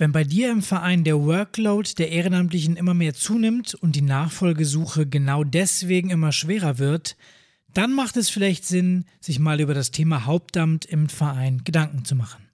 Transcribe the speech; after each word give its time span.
Wenn 0.00 0.12
bei 0.12 0.24
dir 0.24 0.50
im 0.50 0.62
Verein 0.62 1.04
der 1.04 1.20
Workload 1.20 1.90
der 1.98 2.10
Ehrenamtlichen 2.10 2.78
immer 2.78 2.94
mehr 2.94 3.12
zunimmt 3.12 3.74
und 3.74 3.96
die 3.96 4.00
Nachfolgesuche 4.00 5.06
genau 5.06 5.44
deswegen 5.44 6.08
immer 6.08 6.32
schwerer 6.32 6.78
wird, 6.78 7.18
dann 7.74 7.92
macht 7.92 8.16
es 8.16 8.30
vielleicht 8.30 8.64
Sinn, 8.64 9.04
sich 9.20 9.38
mal 9.38 9.60
über 9.60 9.74
das 9.74 9.90
Thema 9.90 10.24
Hauptamt 10.24 10.86
im 10.86 11.10
Verein 11.10 11.64
Gedanken 11.64 12.06
zu 12.06 12.14
machen. 12.14 12.48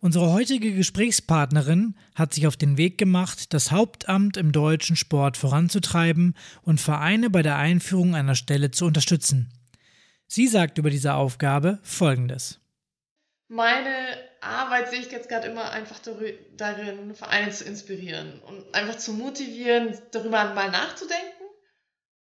Unsere 0.00 0.32
heutige 0.32 0.72
Gesprächspartnerin 0.72 1.94
hat 2.14 2.32
sich 2.32 2.46
auf 2.46 2.56
den 2.56 2.78
Weg 2.78 2.96
gemacht, 2.96 3.52
das 3.52 3.70
Hauptamt 3.70 4.38
im 4.38 4.50
deutschen 4.50 4.96
Sport 4.96 5.36
voranzutreiben 5.36 6.34
und 6.62 6.80
Vereine 6.80 7.28
bei 7.28 7.42
der 7.42 7.58
Einführung 7.58 8.14
einer 8.14 8.34
Stelle 8.34 8.70
zu 8.70 8.86
unterstützen. 8.86 9.52
Sie 10.26 10.46
sagt 10.46 10.78
über 10.78 10.88
diese 10.88 11.12
Aufgabe 11.12 11.80
Folgendes. 11.82 12.60
Meine 13.48 14.25
Arbeit 14.40 14.90
sehe 14.90 15.00
ich 15.00 15.10
jetzt 15.10 15.28
gerade 15.28 15.48
immer 15.48 15.70
einfach 15.70 15.98
darin, 16.56 17.14
Vereine 17.14 17.50
zu 17.50 17.64
inspirieren 17.64 18.40
und 18.42 18.74
einfach 18.74 18.96
zu 18.96 19.12
motivieren, 19.12 19.98
darüber 20.12 20.54
mal 20.54 20.70
nachzudenken 20.70 21.44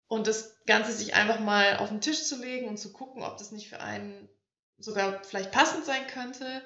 und 0.07 0.27
das 0.27 0.55
Ganze 0.65 0.91
sich 0.91 1.15
einfach 1.15 1.39
mal 1.39 1.77
auf 1.77 1.89
den 1.89 2.01
Tisch 2.01 2.23
zu 2.23 2.39
legen 2.41 2.67
und 2.67 2.77
zu 2.77 2.93
gucken, 2.93 3.23
ob 3.23 3.37
das 3.37 3.51
nicht 3.51 3.69
für 3.69 3.79
einen 3.79 4.29
sogar 4.77 5.23
vielleicht 5.23 5.51
passend 5.51 5.85
sein 5.85 6.05
könnte. 6.07 6.61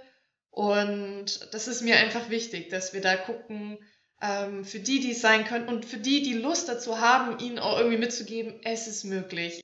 Und 0.52 1.54
das 1.54 1.68
ist 1.68 1.81
mir 1.81 1.98
einfach 1.98 2.29
wichtig, 2.29 2.70
dass 2.70 2.93
wir 2.93 3.02
da 3.02 3.16
gucken, 3.16 3.77
ähm, 4.21 4.66
für 4.66 4.79
die, 4.79 4.99
die 4.99 5.12
es 5.12 5.21
sein 5.21 5.45
können 5.45 5.68
und 5.68 5.85
für 5.85 5.98
die, 5.98 6.21
die 6.23 6.34
Lust 6.34 6.68
dazu 6.68 6.99
haben, 6.99 7.40
ihnen 7.40 7.59
auch 7.59 7.77
irgendwie 7.77 7.98
mitzugeben, 7.98 8.59
es 8.63 8.88
ist 8.88 9.04
möglich. 9.04 9.62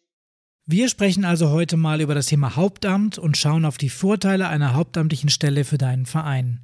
Wir 0.67 0.89
sprechen 0.89 1.25
also 1.25 1.51
heute 1.51 1.77
mal 1.77 2.01
über 2.01 2.15
das 2.15 2.25
Thema 2.25 2.55
Hauptamt 2.55 3.19
und 3.19 3.37
schauen 3.37 3.65
auf 3.65 3.77
die 3.77 3.89
Vorteile 3.89 4.47
einer 4.47 4.73
hauptamtlichen 4.73 5.29
Stelle 5.29 5.63
für 5.63 5.77
deinen 5.77 6.07
Verein. 6.07 6.59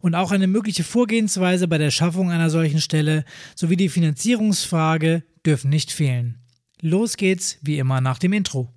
Und 0.00 0.14
auch 0.14 0.32
eine 0.32 0.46
mögliche 0.46 0.84
Vorgehensweise 0.84 1.68
bei 1.68 1.76
der 1.76 1.90
Schaffung 1.90 2.30
einer 2.30 2.48
solchen 2.48 2.80
Stelle 2.80 3.26
sowie 3.54 3.76
die 3.76 3.90
Finanzierungsfrage 3.90 5.22
dürfen 5.44 5.68
nicht 5.68 5.92
fehlen. 5.92 6.38
Los 6.80 7.18
geht's, 7.18 7.58
wie 7.60 7.76
immer, 7.78 8.00
nach 8.00 8.18
dem 8.18 8.32
Intro. 8.32 8.72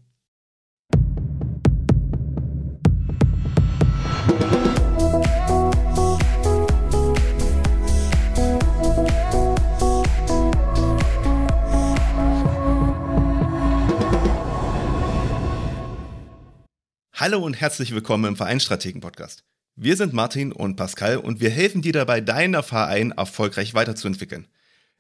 Hallo 17.32 17.46
und 17.46 17.62
herzlich 17.62 17.94
willkommen 17.94 18.26
im 18.26 18.36
Vereinsstrategen 18.36 19.02
Podcast. 19.02 19.44
Wir 19.76 19.96
sind 19.96 20.14
Martin 20.14 20.52
und 20.52 20.78
Pascal 20.78 21.18
und 21.18 21.40
wir 21.40 21.52
helfen 21.52 21.84
dir 21.84 21.94
dabei, 21.94 22.22
deinen 22.22 22.64
Verein 22.64 23.12
erfolgreich 23.12 23.76
weiterzuentwickeln. 23.76 24.48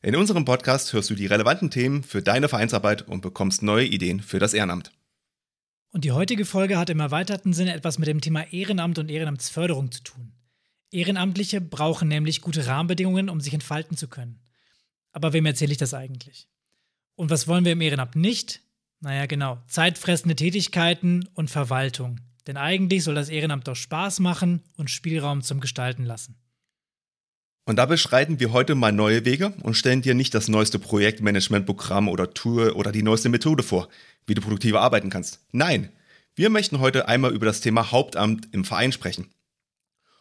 In 0.03 0.15
unserem 0.15 0.45
Podcast 0.45 0.93
hörst 0.93 1.09
du 1.09 1.15
die 1.15 1.25
relevanten 1.25 1.71
Themen 1.71 2.03
für 2.03 2.21
deine 2.21 2.47
Vereinsarbeit 2.47 3.01
und 3.07 3.21
bekommst 3.21 3.63
neue 3.63 3.87
Ideen 3.87 4.19
für 4.19 4.37
das 4.37 4.53
Ehrenamt. 4.53 4.91
Und 5.89 6.05
die 6.05 6.11
heutige 6.11 6.45
Folge 6.45 6.77
hat 6.77 6.91
im 6.91 6.99
erweiterten 6.99 7.51
Sinne 7.51 7.73
etwas 7.73 7.97
mit 7.97 8.07
dem 8.07 8.21
Thema 8.21 8.43
Ehrenamt 8.53 8.99
und 8.99 9.09
Ehrenamtsförderung 9.09 9.91
zu 9.91 10.03
tun. 10.03 10.33
Ehrenamtliche 10.91 11.61
brauchen 11.61 12.09
nämlich 12.09 12.41
gute 12.41 12.67
Rahmenbedingungen, 12.67 13.29
um 13.29 13.41
sich 13.41 13.55
entfalten 13.55 13.97
zu 13.97 14.07
können. 14.07 14.39
Aber 15.13 15.33
wem 15.33 15.47
erzähle 15.47 15.71
ich 15.71 15.79
das 15.79 15.95
eigentlich? 15.95 16.47
Und 17.15 17.31
was 17.31 17.47
wollen 17.47 17.65
wir 17.65 17.71
im 17.71 17.81
Ehrenamt 17.81 18.15
nicht? 18.15 18.61
Naja, 19.01 19.25
genau. 19.25 19.59
Zeitfressende 19.67 20.35
Tätigkeiten 20.35 21.27
und 21.33 21.49
Verwaltung. 21.49 22.19
Denn 22.47 22.57
eigentlich 22.57 23.03
soll 23.03 23.15
das 23.15 23.29
Ehrenamt 23.29 23.67
doch 23.67 23.75
Spaß 23.75 24.19
machen 24.19 24.63
und 24.75 24.89
Spielraum 24.89 25.41
zum 25.41 25.59
Gestalten 25.59 26.03
lassen. 26.03 26.35
Und 27.65 27.75
da 27.75 27.85
beschreiten 27.85 28.39
wir 28.39 28.51
heute 28.51 28.73
mal 28.73 28.91
neue 28.91 29.25
Wege 29.25 29.53
und 29.61 29.75
stellen 29.75 30.01
dir 30.01 30.15
nicht 30.15 30.33
das 30.33 30.47
neueste 30.47 30.79
Projektmanagementprogramm 30.79 32.07
oder 32.07 32.33
Tool 32.33 32.71
oder 32.71 32.91
die 32.91 33.03
neueste 33.03 33.29
Methode 33.29 33.61
vor, 33.61 33.89
wie 34.25 34.33
du 34.33 34.41
produktiver 34.41 34.81
arbeiten 34.81 35.11
kannst. 35.11 35.41
Nein, 35.51 35.89
wir 36.35 36.49
möchten 36.49 36.79
heute 36.79 37.07
einmal 37.07 37.31
über 37.31 37.45
das 37.45 37.61
Thema 37.61 37.91
Hauptamt 37.91 38.47
im 38.53 38.65
Verein 38.65 38.91
sprechen. 38.91 39.27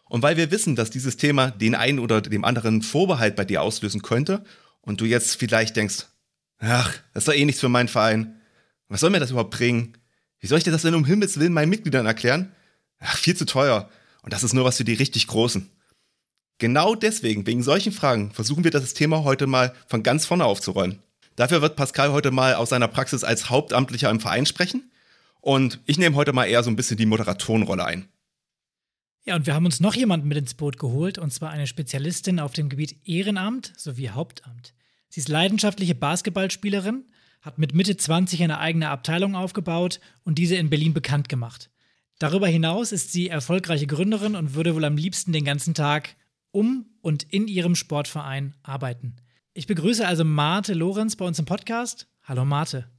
Und 0.05 0.21
weil 0.21 0.37
wir 0.37 0.51
wissen, 0.51 0.75
dass 0.75 0.91
dieses 0.91 1.17
Thema 1.17 1.49
den 1.49 1.75
einen 1.75 1.99
oder 1.99 2.21
dem 2.21 2.45
anderen 2.45 2.81
Vorbehalt 2.81 3.35
bei 3.35 3.45
dir 3.45 3.61
auslösen 3.61 4.01
könnte 4.03 4.43
und 4.81 5.01
du 5.01 5.05
jetzt 5.05 5.35
vielleicht 5.35 5.75
denkst, 5.75 6.05
ach, 6.59 6.99
das 7.13 7.23
ist 7.23 7.27
doch 7.27 7.33
eh 7.33 7.45
nichts 7.45 7.61
für 7.61 7.69
meinen 7.69 7.87
Verein, 7.87 8.38
was 8.89 8.99
soll 8.99 9.11
mir 9.11 9.19
das 9.19 9.31
überhaupt 9.31 9.51
bringen? 9.51 9.97
Wie 10.39 10.47
soll 10.47 10.57
ich 10.57 10.63
dir 10.63 10.71
das 10.71 10.81
denn 10.81 10.95
um 10.95 11.05
Himmels 11.05 11.39
Willen 11.39 11.53
meinen 11.53 11.69
Mitgliedern 11.69 12.05
erklären? 12.05 12.51
Ach, 12.99 13.17
viel 13.17 13.35
zu 13.35 13.45
teuer. 13.45 13.89
Und 14.21 14.33
das 14.33 14.43
ist 14.43 14.53
nur 14.53 14.65
was 14.65 14.77
für 14.77 14.83
die 14.83 14.93
richtig 14.93 15.27
Großen. 15.27 15.69
Genau 16.57 16.95
deswegen, 16.95 17.47
wegen 17.47 17.63
solchen 17.63 17.93
Fragen, 17.93 18.31
versuchen 18.31 18.63
wir 18.63 18.71
das 18.71 18.93
Thema 18.93 19.23
heute 19.23 19.47
mal 19.47 19.73
von 19.87 20.03
ganz 20.03 20.25
vorne 20.25 20.43
aufzurollen. 20.43 21.01
Dafür 21.37 21.61
wird 21.61 21.77
Pascal 21.77 22.11
heute 22.11 22.31
mal 22.31 22.55
aus 22.55 22.69
seiner 22.69 22.89
Praxis 22.89 23.23
als 23.23 23.49
Hauptamtlicher 23.49 24.09
im 24.09 24.19
Verein 24.19 24.45
sprechen. 24.45 24.91
Und 25.39 25.79
ich 25.85 25.97
nehme 25.97 26.17
heute 26.17 26.33
mal 26.33 26.45
eher 26.45 26.63
so 26.63 26.69
ein 26.69 26.75
bisschen 26.75 26.97
die 26.97 27.05
Moderatorenrolle 27.05 27.85
ein. 27.85 28.09
Ja, 29.23 29.35
und 29.35 29.45
wir 29.45 29.53
haben 29.53 29.65
uns 29.65 29.79
noch 29.79 29.95
jemanden 29.95 30.27
mit 30.27 30.37
ins 30.37 30.53
Boot 30.53 30.77
geholt, 30.77 31.17
und 31.17 31.31
zwar 31.31 31.51
eine 31.51 31.67
Spezialistin 31.67 32.39
auf 32.39 32.51
dem 32.51 32.67
Gebiet 32.67 32.97
Ehrenamt 33.05 33.71
sowie 33.77 34.09
Hauptamt. 34.09 34.73
Sie 35.07 35.21
ist 35.21 35.29
leidenschaftliche 35.29 35.95
Basketballspielerin 35.95 37.05
hat 37.41 37.57
mit 37.57 37.73
Mitte 37.73 37.95
20 37.95 38.43
eine 38.43 38.59
eigene 38.59 38.89
Abteilung 38.89 39.35
aufgebaut 39.35 39.99
und 40.23 40.35
diese 40.37 40.55
in 40.55 40.69
Berlin 40.69 40.93
bekannt 40.93 41.29
gemacht. 41.29 41.69
Darüber 42.19 42.47
hinaus 42.47 42.91
ist 42.91 43.13
sie 43.13 43.29
erfolgreiche 43.29 43.87
Gründerin 43.87 44.35
und 44.35 44.53
würde 44.53 44.75
wohl 44.75 44.83
am 44.83 44.97
liebsten 44.97 45.31
den 45.31 45.45
ganzen 45.45 45.73
Tag 45.73 46.15
um 46.51 46.85
und 47.01 47.23
in 47.23 47.47
ihrem 47.47 47.75
Sportverein 47.75 48.55
arbeiten. 48.61 49.15
Ich 49.53 49.67
begrüße 49.67 50.05
also 50.05 50.25
Marte 50.25 50.73
Lorenz 50.73 51.15
bei 51.15 51.25
uns 51.25 51.39
im 51.39 51.45
Podcast. 51.45 52.07
Hallo 52.23 52.45
Marte. 52.45 52.89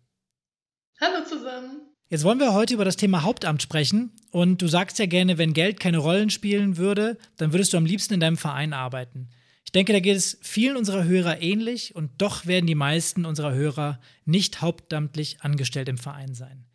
Hallo 1.01 1.25
zusammen. 1.25 1.83
Jetzt 2.09 2.25
wollen 2.25 2.41
wir 2.41 2.53
heute 2.53 2.75
über 2.75 2.85
das 2.85 2.97
Thema 2.97 3.23
Hauptamt 3.23 3.63
sprechen. 3.63 4.11
Und 4.33 4.61
du 4.63 4.69
sagst 4.69 4.99
ja 4.99 5.07
gerne, 5.07 5.39
wenn 5.39 5.53
Geld 5.53 5.79
keine 5.79 5.99
Rollen 5.99 6.29
spielen 6.29 6.77
würde, 6.77 7.19
dann 7.37 7.53
würdest 7.53 7.73
du 7.73 7.77
am 7.77 7.87
liebsten 7.87 8.15
in 8.15 8.21
deinem 8.21 8.37
Verein 8.37 8.73
arbeiten. 8.73 9.29
Ich 9.65 9.73
denke, 9.73 9.93
da 9.93 10.01
geht 10.01 10.17
es 10.17 10.39
vielen 10.43 10.77
unserer 10.77 11.05
Hörer 11.05 11.43
ähnlich 11.43 11.95
und 11.95 12.11
doch 12.21 12.47
werden 12.47 12.67
die 12.67 12.75
meisten 12.75 13.25
unserer 13.25 13.55
Hörer 13.55 14.01
nicht 14.25 14.61
hauptamtlich 14.61 15.43
angestellt 15.43 15.89
im 15.89 15.99
Verein 15.99 16.35
sein. 16.35 16.67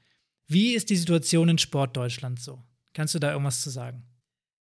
Wie 0.47 0.75
ist 0.75 0.89
die 0.89 0.95
Situation 0.95 1.49
in 1.49 1.57
Sportdeutschland 1.57 2.39
so? 2.39 2.63
Kannst 2.93 3.15
du 3.15 3.19
da 3.19 3.31
irgendwas 3.31 3.61
zu 3.61 3.69
sagen? 3.69 4.05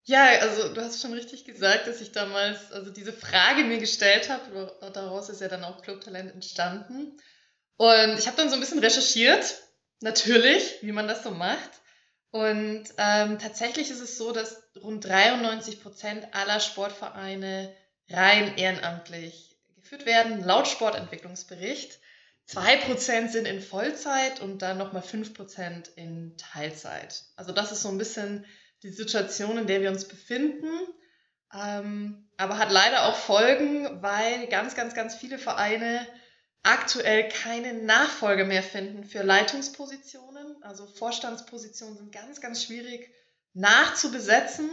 Ja, 0.04 0.26
also 0.42 0.74
du 0.74 0.82
hast 0.82 1.02
schon 1.02 1.14
richtig 1.14 1.46
gesagt, 1.46 1.88
dass 1.88 2.02
ich 2.02 2.12
damals 2.12 2.72
also 2.72 2.92
diese 2.92 3.14
Frage 3.14 3.64
mir 3.64 3.78
gestellt 3.78 4.30
habe. 4.30 4.76
Daraus 4.94 5.30
ist 5.30 5.42
ja 5.42 5.48
dann 5.48 5.64
auch 5.64 5.82
Clubtalent 5.82 6.34
entstanden. 6.34 7.18
Und 7.78 8.20
ich 8.20 8.28
habe 8.28 8.36
dann 8.36 8.50
so 8.50 8.56
ein 8.56 8.60
bisschen 8.60 8.80
recherchiert, 8.80 9.62
natürlich, 10.02 10.80
wie 10.82 10.92
man 10.92 11.08
das 11.08 11.24
so 11.24 11.32
macht. 11.32 11.70
Und 12.32 12.84
ähm, 12.98 13.40
tatsächlich 13.40 13.90
ist 13.90 14.02
es 14.02 14.18
so, 14.18 14.32
dass 14.32 14.62
rund 14.82 15.06
93 15.06 15.82
Prozent 15.82 16.28
aller 16.34 16.60
Sportvereine 16.60 17.74
rein 18.10 18.58
ehrenamtlich 18.58 19.58
geführt 19.76 20.06
werden, 20.06 20.44
laut 20.44 20.68
Sportentwicklungsbericht. 20.68 22.00
Zwei 22.46 22.78
Prozent 22.78 23.32
sind 23.32 23.46
in 23.46 23.62
Vollzeit 23.62 24.40
und 24.40 24.62
dann 24.62 24.78
nochmal 24.78 25.04
fünf 25.04 25.34
Prozent 25.34 25.88
in 25.90 26.36
Teilzeit. 26.38 27.24
Also 27.36 27.52
das 27.52 27.72
ist 27.72 27.84
so 27.84 27.90
ein 27.90 27.98
bisschen 27.98 28.46
die 28.82 28.90
Situation, 28.90 29.58
in 29.58 29.68
der 29.68 29.82
wir 29.82 29.90
uns 29.90 30.08
befinden. 30.08 30.68
Ähm, 31.54 32.28
aber 32.38 32.58
hat 32.58 32.72
leider 32.72 33.06
auch 33.06 33.16
Folgen, 33.16 34.02
weil 34.02 34.48
ganz, 34.48 34.76
ganz, 34.76 34.94
ganz 34.94 35.16
viele 35.16 35.38
Vereine 35.38 36.08
aktuell 36.64 37.30
keine 37.30 37.74
Nachfolge 37.74 38.46
mehr 38.46 38.64
finden 38.64 39.04
für 39.04 39.24
Leitungspositionen. 39.24 40.62
Also 40.64 40.86
Vorstandspositionen 40.86 41.98
sind 41.98 42.12
ganz, 42.12 42.42
ganz 42.42 42.64
schwierig 42.64 43.12
nachzubesetzen. 43.54 44.70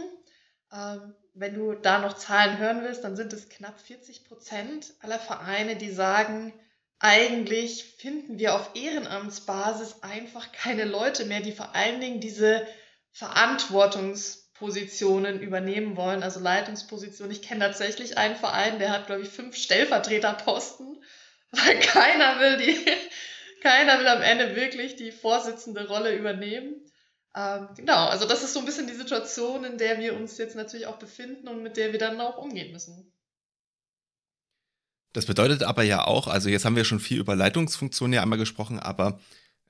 Ähm, 0.71 1.15
wenn 1.39 1.53
du 1.53 1.73
da 1.73 1.99
noch 1.99 2.13
Zahlen 2.13 2.57
hören 2.57 2.81
willst, 2.83 3.03
dann 3.03 3.15
sind 3.15 3.31
es 3.33 3.49
knapp 3.49 3.79
40 3.79 4.25
Prozent 4.25 4.95
aller 5.01 5.19
Vereine, 5.19 5.75
die 5.75 5.91
sagen, 5.91 6.51
eigentlich 6.99 7.83
finden 7.99 8.39
wir 8.39 8.55
auf 8.55 8.71
Ehrenamtsbasis 8.73 10.01
einfach 10.01 10.51
keine 10.51 10.85
Leute 10.85 11.25
mehr, 11.25 11.41
die 11.41 11.51
vor 11.51 11.75
allen 11.75 12.01
Dingen 12.01 12.19
diese 12.19 12.65
Verantwortungspositionen 13.11 15.39
übernehmen 15.39 15.95
wollen, 15.95 16.23
also 16.23 16.39
Leitungspositionen. 16.39 17.31
Ich 17.31 17.43
kenne 17.43 17.65
tatsächlich 17.65 18.17
einen 18.17 18.35
Verein, 18.35 18.79
der 18.79 18.89
hat, 18.91 19.05
glaube 19.05 19.21
ich, 19.21 19.29
fünf 19.29 19.55
Stellvertreterposten, 19.55 21.03
weil 21.51 21.79
keiner 21.79 22.39
will 22.39 22.57
die, 22.57 22.83
keiner 23.61 23.99
will 23.99 24.07
am 24.07 24.23
Ende 24.23 24.55
wirklich 24.55 24.95
die 24.95 25.11
vorsitzende 25.11 25.87
Rolle 25.87 26.15
übernehmen. 26.15 26.83
Ähm, 27.37 27.67
genau, 27.75 28.07
also 28.07 28.27
das 28.27 28.43
ist 28.43 28.53
so 28.53 28.59
ein 28.59 28.65
bisschen 28.65 28.87
die 28.87 28.95
Situation, 28.95 29.63
in 29.63 29.77
der 29.77 29.99
wir 29.99 30.15
uns 30.15 30.39
jetzt 30.39 30.55
natürlich 30.55 30.87
auch 30.87 30.97
befinden 30.97 31.47
und 31.47 31.61
mit 31.61 31.77
der 31.77 31.91
wir 31.91 31.99
dann 31.99 32.19
auch 32.19 32.37
umgehen 32.37 32.71
müssen. 32.71 33.11
Das 35.13 35.27
bedeutet 35.27 35.61
aber 35.61 35.83
ja 35.83 36.05
auch, 36.05 36.27
also 36.27 36.49
jetzt 36.49 36.65
haben 36.65 36.75
wir 36.75 36.83
schon 36.83 36.99
viel 36.99 37.19
über 37.19 37.35
Leitungsfunktionen 37.35 38.13
ja 38.13 38.23
einmal 38.23 38.39
gesprochen, 38.39 38.79
aber 38.79 39.19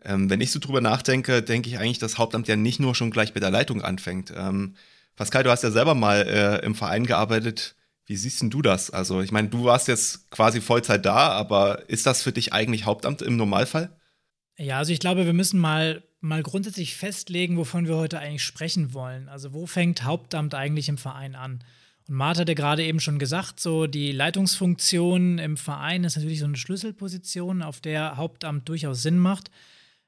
ähm, 0.03 0.29
wenn 0.29 0.39
ich 0.39 0.51
so 0.51 0.59
drüber 0.59 0.79
nachdenke, 0.79 1.43
denke 1.43 1.69
ich 1.69 1.77
eigentlich, 1.77 1.99
dass 1.99 2.17
Hauptamt 2.17 2.47
ja 2.47 2.55
nicht 2.55 2.79
nur 2.79 2.95
schon 2.95 3.11
gleich 3.11 3.33
bei 3.33 3.41
der 3.41 3.51
Leitung 3.51 3.81
anfängt. 3.81 4.31
Ähm, 4.35 4.75
Pascal, 5.17 5.43
du 5.43 5.49
hast 5.49 5.63
ja 5.63 5.71
selber 5.71 5.95
mal 5.95 6.21
äh, 6.21 6.65
im 6.65 6.75
Verein 6.75 7.05
gearbeitet. 7.05 7.75
Wie 8.05 8.15
siehst 8.15 8.41
denn 8.41 8.49
du 8.49 8.61
das? 8.61 8.91
Also, 8.91 9.19
ich 9.21 9.31
meine, 9.31 9.49
du 9.49 9.65
warst 9.65 9.89
jetzt 9.89 10.31
quasi 10.31 10.61
Vollzeit 10.61 11.05
da, 11.05 11.29
aber 11.29 11.89
ist 11.89 12.05
das 12.05 12.23
für 12.23 12.31
dich 12.31 12.53
eigentlich 12.53 12.85
Hauptamt 12.85 13.21
im 13.21 13.35
Normalfall? 13.35 13.89
Ja, 14.57 14.77
also 14.77 14.93
ich 14.93 14.99
glaube, 14.99 15.25
wir 15.25 15.33
müssen 15.33 15.59
mal, 15.59 16.03
mal 16.19 16.43
grundsätzlich 16.43 16.95
festlegen, 16.95 17.57
wovon 17.57 17.87
wir 17.87 17.95
heute 17.95 18.19
eigentlich 18.19 18.43
sprechen 18.43 18.93
wollen. 18.93 19.29
Also, 19.29 19.53
wo 19.53 19.65
fängt 19.65 20.03
Hauptamt 20.03 20.55
eigentlich 20.55 20.89
im 20.89 20.97
Verein 20.97 21.35
an? 21.35 21.63
Und 22.07 22.15
Martha 22.15 22.41
hat 22.41 22.49
ja 22.49 22.55
gerade 22.55 22.85
eben 22.85 22.99
schon 22.99 23.19
gesagt, 23.19 23.59
so 23.59 23.85
die 23.87 24.11
Leitungsfunktion 24.11 25.39
im 25.39 25.57
Verein 25.57 26.03
ist 26.03 26.15
natürlich 26.15 26.39
so 26.39 26.45
eine 26.45 26.55
Schlüsselposition, 26.55 27.61
auf 27.61 27.81
der 27.81 28.17
Hauptamt 28.17 28.67
durchaus 28.69 29.01
Sinn 29.01 29.19
macht. 29.19 29.51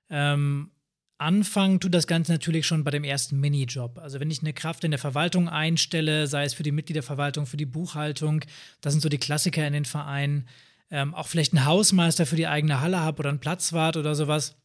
Ähm, 0.09 0.71
anfangen 1.17 1.79
tut 1.81 1.93
das 1.93 2.07
Ganze 2.07 2.31
natürlich 2.31 2.65
schon 2.65 2.83
bei 2.85 2.91
dem 2.91 3.03
ersten 3.03 3.39
Minijob. 3.39 3.97
Also 3.97 4.19
wenn 4.19 4.31
ich 4.31 4.41
eine 4.41 4.53
Kraft 4.53 4.83
in 4.85 4.91
der 4.91 4.99
Verwaltung 4.99 5.49
einstelle, 5.49 6.27
sei 6.27 6.45
es 6.45 6.53
für 6.53 6.63
die 6.63 6.71
Mitgliederverwaltung, 6.71 7.45
für 7.45 7.57
die 7.57 7.65
Buchhaltung, 7.65 8.45
das 8.81 8.93
sind 8.93 9.01
so 9.01 9.09
die 9.09 9.17
Klassiker 9.17 9.67
in 9.67 9.73
den 9.73 9.85
Vereinen. 9.85 10.47
Ähm, 10.91 11.13
auch 11.13 11.27
vielleicht 11.27 11.53
einen 11.53 11.65
Hausmeister 11.65 12.25
für 12.25 12.37
die 12.37 12.47
eigene 12.47 12.79
Halle 12.79 13.01
habe 13.01 13.19
oder 13.19 13.29
einen 13.29 13.39
Platzwart 13.39 13.97
oder 13.97 14.15
sowas. 14.15 14.55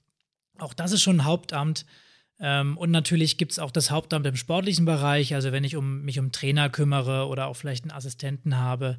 Auch 0.58 0.74
das 0.74 0.92
ist 0.92 1.02
schon 1.02 1.18
ein 1.18 1.24
Hauptamt. 1.24 1.86
Ähm, 2.40 2.76
und 2.76 2.90
natürlich 2.90 3.38
gibt 3.38 3.52
es 3.52 3.58
auch 3.58 3.70
das 3.70 3.90
Hauptamt 3.90 4.26
im 4.26 4.36
sportlichen 4.36 4.84
Bereich, 4.84 5.34
also 5.34 5.52
wenn 5.52 5.64
ich 5.64 5.76
um, 5.76 6.02
mich 6.02 6.18
um 6.18 6.32
Trainer 6.32 6.68
kümmere 6.68 7.28
oder 7.28 7.46
auch 7.46 7.54
vielleicht 7.54 7.84
einen 7.84 7.92
Assistenten 7.92 8.58
habe. 8.58 8.98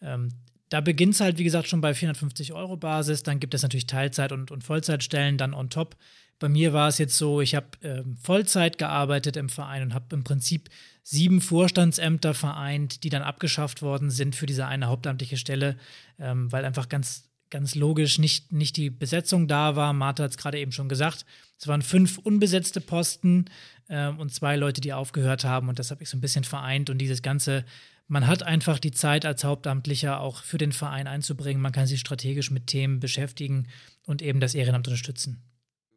Ähm, 0.00 0.30
da 0.70 0.80
beginnt 0.80 1.14
es 1.14 1.20
halt, 1.20 1.38
wie 1.38 1.44
gesagt, 1.44 1.68
schon 1.68 1.80
bei 1.80 1.94
450 1.94 2.52
Euro 2.52 2.76
Basis. 2.76 3.22
Dann 3.22 3.38
gibt 3.38 3.54
es 3.54 3.62
natürlich 3.62 3.86
Teilzeit- 3.86 4.32
und, 4.32 4.50
und 4.50 4.64
Vollzeitstellen 4.64 5.38
dann 5.38 5.54
on 5.54 5.70
top. 5.70 5.96
Bei 6.40 6.48
mir 6.48 6.72
war 6.72 6.88
es 6.88 6.98
jetzt 6.98 7.16
so, 7.16 7.40
ich 7.40 7.54
habe 7.54 7.66
ähm, 7.82 8.16
Vollzeit 8.16 8.76
gearbeitet 8.76 9.36
im 9.36 9.48
Verein 9.48 9.82
und 9.82 9.94
habe 9.94 10.14
im 10.16 10.24
Prinzip 10.24 10.68
sieben 11.02 11.40
Vorstandsämter 11.40 12.34
vereint, 12.34 13.04
die 13.04 13.08
dann 13.08 13.22
abgeschafft 13.22 13.82
worden 13.82 14.10
sind 14.10 14.34
für 14.34 14.46
diese 14.46 14.66
eine 14.66 14.88
hauptamtliche 14.88 15.36
Stelle, 15.36 15.76
ähm, 16.18 16.50
weil 16.50 16.64
einfach 16.64 16.88
ganz, 16.88 17.30
ganz 17.50 17.74
logisch 17.74 18.18
nicht, 18.18 18.52
nicht 18.52 18.76
die 18.76 18.90
Besetzung 18.90 19.48
da 19.48 19.76
war. 19.76 19.92
Martha 19.92 20.24
hat 20.24 20.32
es 20.32 20.36
gerade 20.36 20.58
eben 20.58 20.72
schon 20.72 20.88
gesagt. 20.88 21.24
Es 21.58 21.68
waren 21.68 21.82
fünf 21.82 22.18
unbesetzte 22.18 22.80
Posten 22.80 23.46
äh, 23.88 24.08
und 24.08 24.34
zwei 24.34 24.56
Leute, 24.56 24.80
die 24.80 24.92
aufgehört 24.92 25.44
haben. 25.44 25.68
Und 25.68 25.78
das 25.78 25.90
habe 25.90 26.02
ich 26.02 26.08
so 26.08 26.16
ein 26.16 26.20
bisschen 26.20 26.44
vereint. 26.44 26.90
Und 26.90 26.98
dieses 26.98 27.22
ganze, 27.22 27.64
man 28.08 28.26
hat 28.26 28.42
einfach 28.42 28.78
die 28.78 28.92
Zeit 28.92 29.24
als 29.24 29.44
Hauptamtlicher 29.44 30.20
auch 30.20 30.42
für 30.42 30.58
den 30.58 30.72
Verein 30.72 31.06
einzubringen. 31.06 31.62
Man 31.62 31.72
kann 31.72 31.86
sich 31.86 32.00
strategisch 32.00 32.50
mit 32.50 32.66
Themen 32.66 33.00
beschäftigen 33.00 33.68
und 34.06 34.22
eben 34.22 34.40
das 34.40 34.54
Ehrenamt 34.54 34.88
unterstützen 34.88 35.42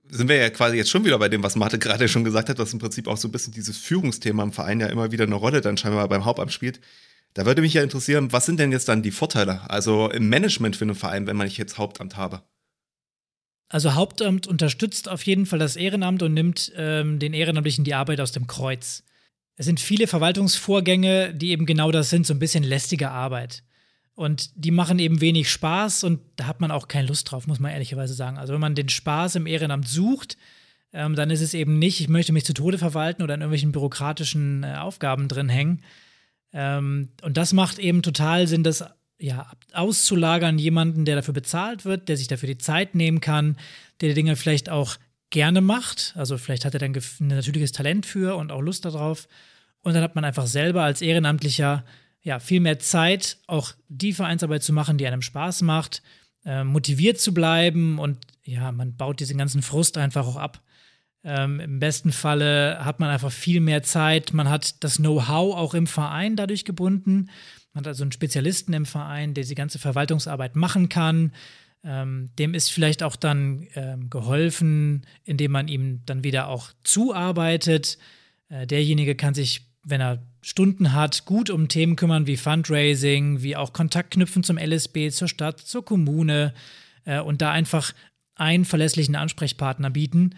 sind 0.10 0.30
wir 0.30 0.38
ja 0.38 0.50
quasi 0.50 0.78
jetzt 0.78 0.90
schon 0.90 1.06
wieder 1.06 1.20
bei 1.20 1.30
dem, 1.30 1.44
was 1.44 1.56
Marte 1.56 1.80
gerade 1.80 2.08
schon 2.08 2.24
gesagt 2.24 2.50
hat, 2.50 2.60
dass 2.60 2.74
im 2.74 2.80
Prinzip 2.80 3.08
auch 3.08 3.18
so 3.18 3.28
ein 3.28 3.32
bisschen 3.32 3.54
dieses 3.54 3.78
Führungsthema 3.78 4.44
im 4.44 4.52
Verein 4.52 4.80
ja 4.80 4.88
immer 4.88 5.12
wieder 5.12 5.26
eine 5.26 5.36
Rolle 5.36 5.62
dann 5.62 5.78
scheinbar 5.78 6.08
beim 6.08 6.26
Hauptamt 6.26 6.54
spielt. 6.54 6.80
Da 7.34 7.46
würde 7.46 7.62
mich 7.62 7.74
ja 7.74 7.84
interessieren, 7.84 8.32
was 8.32 8.46
sind 8.46 8.60
denn 8.60 8.72
jetzt 8.72 8.88
dann 8.90 9.04
die 9.04 9.12
Vorteile, 9.12 9.70
also 9.70 10.10
im 10.10 10.30
Management 10.30 10.76
für 10.76 10.86
einen 10.86 10.96
Verein, 10.96 11.28
wenn 11.28 11.38
man 11.38 11.46
nicht 11.46 11.58
jetzt 11.58 11.78
Hauptamt 11.78 12.18
habe? 12.18 12.42
Also 13.70 13.96
Hauptamt 13.96 14.48
unterstützt 14.48 15.10
auf 15.10 15.24
jeden 15.24 15.46
Fall 15.46 15.60
das 15.60 15.76
Ehrenamt 15.76 16.24
und 16.24 16.34
nimmt 16.34 16.72
ähm, 16.76 17.20
den 17.20 17.34
Ehrenamtlichen 17.34 17.84
die 17.84 17.94
Arbeit 17.94 18.22
aus 18.22 18.32
dem 18.32 18.48
Kreuz. 18.48 19.04
Es 19.56 19.66
sind 19.66 19.80
viele 19.80 20.08
Verwaltungsvorgänge, 20.08 21.34
die 21.34 21.50
eben 21.50 21.66
genau 21.66 21.92
das 21.92 22.10
sind, 22.10 22.26
so 22.26 22.34
ein 22.34 22.40
bisschen 22.40 22.64
lästige 22.64 23.12
Arbeit. 23.12 23.64
Und 24.14 24.52
die 24.56 24.72
machen 24.72 24.98
eben 25.00 25.22
wenig 25.22 25.52
Spaß 25.52 26.04
und 26.04 26.22
da 26.38 26.48
hat 26.48 26.60
man 26.60 26.72
auch 26.72 26.88
keine 26.88 27.08
Lust 27.08 27.30
drauf, 27.30 27.46
muss 27.46 27.60
man 27.60 27.72
ehrlicherweise 27.72 28.14
sagen. 28.14 28.38
Also 28.38 28.54
wenn 28.54 28.62
man 28.62 28.74
den 28.74 28.90
Spaß 28.90 29.36
im 29.36 29.46
Ehrenamt 29.46 29.88
sucht, 29.88 30.38
ähm, 30.94 31.16
dann 31.16 31.30
ist 31.30 31.42
es 31.42 31.54
eben 31.54 31.78
nicht, 31.78 32.00
ich 32.00 32.08
möchte 32.08 32.34
mich 32.34 32.46
zu 32.46 32.54
Tode 32.54 32.78
verwalten 32.78 33.22
oder 33.22 33.36
in 33.36 33.42
irgendwelchen 33.42 33.72
bürokratischen 33.72 34.64
äh, 34.64 34.76
Aufgaben 34.78 35.28
drin 35.28 35.50
hängen. 35.50 35.84
Ähm, 36.60 37.10
und 37.22 37.38
das 37.38 37.54
macht 37.54 37.78
eben 37.78 38.02
total 38.02 38.48
Sinn, 38.48 38.64
das 38.64 38.84
ja, 39.20 39.52
auszulagern, 39.74 40.58
jemanden, 40.58 41.06
der 41.06 41.16
dafür 41.16 41.36
bezahlt 41.36 41.86
wird, 41.86 42.10
der 42.10 42.18
sich 42.18 42.28
dafür 42.28 42.48
die 42.48 42.58
Zeit 42.58 42.96
nehmen 42.96 43.22
kann, 43.22 43.58
der 44.02 44.10
die 44.10 44.16
Dinge 44.16 44.36
vielleicht 44.36 44.70
auch 44.70 44.98
gerne 45.30 45.62
macht. 45.62 46.14
Also 46.16 46.40
vielleicht 46.40 46.66
hat 46.66 46.74
er 46.74 46.80
dann 46.80 46.96
ein 46.96 47.28
natürliches 47.28 47.74
Talent 47.74 48.08
für 48.08 48.36
und 48.36 48.52
auch 48.52 48.62
Lust 48.62 48.86
darauf. 48.86 49.28
Und 49.84 49.94
dann 49.94 50.02
hat 50.02 50.16
man 50.16 50.26
einfach 50.26 50.48
selber 50.48 50.82
als 50.82 51.04
Ehrenamtlicher 51.04 51.86
ja, 52.24 52.40
viel 52.40 52.60
mehr 52.60 52.80
Zeit, 52.80 53.38
auch 53.46 53.74
die 53.88 54.14
Vereinsarbeit 54.14 54.64
zu 54.64 54.74
machen, 54.74 54.98
die 54.98 55.06
einem 55.06 55.22
Spaß 55.22 55.62
macht, 55.62 56.02
äh, 56.44 56.64
motiviert 56.64 57.20
zu 57.20 57.36
bleiben 57.36 58.00
und 58.00 58.18
ja, 58.44 58.72
man 58.72 58.96
baut 58.96 59.20
diesen 59.20 59.38
ganzen 59.38 59.62
Frust 59.62 59.98
einfach 59.98 60.26
auch 60.26 60.38
ab. 60.38 60.64
Ähm, 61.28 61.60
Im 61.60 61.80
besten 61.80 62.14
Falle 62.14 62.80
hat 62.86 63.02
man 63.02 63.10
einfach 63.10 63.34
viel 63.34 63.60
mehr 63.60 63.84
Zeit, 63.84 64.32
man 64.32 64.50
hat 64.50 64.82
das 64.82 64.96
Know-how 64.96 65.58
auch 65.58 65.74
im 65.74 65.86
Verein 65.86 66.38
dadurch 66.38 66.64
gebunden. 66.64 67.30
Man 67.74 67.82
hat 67.82 67.88
also 67.90 68.06
einen 68.06 68.14
Spezialisten 68.14 68.72
im 68.72 68.86
Verein, 68.86 69.34
der 69.34 69.44
die 69.44 69.54
ganze 69.54 69.78
Verwaltungsarbeit 69.78 70.56
machen 70.56 70.88
kann. 70.88 71.34
Ähm, 71.84 72.30
dem 72.40 72.54
ist 72.54 72.72
vielleicht 72.72 73.04
auch 73.04 73.18
dann 73.18 73.68
ähm, 73.76 74.10
geholfen, 74.10 75.06
indem 75.26 75.52
man 75.52 75.68
ihm 75.68 76.02
dann 76.06 76.24
wieder 76.24 76.48
auch 76.48 76.72
zuarbeitet. 76.86 77.98
Äh, 78.48 78.66
derjenige 78.66 79.16
kann 79.16 79.34
sich, 79.34 79.66
wenn 79.84 80.00
er 80.00 80.24
Stunden 80.42 80.94
hat, 80.94 81.26
gut 81.26 81.50
um 81.50 81.68
Themen 81.68 81.98
kümmern 81.98 82.26
wie 82.26 82.38
Fundraising, 82.38 83.42
wie 83.42 83.58
auch 83.58 83.74
Kontakt 83.74 84.12
knüpfen 84.12 84.44
zum 84.44 84.58
LSB, 84.58 85.10
zur 85.10 85.28
Stadt, 85.28 85.60
zur 85.60 85.84
Kommune 85.84 86.54
äh, 87.04 87.20
und 87.20 87.42
da 87.42 87.52
einfach 87.52 87.92
einen 88.36 88.64
verlässlichen 88.64 89.18
Ansprechpartner 89.18 89.90
bieten. 89.90 90.36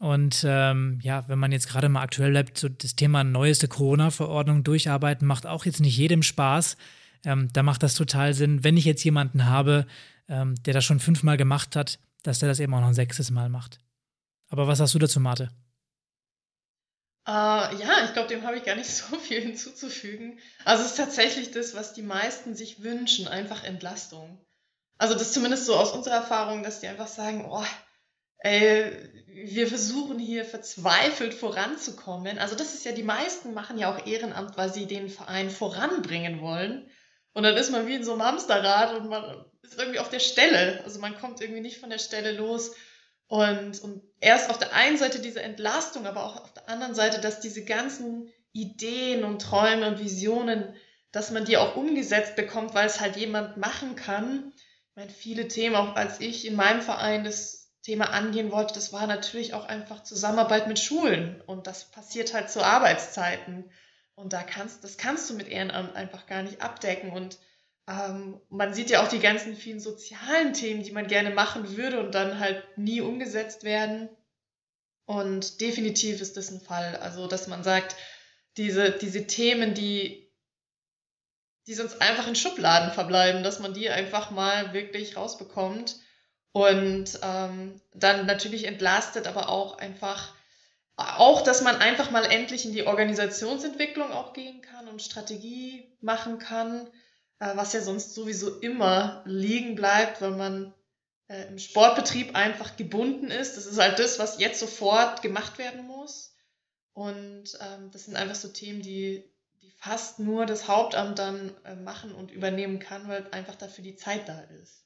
Und 0.00 0.46
ähm, 0.48 0.98
ja, 1.02 1.28
wenn 1.28 1.38
man 1.38 1.52
jetzt 1.52 1.68
gerade 1.68 1.90
mal 1.90 2.00
aktuell 2.00 2.30
bleibt, 2.30 2.56
so 2.56 2.70
das 2.70 2.96
Thema 2.96 3.22
neueste 3.22 3.68
Corona-Verordnung 3.68 4.64
durcharbeiten, 4.64 5.28
macht 5.28 5.46
auch 5.46 5.66
jetzt 5.66 5.80
nicht 5.80 5.94
jedem 5.94 6.22
Spaß. 6.22 6.78
Ähm, 7.26 7.50
da 7.52 7.62
macht 7.62 7.82
das 7.82 7.96
total 7.96 8.32
Sinn, 8.32 8.64
wenn 8.64 8.78
ich 8.78 8.86
jetzt 8.86 9.04
jemanden 9.04 9.44
habe, 9.44 9.86
ähm, 10.26 10.54
der 10.64 10.72
das 10.72 10.86
schon 10.86 11.00
fünfmal 11.00 11.36
gemacht 11.36 11.76
hat, 11.76 11.98
dass 12.22 12.38
der 12.38 12.48
das 12.48 12.60
eben 12.60 12.72
auch 12.72 12.80
noch 12.80 12.88
ein 12.88 12.94
sechstes 12.94 13.30
Mal 13.30 13.50
macht. 13.50 13.78
Aber 14.48 14.66
was 14.66 14.80
hast 14.80 14.94
du 14.94 14.98
dazu, 14.98 15.20
Marte? 15.20 15.50
Uh, 17.28 17.68
ja, 17.78 18.04
ich 18.06 18.14
glaube, 18.14 18.28
dem 18.28 18.44
habe 18.44 18.56
ich 18.56 18.64
gar 18.64 18.76
nicht 18.76 18.88
so 18.90 19.16
viel 19.16 19.42
hinzuzufügen. 19.42 20.38
Also 20.64 20.82
es 20.82 20.92
ist 20.92 20.96
tatsächlich 20.96 21.50
das, 21.50 21.74
was 21.74 21.92
die 21.92 22.00
meisten 22.00 22.54
sich 22.54 22.82
wünschen, 22.82 23.28
einfach 23.28 23.64
Entlastung. 23.64 24.40
Also 24.96 25.12
das 25.12 25.34
zumindest 25.34 25.66
so 25.66 25.76
aus 25.76 25.92
unserer 25.92 26.14
Erfahrung, 26.14 26.62
dass 26.62 26.80
die 26.80 26.86
einfach 26.86 27.06
sagen, 27.06 27.44
oh, 27.50 27.66
ey, 28.40 28.92
wir 29.26 29.66
versuchen 29.66 30.18
hier 30.18 30.44
verzweifelt 30.44 31.34
voranzukommen. 31.34 32.38
Also 32.38 32.56
das 32.56 32.74
ist 32.74 32.84
ja, 32.84 32.92
die 32.92 33.02
meisten 33.02 33.54
machen 33.54 33.78
ja 33.78 33.94
auch 33.94 34.06
Ehrenamt, 34.06 34.56
weil 34.56 34.72
sie 34.72 34.86
den 34.86 35.08
Verein 35.08 35.50
voranbringen 35.50 36.40
wollen. 36.40 36.90
Und 37.32 37.44
dann 37.44 37.56
ist 37.56 37.70
man 37.70 37.86
wie 37.86 37.94
in 37.94 38.04
so 38.04 38.12
einem 38.12 38.24
Hamsterrad 38.24 38.94
und 38.94 39.08
man 39.08 39.44
ist 39.62 39.78
irgendwie 39.78 40.00
auf 40.00 40.08
der 40.08 40.18
Stelle. 40.18 40.82
Also 40.84 40.98
man 40.98 41.16
kommt 41.16 41.40
irgendwie 41.40 41.60
nicht 41.60 41.78
von 41.78 41.90
der 41.90 41.98
Stelle 41.98 42.32
los. 42.32 42.74
Und, 43.28 43.80
und 43.82 44.02
erst 44.18 44.50
auf 44.50 44.58
der 44.58 44.74
einen 44.74 44.96
Seite 44.96 45.20
diese 45.20 45.40
Entlastung, 45.40 46.06
aber 46.06 46.24
auch 46.24 46.42
auf 46.42 46.52
der 46.52 46.68
anderen 46.68 46.94
Seite, 46.94 47.20
dass 47.20 47.38
diese 47.38 47.64
ganzen 47.64 48.32
Ideen 48.52 49.22
und 49.22 49.40
Träume 49.40 49.86
und 49.86 50.00
Visionen, 50.00 50.74
dass 51.12 51.30
man 51.30 51.44
die 51.44 51.56
auch 51.56 51.76
umgesetzt 51.76 52.34
bekommt, 52.34 52.74
weil 52.74 52.86
es 52.86 53.00
halt 53.00 53.16
jemand 53.16 53.56
machen 53.56 53.94
kann. 53.94 54.52
Ich 54.56 54.96
meine, 54.96 55.10
viele 55.10 55.46
Themen, 55.46 55.76
auch 55.76 55.94
als 55.94 56.18
ich 56.18 56.44
in 56.44 56.56
meinem 56.56 56.82
Verein 56.82 57.22
das 57.22 57.59
Thema 57.82 58.10
angehen 58.10 58.52
wollte, 58.52 58.74
das 58.74 58.92
war 58.92 59.06
natürlich 59.06 59.54
auch 59.54 59.64
einfach 59.64 60.02
Zusammenarbeit 60.02 60.68
mit 60.68 60.78
Schulen. 60.78 61.40
Und 61.46 61.66
das 61.66 61.90
passiert 61.90 62.34
halt 62.34 62.50
zu 62.50 62.62
Arbeitszeiten. 62.62 63.70
Und 64.14 64.32
da 64.32 64.42
kannst, 64.42 64.84
das 64.84 64.98
kannst 64.98 65.30
du 65.30 65.34
mit 65.34 65.48
Ehrenamt 65.48 65.96
einfach 65.96 66.26
gar 66.26 66.42
nicht 66.42 66.60
abdecken. 66.60 67.10
Und 67.10 67.38
ähm, 67.88 68.38
man 68.50 68.74
sieht 68.74 68.90
ja 68.90 69.02
auch 69.02 69.08
die 69.08 69.20
ganzen 69.20 69.56
vielen 69.56 69.80
sozialen 69.80 70.52
Themen, 70.52 70.82
die 70.82 70.92
man 70.92 71.06
gerne 71.06 71.30
machen 71.30 71.76
würde 71.76 72.00
und 72.00 72.14
dann 72.14 72.38
halt 72.38 72.62
nie 72.76 73.00
umgesetzt 73.00 73.64
werden. 73.64 74.10
Und 75.06 75.60
definitiv 75.62 76.20
ist 76.20 76.36
das 76.36 76.50
ein 76.50 76.60
Fall. 76.60 76.96
Also, 76.96 77.26
dass 77.26 77.48
man 77.48 77.64
sagt, 77.64 77.96
diese, 78.58 78.90
diese 78.90 79.26
Themen, 79.26 79.72
die, 79.72 80.30
die 81.66 81.74
sonst 81.74 82.02
einfach 82.02 82.28
in 82.28 82.36
Schubladen 82.36 82.92
verbleiben, 82.92 83.42
dass 83.42 83.58
man 83.58 83.72
die 83.72 83.88
einfach 83.88 84.30
mal 84.30 84.74
wirklich 84.74 85.16
rausbekommt 85.16 85.96
und 86.52 87.18
ähm, 87.22 87.80
dann 87.94 88.26
natürlich 88.26 88.66
entlastet, 88.66 89.26
aber 89.26 89.48
auch 89.48 89.78
einfach, 89.78 90.34
auch, 90.96 91.42
dass 91.42 91.62
man 91.62 91.76
einfach 91.76 92.10
mal 92.10 92.24
endlich 92.24 92.66
in 92.66 92.72
die 92.72 92.86
Organisationsentwicklung 92.86 94.10
auch 94.12 94.32
gehen 94.32 94.60
kann 94.60 94.88
und 94.88 95.02
Strategie 95.02 95.96
machen 96.00 96.38
kann 96.38 96.88
äh, 97.40 97.56
was 97.56 97.72
ja 97.72 97.80
sonst 97.80 98.14
sowieso 98.14 98.60
immer 98.60 99.22
liegen 99.24 99.74
bleibt, 99.74 100.20
weil 100.20 100.32
man 100.32 100.72
äh, 101.28 101.48
im 101.48 101.58
Sportbetrieb 101.58 102.36
einfach 102.36 102.76
gebunden 102.76 103.30
ist. 103.30 103.56
Das 103.56 103.66
ist 103.66 103.78
halt 103.78 103.98
das, 103.98 104.18
was 104.18 104.38
jetzt 104.38 104.60
sofort 104.60 105.22
gemacht 105.22 105.58
werden 105.58 105.86
muss. 105.86 106.36
Und 106.92 107.58
ähm, 107.60 107.90
das 107.90 108.04
sind 108.04 108.16
einfach 108.16 108.34
so 108.34 108.48
Themen, 108.48 108.82
die, 108.82 109.24
die 109.62 109.70
fast 109.70 110.18
nur 110.18 110.46
das 110.46 110.68
Hauptamt 110.68 111.18
dann 111.18 111.52
äh, 111.64 111.74
machen 111.74 112.14
und 112.14 112.30
übernehmen 112.30 112.78
kann, 112.78 113.08
weil 113.08 113.26
einfach 113.30 113.54
dafür 113.54 113.82
die 113.82 113.96
Zeit 113.96 114.28
da 114.28 114.40
ist. 114.62 114.84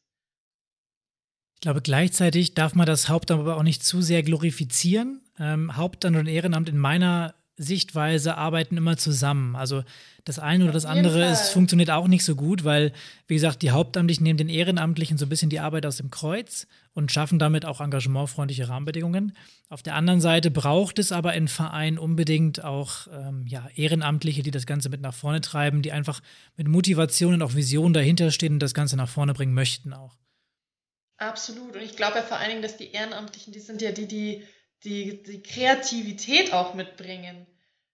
Ich 1.54 1.60
glaube, 1.60 1.80
gleichzeitig 1.80 2.54
darf 2.54 2.74
man 2.74 2.86
das 2.86 3.08
Hauptamt 3.08 3.40
aber 3.40 3.56
auch 3.56 3.62
nicht 3.62 3.84
zu 3.84 4.02
sehr 4.02 4.22
glorifizieren. 4.22 5.22
Ähm, 5.38 5.76
Hauptamt 5.76 6.16
und 6.16 6.26
Ehrenamt 6.26 6.68
in 6.68 6.78
meiner 6.78 7.34
Sichtweise 7.56 8.36
arbeiten 8.36 8.76
immer 8.76 8.96
zusammen. 8.96 9.54
Also 9.54 9.84
das 10.24 10.38
eine 10.38 10.64
oder 10.64 10.72
das 10.72 10.86
andere 10.86 11.22
es 11.24 11.50
funktioniert 11.50 11.90
auch 11.90 12.08
nicht 12.08 12.24
so 12.24 12.34
gut, 12.34 12.64
weil, 12.64 12.92
wie 13.28 13.34
gesagt, 13.34 13.62
die 13.62 13.70
Hauptamtlichen 13.70 14.24
nehmen 14.24 14.38
den 14.38 14.48
Ehrenamtlichen 14.48 15.18
so 15.18 15.26
ein 15.26 15.28
bisschen 15.28 15.50
die 15.50 15.60
Arbeit 15.60 15.86
aus 15.86 15.98
dem 15.98 16.10
Kreuz 16.10 16.66
und 16.94 17.12
schaffen 17.12 17.38
damit 17.38 17.64
auch 17.64 17.80
engagementfreundliche 17.80 18.68
Rahmenbedingungen. 18.68 19.36
Auf 19.68 19.82
der 19.82 19.94
anderen 19.94 20.20
Seite 20.20 20.50
braucht 20.50 20.98
es 20.98 21.12
aber 21.12 21.34
in 21.34 21.46
Verein 21.46 21.98
unbedingt 21.98 22.64
auch 22.64 23.06
ähm, 23.12 23.46
ja, 23.46 23.68
Ehrenamtliche, 23.74 24.42
die 24.42 24.50
das 24.50 24.66
Ganze 24.66 24.88
mit 24.88 25.00
nach 25.00 25.14
vorne 25.14 25.40
treiben, 25.40 25.82
die 25.82 25.92
einfach 25.92 26.20
mit 26.56 26.66
Motivation 26.66 27.34
und 27.34 27.42
auch 27.42 27.54
Vision 27.54 27.92
dahinterstehen 27.92 28.54
und 28.54 28.60
das 28.60 28.74
Ganze 28.74 28.96
nach 28.96 29.08
vorne 29.08 29.34
bringen 29.34 29.54
möchten 29.54 29.92
auch. 29.92 30.16
Absolut. 31.16 31.76
Und 31.76 31.82
ich 31.82 31.96
glaube 31.96 32.18
ja 32.18 32.22
vor 32.22 32.38
allen 32.38 32.50
Dingen, 32.50 32.62
dass 32.62 32.76
die 32.76 32.92
Ehrenamtlichen, 32.92 33.52
die 33.52 33.60
sind 33.60 33.80
ja 33.82 33.92
die, 33.92 34.06
die 34.06 34.46
die, 34.84 35.22
die 35.22 35.42
Kreativität 35.42 36.52
auch 36.52 36.74
mitbringen, 36.74 37.46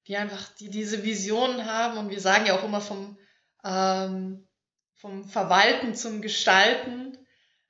die 0.06 0.16
einfach 0.16 0.48
die 0.56 0.70
diese 0.70 1.04
Visionen 1.04 1.66
haben 1.66 1.98
und 1.98 2.10
wir 2.10 2.20
sagen 2.20 2.46
ja 2.46 2.58
auch 2.58 2.64
immer 2.64 2.80
vom, 2.80 3.16
ähm, 3.64 4.48
vom 4.94 5.24
Verwalten 5.24 5.94
zum 5.94 6.20
Gestalten. 6.20 7.16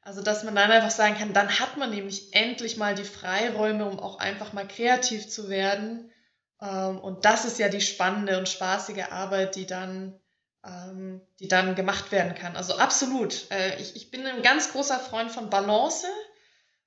Also, 0.02 0.22
dass 0.22 0.44
man 0.44 0.54
dann 0.54 0.70
einfach 0.70 0.90
sagen 0.90 1.16
kann, 1.16 1.34
dann 1.34 1.60
hat 1.60 1.76
man 1.76 1.90
nämlich 1.90 2.32
endlich 2.34 2.78
mal 2.78 2.94
die 2.94 3.04
Freiräume, 3.04 3.84
um 3.84 4.00
auch 4.00 4.18
einfach 4.18 4.54
mal 4.54 4.66
kreativ 4.66 5.28
zu 5.28 5.50
werden. 5.50 6.10
Ähm, 6.62 6.98
und 6.98 7.26
das 7.26 7.44
ist 7.44 7.58
ja 7.58 7.68
die 7.68 7.82
spannende 7.82 8.38
und 8.38 8.48
spaßige 8.48 9.10
Arbeit, 9.10 9.56
die 9.56 9.66
dann, 9.66 10.18
ähm, 10.64 11.20
die 11.38 11.48
dann 11.48 11.74
gemacht 11.74 12.12
werden 12.12 12.34
kann. 12.34 12.56
Also 12.56 12.76
absolut. 12.76 13.50
Äh, 13.50 13.80
ich, 13.80 13.96
ich 13.96 14.10
bin 14.10 14.26
ein 14.26 14.42
ganz 14.42 14.72
großer 14.72 14.98
Freund 14.98 15.30
von 15.30 15.50
Balance. 15.50 16.06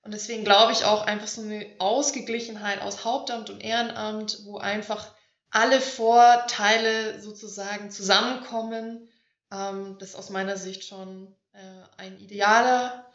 Und 0.02 0.14
deswegen 0.14 0.44
glaube 0.44 0.74
ich 0.74 0.86
auch 0.86 1.06
einfach 1.06 1.28
so 1.28 1.42
eine 1.42 1.66
Ausgeglichenheit 1.80 2.82
aus 2.82 3.06
Hauptamt 3.06 3.50
und 3.50 3.62
Ehrenamt, 3.62 4.40
wo 4.44 4.58
einfach 4.58 5.14
alle 5.50 5.80
Vorteile 5.80 7.22
sozusagen 7.22 7.90
zusammenkommen. 7.90 9.08
Ähm, 9.52 9.98
das 10.00 10.10
ist 10.10 10.16
aus 10.16 10.30
meiner 10.30 10.58
Sicht 10.58 10.84
schon 10.84 11.34
äh, 11.54 11.58
ein 11.98 12.20
idealer, 12.20 13.06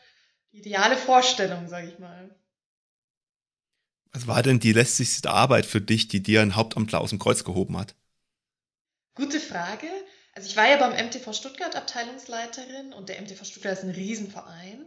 ideale 0.50 0.96
Vorstellung, 0.96 1.68
sage 1.68 1.88
ich 1.88 1.98
mal. 1.98 2.34
Was 4.12 4.26
war 4.26 4.42
denn 4.42 4.58
die 4.58 4.72
lästigste 4.72 5.30
Arbeit 5.30 5.66
für 5.66 5.82
dich, 5.82 6.08
die 6.08 6.22
dir 6.22 6.40
ein 6.40 6.56
Hauptamtler 6.56 7.00
aus 7.00 7.10
dem 7.10 7.18
Kreuz 7.18 7.44
gehoben 7.44 7.76
hat? 7.76 7.94
Gute 9.14 9.40
Frage. 9.40 9.88
Also 10.38 10.50
ich 10.50 10.57
war 10.57 10.68
ja 10.68 10.76
beim 10.76 10.92
MTV 10.92 11.33
Stuttgart 11.33 11.75
Abteilungsleiterin 11.75 12.92
und 12.92 13.09
der 13.09 13.21
MTV 13.21 13.45
Stuttgart 13.45 13.73
ist 13.73 13.83
ein 13.83 13.90
Riesenverein 13.90 14.87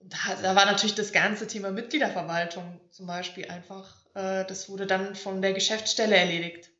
da, 0.00 0.34
da 0.40 0.54
war 0.54 0.66
natürlich 0.66 0.94
das 0.94 1.12
ganze 1.12 1.46
Thema 1.46 1.70
Mitgliederverwaltung 1.70 2.80
zum 2.90 3.06
Beispiel 3.06 3.46
einfach, 3.48 4.06
äh, 4.14 4.44
das 4.44 4.68
wurde 4.68 4.86
dann 4.86 5.14
von 5.14 5.42
der 5.42 5.52
Geschäftsstelle 5.52 6.16
erledigt. 6.16 6.70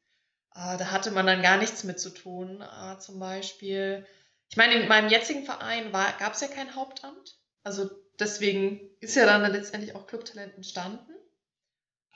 Äh, 0.55 0.77
da 0.79 0.91
hatte 0.91 1.11
man 1.11 1.27
dann 1.27 1.43
gar 1.43 1.59
nichts 1.59 1.85
mit 1.85 1.99
zu 2.01 2.11
tun. 2.11 2.63
Äh, 2.63 2.99
zum 2.99 3.19
Beispiel, 3.19 4.07
ich 4.49 4.57
meine, 4.57 4.75
in 4.75 4.89
meinem 4.89 5.09
jetzigen 5.09 5.45
Verein 5.45 5.93
gab 5.93 6.35
es 6.35 6.41
ja 6.41 6.49
kein 6.49 6.75
Hauptamt. 6.75 7.39
Also 7.65 7.91
deswegen 8.19 8.81
ist 9.01 9.17
ja 9.17 9.27
dann 9.27 9.51
letztendlich 9.51 9.95
auch 9.95 10.07
Clubtalent 10.07 10.55
entstanden. 10.55 11.13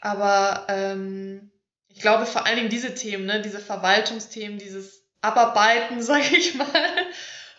Aber 0.00 0.66
ähm, 0.68 1.50
ich 1.88 2.00
glaube 2.00 2.26
vor 2.26 2.46
allen 2.46 2.56
Dingen 2.56 2.70
diese 2.70 2.94
Themen, 2.94 3.26
ne, 3.26 3.42
diese 3.42 3.60
Verwaltungsthemen, 3.60 4.58
dieses 4.58 5.01
Abarbeiten, 5.22 6.02
sage 6.02 6.36
ich 6.36 6.54
mal, 6.54 6.66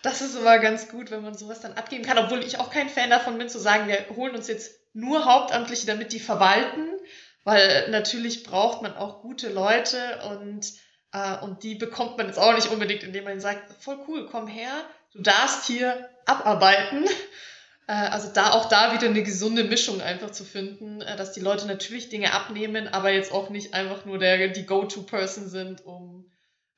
das 0.04 0.22
ist 0.22 0.36
immer 0.36 0.60
ganz 0.60 0.90
gut, 0.90 1.10
wenn 1.10 1.24
man 1.24 1.34
sowas 1.34 1.62
dann 1.62 1.74
abgeben 1.74 2.04
kann, 2.04 2.18
obwohl 2.18 2.44
ich 2.44 2.60
auch 2.60 2.70
kein 2.70 2.90
Fan 2.90 3.10
davon 3.10 3.38
bin, 3.38 3.50
zu 3.50 3.60
sagen, 3.60 3.88
wir 3.88 4.06
holen 4.16 4.36
uns 4.36 4.48
jetzt 4.48 4.80
nur 4.94 5.26
Hauptamtliche, 5.26 5.88
damit 5.88 6.14
die 6.14 6.20
verwalten, 6.20 6.88
weil 7.44 7.90
natürlich 7.90 8.44
braucht 8.44 8.82
man 8.82 8.96
auch 8.96 9.22
gute 9.22 9.50
Leute 9.50 9.98
und, 10.30 10.72
äh, 11.14 11.38
und 11.44 11.64
die 11.64 11.76
bekommt 11.76 12.18
man 12.18 12.28
jetzt 12.28 12.38
auch 12.38 12.54
nicht 12.54 12.70
unbedingt, 12.70 13.04
indem 13.04 13.24
man 13.24 13.40
sagt, 13.40 13.82
voll 13.82 13.98
cool, 14.08 14.28
komm 14.30 14.48
her, 14.48 14.72
du 15.14 15.22
darfst 15.22 15.66
hier 15.66 16.10
abarbeiten. 16.26 17.06
Äh, 17.86 17.92
also 17.92 18.30
da 18.34 18.52
auch 18.52 18.70
da 18.70 18.94
wieder 18.94 19.08
eine 19.08 19.24
gesunde 19.24 19.66
Mischung 19.66 20.02
einfach 20.02 20.32
zu 20.32 20.46
finden, 20.46 21.02
äh, 21.02 21.18
dass 21.18 21.34
die 21.34 21.42
Leute 21.42 21.68
natürlich 21.68 22.08
Dinge 22.08 22.32
abnehmen, 22.32 22.88
aber 22.88 23.12
jetzt 23.12 23.34
auch 23.34 23.50
nicht 23.50 23.74
einfach 23.74 24.06
nur 24.06 24.20
der, 24.20 24.48
die 24.48 24.66
Go-To-Person 24.66 25.50
sind, 25.50 25.86
um 25.86 26.32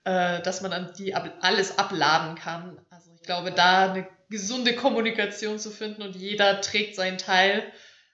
äh, 0.06 0.42
dass 0.42 0.62
man 0.62 0.72
dann 0.72 0.94
die 0.98 1.14
alles 1.16 1.78
abladen 1.78 2.36
kann. 2.36 2.80
Also 2.90 3.12
ich 3.16 3.24
glaube, 3.24 3.52
da 3.52 3.92
eine 3.92 4.08
gesunde 4.30 4.76
Kommunikation 4.76 5.60
zu 5.60 5.72
finden 5.72 6.02
und 6.02 6.16
jeder 6.16 6.62
trägt 6.62 6.96
seinen 6.96 7.18
Teil 7.18 7.64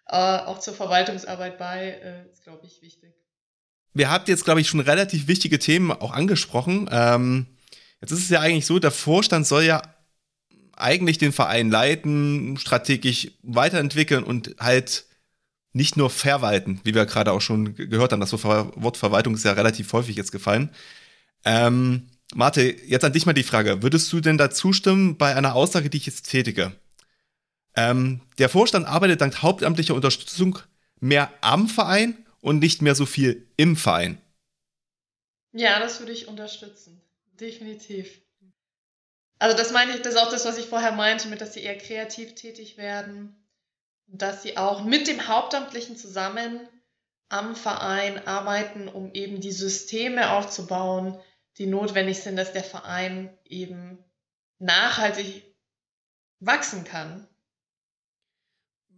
äh, 0.07 0.15
auch 0.15 0.59
zur 0.59 0.73
Verwaltungsarbeit 0.73 1.57
bei, 1.57 1.99
äh, 2.03 2.31
ist, 2.31 2.43
glaube 2.43 2.65
ich, 2.65 2.81
wichtig. 2.81 3.13
Wir 3.93 4.09
habt 4.09 4.29
jetzt, 4.29 4.45
glaube 4.45 4.61
ich, 4.61 4.69
schon 4.69 4.79
relativ 4.79 5.27
wichtige 5.27 5.59
Themen 5.59 5.91
auch 5.91 6.11
angesprochen. 6.11 6.89
Ähm, 6.91 7.45
jetzt 7.99 8.11
ist 8.11 8.23
es 8.23 8.29
ja 8.29 8.39
eigentlich 8.39 8.65
so, 8.65 8.79
der 8.79 8.91
Vorstand 8.91 9.45
soll 9.45 9.63
ja 9.63 9.81
eigentlich 10.77 11.17
den 11.17 11.33
Verein 11.33 11.69
leiten, 11.69 12.57
strategisch 12.57 13.31
weiterentwickeln 13.43 14.23
und 14.23 14.55
halt 14.59 15.05
nicht 15.73 15.97
nur 15.97 16.09
verwalten, 16.09 16.79
wie 16.83 16.95
wir 16.95 17.05
gerade 17.05 17.31
auch 17.31 17.41
schon 17.41 17.75
gehört 17.75 18.11
haben. 18.11 18.21
Das 18.21 18.31
Wort 18.31 18.97
Verwaltung 18.97 19.35
ist 19.35 19.45
ja 19.45 19.51
relativ 19.53 19.91
häufig 19.93 20.15
jetzt 20.15 20.31
gefallen. 20.31 20.69
Ähm, 21.45 22.09
Marte, 22.33 22.61
jetzt 22.61 23.03
an 23.03 23.13
dich 23.13 23.25
mal 23.25 23.33
die 23.33 23.43
Frage. 23.43 23.83
Würdest 23.83 24.11
du 24.13 24.21
denn 24.21 24.37
da 24.37 24.49
zustimmen 24.49 25.17
bei 25.17 25.35
einer 25.35 25.55
Aussage, 25.55 25.89
die 25.89 25.97
ich 25.97 26.05
jetzt 26.05 26.29
tätige? 26.29 26.73
Ähm, 27.75 28.21
der 28.37 28.49
Vorstand 28.49 28.87
arbeitet 28.87 29.21
dank 29.21 29.41
hauptamtlicher 29.41 29.95
Unterstützung 29.95 30.59
mehr 30.99 31.31
am 31.41 31.67
Verein 31.67 32.25
und 32.41 32.59
nicht 32.59 32.81
mehr 32.81 32.95
so 32.95 33.05
viel 33.05 33.47
im 33.57 33.75
Verein. 33.75 34.21
Ja, 35.53 35.79
das 35.79 35.99
würde 35.99 36.11
ich 36.11 36.27
unterstützen. 36.27 37.01
Definitiv. 37.39 38.21
Also 39.39 39.57
das 39.57 39.71
meine 39.71 39.95
ich, 39.95 40.01
das 40.01 40.13
ist 40.13 40.19
auch 40.19 40.31
das, 40.31 40.45
was 40.45 40.57
ich 40.57 40.65
vorher 40.65 40.91
meinte, 40.91 41.27
mit 41.27 41.41
dass 41.41 41.53
sie 41.53 41.61
eher 41.61 41.77
kreativ 41.77 42.35
tätig 42.35 42.77
werden 42.77 43.35
dass 44.11 44.43
sie 44.43 44.57
auch 44.57 44.83
mit 44.83 45.07
dem 45.07 45.27
Hauptamtlichen 45.27 45.95
zusammen 45.95 46.59
am 47.29 47.55
Verein 47.55 48.27
arbeiten, 48.27 48.89
um 48.89 49.13
eben 49.13 49.39
die 49.39 49.53
Systeme 49.53 50.31
aufzubauen, 50.31 51.17
die 51.57 51.67
notwendig 51.67 52.19
sind, 52.19 52.35
dass 52.35 52.53
der 52.53 52.63
Verein 52.63 53.29
eben 53.45 53.97
nachhaltig 54.59 55.43
wachsen 56.39 56.83
kann. 56.83 57.27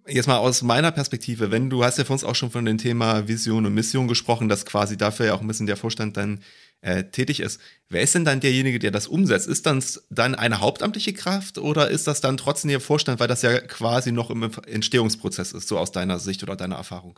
Jetzt 0.06 0.28
mal 0.28 0.38
aus 0.38 0.62
meiner 0.64 0.92
Perspektive, 0.92 1.50
wenn 1.50 1.70
du 1.70 1.86
hast 1.86 1.98
ja 1.98 2.04
vor 2.04 2.16
uns 2.16 2.26
auch 2.26 2.36
schon 2.36 2.52
von 2.52 2.66
dem 2.66 2.78
Thema 2.78 3.30
Vision 3.30 3.66
und 3.66 3.74
Mission 3.74 4.10
gesprochen, 4.10 4.50
dass 4.50 4.66
quasi 4.66 4.98
dafür 4.98 5.28
ja 5.28 5.34
auch 5.34 5.40
ein 5.40 5.48
bisschen 5.48 5.66
der 5.66 5.78
Vorstand 5.78 6.18
dann 6.18 6.44
äh, 6.82 7.06
tätig 7.06 7.40
ist. 7.40 7.62
Wer 7.88 8.02
ist 8.02 8.14
denn 8.14 8.26
dann 8.26 8.42
derjenige, 8.42 8.80
der 8.80 8.92
das 8.92 9.08
umsetzt? 9.08 9.48
Ist 9.48 9.66
das 9.66 10.06
dann 10.10 10.36
eine 10.36 10.60
hauptamtliche 10.60 11.14
Kraft 11.14 11.58
oder 11.58 11.90
ist 11.90 12.08
das 12.08 12.20
dann 12.20 12.36
trotzdem 12.36 12.70
der 12.70 12.82
Vorstand, 12.82 13.22
weil 13.22 13.30
das 13.30 13.44
ja 13.44 13.58
quasi 13.62 14.12
noch 14.12 14.30
im 14.30 14.44
Entstehungsprozess 14.44 15.54
ist, 15.54 15.70
so 15.70 15.78
aus 15.78 15.94
deiner 15.94 16.20
Sicht 16.20 16.44
oder 16.44 16.58
deiner 16.58 16.76
Erfahrung? 16.76 17.18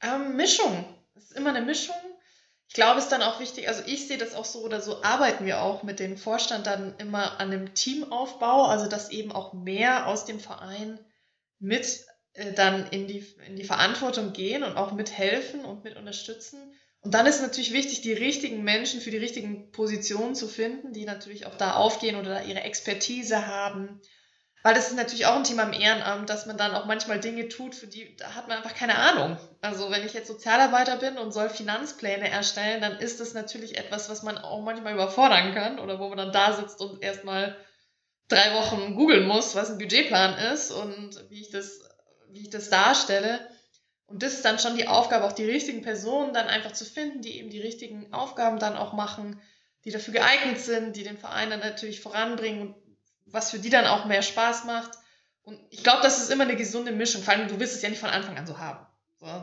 Ähm, 0.00 0.36
Mischung. 0.36 0.84
Es 1.16 1.24
ist 1.24 1.36
immer 1.36 1.50
eine 1.50 1.66
Mischung 1.66 1.96
ich 2.68 2.74
glaube, 2.74 2.98
es 2.98 3.04
ist 3.04 3.12
dann 3.12 3.22
auch 3.22 3.40
wichtig, 3.40 3.68
also 3.68 3.82
ich 3.86 4.08
sehe 4.08 4.18
das 4.18 4.34
auch 4.34 4.44
so 4.44 4.60
oder 4.60 4.80
so 4.80 5.02
arbeiten 5.02 5.46
wir 5.46 5.62
auch 5.62 5.82
mit 5.82 6.00
dem 6.00 6.16
Vorstand 6.16 6.66
dann 6.66 6.96
immer 6.98 7.40
an 7.40 7.52
einem 7.52 7.74
Teamaufbau, 7.74 8.64
also 8.64 8.88
dass 8.88 9.10
eben 9.10 9.32
auch 9.32 9.52
mehr 9.52 10.06
aus 10.06 10.24
dem 10.24 10.40
Verein 10.40 10.98
mit 11.58 12.06
äh, 12.34 12.52
dann 12.52 12.88
in 12.88 13.06
die, 13.06 13.24
in 13.46 13.56
die 13.56 13.64
Verantwortung 13.64 14.32
gehen 14.32 14.62
und 14.62 14.76
auch 14.76 14.92
mithelfen 14.92 15.64
und 15.64 15.84
mit 15.84 15.96
unterstützen. 15.96 16.74
Und 17.00 17.12
dann 17.12 17.26
ist 17.26 17.42
natürlich 17.42 17.72
wichtig, 17.72 18.00
die 18.00 18.14
richtigen 18.14 18.64
Menschen 18.64 19.00
für 19.00 19.10
die 19.10 19.18
richtigen 19.18 19.70
Positionen 19.70 20.34
zu 20.34 20.48
finden, 20.48 20.92
die 20.92 21.04
natürlich 21.04 21.46
auch 21.46 21.56
da 21.56 21.74
aufgehen 21.74 22.16
oder 22.16 22.30
da 22.30 22.42
ihre 22.42 22.62
Expertise 22.62 23.46
haben 23.46 24.00
weil 24.64 24.72
das 24.72 24.88
ist 24.88 24.96
natürlich 24.96 25.26
auch 25.26 25.36
ein 25.36 25.44
Thema 25.44 25.64
im 25.64 25.74
Ehrenamt, 25.74 26.30
dass 26.30 26.46
man 26.46 26.56
dann 26.56 26.74
auch 26.74 26.86
manchmal 26.86 27.20
Dinge 27.20 27.48
tut, 27.48 27.74
für 27.74 27.86
die 27.86 28.16
da 28.16 28.34
hat 28.34 28.48
man 28.48 28.56
einfach 28.56 28.74
keine 28.74 28.96
Ahnung. 28.96 29.36
Also 29.60 29.90
wenn 29.90 30.06
ich 30.06 30.14
jetzt 30.14 30.26
Sozialarbeiter 30.26 30.96
bin 30.96 31.18
und 31.18 31.32
soll 31.32 31.50
Finanzpläne 31.50 32.30
erstellen, 32.30 32.80
dann 32.80 32.98
ist 32.98 33.20
das 33.20 33.34
natürlich 33.34 33.76
etwas, 33.76 34.08
was 34.08 34.22
man 34.22 34.38
auch 34.38 34.62
manchmal 34.62 34.94
überfordern 34.94 35.54
kann 35.54 35.78
oder 35.78 36.00
wo 36.00 36.08
man 36.08 36.16
dann 36.16 36.32
da 36.32 36.54
sitzt 36.54 36.80
und 36.80 37.02
erstmal 37.02 37.54
drei 38.28 38.54
Wochen 38.54 38.94
googeln 38.94 39.28
muss, 39.28 39.54
was 39.54 39.70
ein 39.70 39.76
Budgetplan 39.76 40.38
ist 40.54 40.70
und 40.70 41.22
wie 41.28 41.42
ich 41.42 41.50
das, 41.50 41.80
wie 42.30 42.44
ich 42.44 42.50
das 42.50 42.70
darstelle. 42.70 43.46
Und 44.06 44.22
das 44.22 44.32
ist 44.32 44.46
dann 44.46 44.58
schon 44.58 44.76
die 44.76 44.88
Aufgabe, 44.88 45.26
auch 45.26 45.32
die 45.32 45.44
richtigen 45.44 45.82
Personen 45.82 46.32
dann 46.32 46.46
einfach 46.46 46.72
zu 46.72 46.86
finden, 46.86 47.20
die 47.20 47.36
eben 47.38 47.50
die 47.50 47.60
richtigen 47.60 48.14
Aufgaben 48.14 48.58
dann 48.58 48.78
auch 48.78 48.94
machen, 48.94 49.42
die 49.84 49.90
dafür 49.90 50.14
geeignet 50.14 50.58
sind, 50.58 50.96
die 50.96 51.04
den 51.04 51.18
Verein 51.18 51.50
dann 51.50 51.60
natürlich 51.60 52.00
voranbringen 52.00 52.74
was 53.26 53.50
für 53.50 53.58
die 53.58 53.70
dann 53.70 53.86
auch 53.86 54.04
mehr 54.04 54.22
Spaß 54.22 54.64
macht. 54.64 54.92
Und 55.42 55.60
ich 55.70 55.82
glaube, 55.82 56.02
das 56.02 56.20
ist 56.20 56.30
immer 56.30 56.44
eine 56.44 56.56
gesunde 56.56 56.92
Mischung. 56.92 57.22
Vor 57.22 57.34
allem, 57.34 57.48
du 57.48 57.60
wirst 57.60 57.74
es 57.74 57.82
ja 57.82 57.90
nicht 57.90 58.00
von 58.00 58.10
Anfang 58.10 58.36
an 58.38 58.46
so 58.46 58.58
haben. 58.58 58.86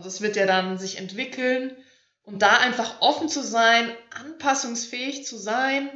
Das 0.04 0.22
wird 0.22 0.36
ja 0.36 0.46
dann 0.46 0.78
sich 0.78 0.98
entwickeln. 0.98 1.76
Und 2.24 2.42
da 2.42 2.58
einfach 2.58 3.02
offen 3.02 3.30
zu 3.30 3.42
sein, 3.44 3.92
anpassungsfähig 4.12 5.26
zu 5.26 5.38
sein, 5.38 5.90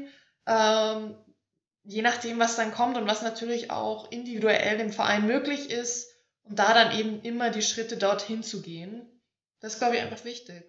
ähm, 0.48 1.16
je 1.84 2.02
nachdem, 2.02 2.40
was 2.40 2.56
dann 2.56 2.74
kommt 2.74 2.98
und 2.98 3.08
was 3.08 3.22
natürlich 3.22 3.70
auch 3.70 4.12
individuell 4.12 4.80
im 4.80 4.92
Verein 4.92 5.28
möglich 5.28 5.70
ist. 5.70 6.12
Und 6.44 6.60
da 6.60 6.74
dann 6.74 6.98
eben 6.98 7.22
immer 7.22 7.50
die 7.50 7.62
Schritte 7.62 7.98
dorthin 7.98 8.44
zu 8.44 8.62
gehen. 8.62 9.08
Das 9.60 9.74
ist, 9.74 9.80
glaube 9.80 9.96
ich, 9.96 10.02
einfach 10.02 10.26
wichtig. 10.26 10.64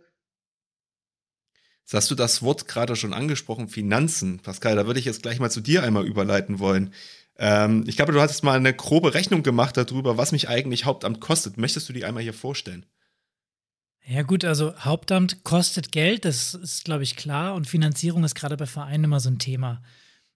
Jetzt 1.87 1.95
hast 1.95 2.11
du 2.11 2.17
das 2.17 2.43
Wort 2.43 2.67
gerade 2.67 2.97
schon 2.97 3.13
angesprochen, 3.13 3.69
Finanzen. 3.69 4.41
Pascal, 4.41 4.75
da 4.75 4.89
würde 4.89 4.99
ich 4.99 5.07
jetzt 5.07 5.23
gleich 5.23 5.39
mal 5.39 5.53
zu 5.53 5.61
dir 5.61 5.85
einmal 5.85 6.05
überleiten 6.05 6.59
wollen. 6.59 6.93
Ähm, 7.39 7.85
ich 7.87 7.95
glaube, 7.95 8.11
du 8.11 8.21
hattest 8.21 8.43
mal 8.43 8.57
eine 8.57 8.75
grobe 8.75 9.15
Rechnung 9.15 9.45
gemacht 9.45 9.77
darüber, 9.77 10.17
was 10.17 10.33
mich 10.33 10.49
eigentlich 10.49 10.85
Hauptamt 10.85 11.21
kostet. 11.21 11.59
Möchtest 11.59 11.89
du 11.89 11.93
die 11.93 12.05
einmal 12.05 12.25
hier 12.25 12.35
vorstellen? 12.35 12.87
Ja 14.05 14.23
gut, 14.23 14.45
also 14.45 14.77
Hauptamt 14.81 15.45
kostet 15.45 15.93
Geld, 15.93 16.25
das 16.25 16.55
ist, 16.55 16.85
glaube 16.85 17.05
ich, 17.05 17.15
klar. 17.15 17.55
Und 17.55 17.69
Finanzierung 17.69 18.25
ist 18.25 18.35
gerade 18.35 18.57
bei 18.57 18.67
Vereinen 18.67 19.05
immer 19.05 19.21
so 19.21 19.31
ein 19.31 19.39
Thema. 19.39 19.81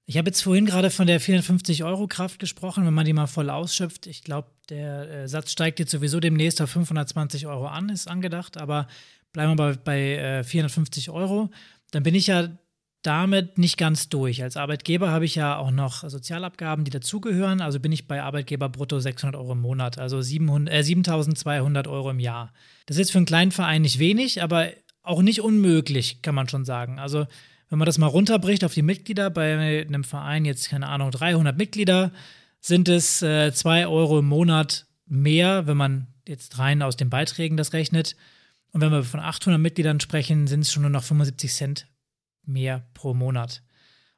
Ich 0.06 0.18
habe 0.18 0.28
jetzt 0.28 0.42
vorhin 0.42 0.66
gerade 0.66 0.90
von 0.90 1.08
der 1.08 1.20
450-Euro-Kraft 1.20 2.38
gesprochen, 2.38 2.86
wenn 2.86 2.94
man 2.94 3.06
die 3.06 3.12
mal 3.12 3.26
voll 3.26 3.50
ausschöpft. 3.50 4.06
Ich 4.06 4.22
glaube, 4.22 4.48
der 4.68 5.10
äh, 5.10 5.28
Satz 5.28 5.50
steigt 5.50 5.80
jetzt 5.80 5.90
sowieso 5.90 6.20
demnächst 6.20 6.62
auf 6.62 6.70
520 6.70 7.48
Euro 7.48 7.66
an, 7.66 7.88
ist 7.88 8.06
angedacht, 8.06 8.56
aber 8.56 8.86
bleiben 9.32 9.52
wir 9.52 9.56
bei, 9.56 9.74
bei 9.74 10.38
äh, 10.40 10.44
450 10.44 11.10
Euro. 11.10 11.50
Dann 11.90 12.02
bin 12.02 12.14
ich 12.14 12.26
ja 12.26 12.48
damit 13.02 13.56
nicht 13.56 13.78
ganz 13.78 14.08
durch. 14.08 14.42
Als 14.42 14.56
Arbeitgeber 14.56 15.10
habe 15.10 15.24
ich 15.24 15.34
ja 15.34 15.56
auch 15.56 15.70
noch 15.70 16.08
Sozialabgaben, 16.08 16.84
die 16.84 16.90
dazugehören. 16.90 17.60
Also 17.60 17.80
bin 17.80 17.92
ich 17.92 18.06
bei 18.06 18.22
Arbeitgeber 18.22 18.68
brutto 18.68 18.98
600 19.00 19.40
Euro 19.40 19.52
im 19.52 19.60
Monat, 19.60 19.98
also 19.98 20.20
700, 20.20 20.74
äh, 20.74 20.82
7200 20.82 21.88
Euro 21.88 22.10
im 22.10 22.20
Jahr. 22.20 22.52
Das 22.86 22.98
ist 22.98 23.10
für 23.10 23.18
einen 23.18 23.26
kleinen 23.26 23.52
Verein 23.52 23.82
nicht 23.82 23.98
wenig, 23.98 24.42
aber 24.42 24.68
auch 25.02 25.22
nicht 25.22 25.40
unmöglich, 25.40 26.20
kann 26.22 26.34
man 26.34 26.48
schon 26.48 26.64
sagen. 26.64 26.98
Also 26.98 27.26
wenn 27.70 27.78
man 27.78 27.86
das 27.86 27.98
mal 27.98 28.06
runterbricht 28.06 28.64
auf 28.64 28.74
die 28.74 28.82
Mitglieder, 28.82 29.30
bei 29.30 29.82
einem 29.86 30.04
Verein 30.04 30.44
jetzt, 30.44 30.68
keine 30.68 30.88
Ahnung, 30.88 31.10
300 31.10 31.56
Mitglieder, 31.56 32.12
sind 32.60 32.88
es 32.88 33.22
äh, 33.22 33.52
2 33.52 33.86
Euro 33.86 34.18
im 34.18 34.26
Monat 34.26 34.86
mehr, 35.06 35.66
wenn 35.66 35.76
man 35.76 36.08
jetzt 36.28 36.58
rein 36.58 36.82
aus 36.82 36.96
den 36.96 37.08
Beiträgen 37.08 37.56
das 37.56 37.72
rechnet. 37.72 38.16
Und 38.72 38.80
wenn 38.80 38.92
wir 38.92 39.02
von 39.02 39.20
800 39.20 39.60
Mitgliedern 39.60 40.00
sprechen, 40.00 40.46
sind 40.46 40.60
es 40.60 40.72
schon 40.72 40.82
nur 40.82 40.90
noch 40.90 41.02
75 41.02 41.52
Cent 41.52 41.86
mehr 42.44 42.88
pro 42.94 43.14
Monat. 43.14 43.62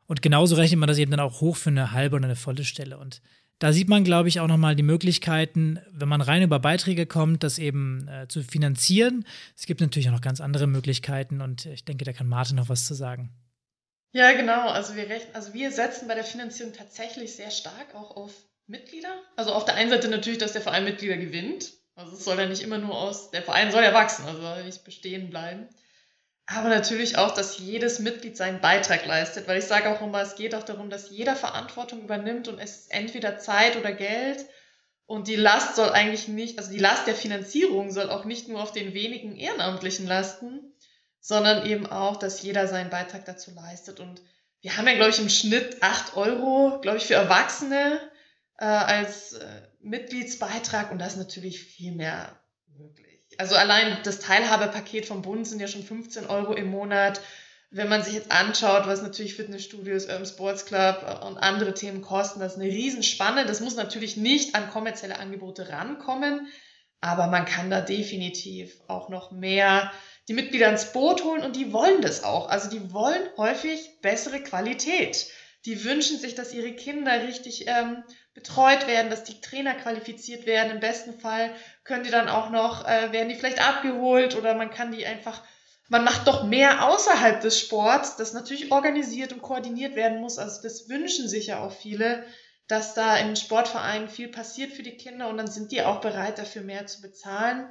Und 0.07 0.23
genauso 0.23 0.57
rechnet 0.57 0.79
man 0.79 0.89
das 0.89 0.99
eben 0.99 1.11
dann 1.11 1.21
auch 1.21 1.41
hoch 1.41 1.57
für 1.57 1.71
eine 1.71 1.93
halbe 1.93 2.17
oder 2.17 2.27
eine 2.27 2.37
volle 2.37 2.65
Stelle. 2.65 2.99
Und 2.99 3.23
da 3.59 3.73
sieht 3.73 3.89
man, 3.89 4.03
glaube 4.03 4.29
ich, 4.29 4.41
auch 4.41 4.49
nochmal 4.49 4.75
die 4.75 4.83
Möglichkeiten, 4.83 5.79
wenn 5.91 6.09
man 6.09 6.21
rein 6.21 6.43
über 6.43 6.59
Beiträge 6.59 7.07
kommt, 7.07 7.45
das 7.45 7.59
eben 7.59 8.09
äh, 8.09 8.27
zu 8.29 8.43
finanzieren. 8.43 9.25
Es 9.57 9.67
gibt 9.67 9.81
natürlich 9.81 10.09
auch 10.09 10.15
noch 10.15 10.21
ganz 10.21 10.41
andere 10.41 10.67
Möglichkeiten 10.67 11.41
und 11.41 11.67
ich 11.67 11.85
denke, 11.85 12.05
da 12.05 12.13
kann 12.13 12.27
Martin 12.27 12.57
noch 12.57 12.69
was 12.69 12.87
zu 12.87 12.95
sagen. 12.95 13.31
Ja, 14.13 14.33
genau. 14.33 14.69
Also 14.69 14.97
wir, 14.97 15.09
rechnen, 15.09 15.35
also 15.35 15.55
wir 15.55 15.71
setzen 15.71 16.09
bei 16.09 16.15
der 16.15 16.25
Finanzierung 16.25 16.73
tatsächlich 16.73 17.35
sehr 17.35 17.51
stark 17.51 17.95
auch 17.95 18.17
auf 18.17 18.33
Mitglieder. 18.67 19.15
Also 19.37 19.53
auf 19.53 19.65
der 19.65 19.77
einen 19.77 19.91
Seite 19.91 20.09
natürlich, 20.09 20.39
dass 20.39 20.53
der 20.53 20.61
Verein 20.61 20.85
Mitglieder 20.85 21.17
gewinnt. 21.17 21.73
Also 22.03 22.17
es 22.17 22.25
soll 22.25 22.39
ja 22.39 22.47
nicht 22.47 22.63
immer 22.63 22.79
nur 22.79 22.99
aus, 22.99 23.31
der 23.31 23.43
Verein 23.43 23.71
soll 23.71 23.83
ja 23.83 23.95
wachsen, 23.95 24.27
also 24.27 24.41
soll 24.41 24.65
nicht 24.65 24.85
bestehen 24.85 25.31
bleiben. 25.31 25.69
Aber 26.47 26.69
natürlich 26.69 27.17
auch, 27.17 27.33
dass 27.33 27.59
jedes 27.59 28.01
Mitglied 28.01 28.37
seinen 28.37 28.61
Beitrag 28.61 29.07
leistet, 29.07 29.47
weil 29.47 29.59
ich 29.59 29.65
sage 29.65 29.89
auch 29.91 30.03
immer, 30.03 30.21
es 30.21 30.35
geht 30.35 30.55
auch 30.55 30.65
darum, 30.65 30.91
dass 30.91 31.11
jeder 31.11 31.37
Verantwortung 31.37 32.03
übernimmt 32.03 32.49
und 32.49 32.59
es 32.59 32.77
ist 32.77 32.93
entweder 32.93 33.39
Zeit 33.39 33.77
oder 33.77 33.93
Geld. 33.93 34.45
Und 35.07 35.29
die 35.29 35.37
Last 35.37 35.77
soll 35.77 35.91
eigentlich 35.91 36.29
nicht, 36.29 36.59
also 36.59 36.73
die 36.73 36.79
Last 36.79 37.07
der 37.07 37.15
Finanzierung 37.15 37.91
soll 37.93 38.11
auch 38.11 38.25
nicht 38.25 38.49
nur 38.49 38.63
auf 38.63 38.73
den 38.73 38.93
wenigen 38.95 39.37
Ehrenamtlichen 39.37 40.07
lasten, 40.07 40.75
sondern 41.21 41.65
eben 41.67 41.87
auch, 41.87 42.17
dass 42.17 42.43
jeder 42.43 42.67
seinen 42.67 42.91
Beitrag 42.91 43.25
dazu 43.25 43.53
leistet. 43.53 44.01
Und 44.01 44.21
wir 44.61 44.77
haben 44.77 44.87
ja, 44.89 44.95
glaube 44.95 45.11
ich, 45.11 45.21
im 45.21 45.29
Schnitt 45.29 45.83
acht 45.83 46.17
Euro, 46.17 46.81
glaube 46.81 46.99
ich, 46.99 47.05
für 47.05 47.15
Erwachsene 47.15 48.01
äh, 48.59 48.65
als 48.65 49.35
äh, 49.35 49.63
Mitgliedsbeitrag 49.83 50.93
und 50.93 50.99
das 50.99 51.13
ist 51.13 51.19
natürlich 51.19 51.63
viel 51.63 51.93
mehr 51.93 52.41
möglich 52.67 53.13
also 53.39 53.55
allein 53.57 53.99
das 54.05 54.19
Teilhabepaket 54.19 55.07
vom 55.07 55.23
Bund 55.23 55.47
sind 55.47 55.61
ja 55.61 55.69
schon 55.69 55.83
15 55.83 56.27
Euro 56.27 56.53
im 56.55 56.69
Monat. 56.69 57.21
Wenn 57.71 57.89
man 57.89 58.03
sich 58.03 58.15
jetzt 58.15 58.31
anschaut, 58.31 58.87
was 58.87 59.01
natürlich 59.01 59.35
Fitnessstudios, 59.35 60.07
Urban 60.07 60.27
Sports 60.27 60.67
Club 60.67 61.23
und 61.25 61.39
andere 61.39 61.73
Themen 61.73 62.03
kosten, 62.03 62.41
das 62.41 62.53
ist 62.55 62.61
eine 62.61 62.71
Riesenspanne. 62.71 63.47
Das 63.47 63.61
muss 63.61 63.77
natürlich 63.77 64.17
nicht 64.17 64.55
an 64.55 64.69
kommerzielle 64.69 65.19
Angebote 65.19 65.71
rankommen, 65.71 66.49
aber 67.01 67.29
man 67.29 67.47
kann 67.47 67.71
da 67.71 67.81
definitiv 67.81 68.79
auch 68.89 69.09
noch 69.09 69.31
mehr 69.31 69.91
die 70.29 70.35
Mitglieder 70.35 70.69
ins 70.69 70.93
Boot 70.93 71.25
holen 71.25 71.43
und 71.43 71.57
die 71.57 71.73
wollen 71.73 72.03
das 72.03 72.25
auch. 72.25 72.49
Also 72.49 72.69
die 72.69 72.93
wollen 72.93 73.23
häufig 73.39 74.01
bessere 74.03 74.41
Qualität. 74.41 75.27
Die 75.65 75.85
wünschen 75.85 76.19
sich, 76.19 76.35
dass 76.35 76.53
ihre 76.53 76.73
Kinder 76.73 77.23
richtig 77.23 77.69
ähm, 77.69 78.03
betreut 78.35 78.87
werden, 78.89 79.11
dass 79.11 79.23
die 79.23 79.41
Trainer 79.41 79.75
qualifiziert 79.75 80.45
werden. 80.45 80.73
Im 80.73 80.81
besten 80.81 81.21
Fall 81.21 81.55
können 81.85 82.03
die 82.03 82.11
dann 82.11 82.29
auch 82.29 82.51
noch, 82.51 82.85
äh, 82.85 83.13
werden 83.13 83.29
die 83.29 83.37
vielleicht 83.37 83.67
abgeholt 83.67 84.37
oder 84.37 84.55
man 84.55 84.71
kann 84.71 84.91
die 84.91 85.07
einfach, 85.07 85.43
man 85.89 86.03
macht 86.03 86.27
doch 86.27 86.45
mehr 86.45 86.89
außerhalb 86.89 87.41
des 87.41 87.61
Sports, 87.61 88.17
das 88.17 88.33
natürlich 88.33 88.73
organisiert 88.73 89.33
und 89.33 89.43
koordiniert 89.43 89.95
werden 89.95 90.21
muss. 90.21 90.39
Also 90.39 90.63
das 90.63 90.89
wünschen 90.89 91.29
sich 91.29 91.49
ja 91.49 91.61
auch 91.61 91.73
viele, 91.73 92.25
dass 92.67 92.95
da 92.95 93.17
in 93.19 93.37
Sportvereinen 93.37 94.09
viel 94.09 94.29
passiert 94.29 94.73
für 94.73 94.83
die 94.83 94.97
Kinder 94.97 95.29
und 95.29 95.37
dann 95.37 95.49
sind 95.49 95.71
die 95.71 95.83
auch 95.83 96.01
bereit, 96.01 96.39
dafür 96.39 96.63
mehr 96.63 96.87
zu 96.87 97.03
bezahlen. 97.03 97.69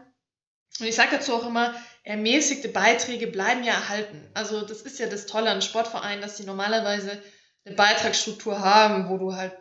Und 0.79 0.85
ich 0.85 0.95
sage 0.95 1.17
dazu 1.17 1.33
auch 1.33 1.45
immer, 1.45 1.75
ermäßigte 2.03 2.69
Beiträge 2.69 3.27
bleiben 3.27 3.63
ja 3.63 3.73
erhalten. 3.73 4.29
Also 4.33 4.61
das 4.61 4.81
ist 4.81 4.99
ja 4.99 5.07
das 5.07 5.25
Tolle 5.25 5.49
an 5.49 5.61
Sportvereinen, 5.61 6.21
dass 6.21 6.37
sie 6.37 6.43
normalerweise 6.43 7.21
eine 7.65 7.75
Beitragsstruktur 7.75 8.59
haben, 8.59 9.09
wo 9.09 9.17
du 9.17 9.35
halt 9.35 9.53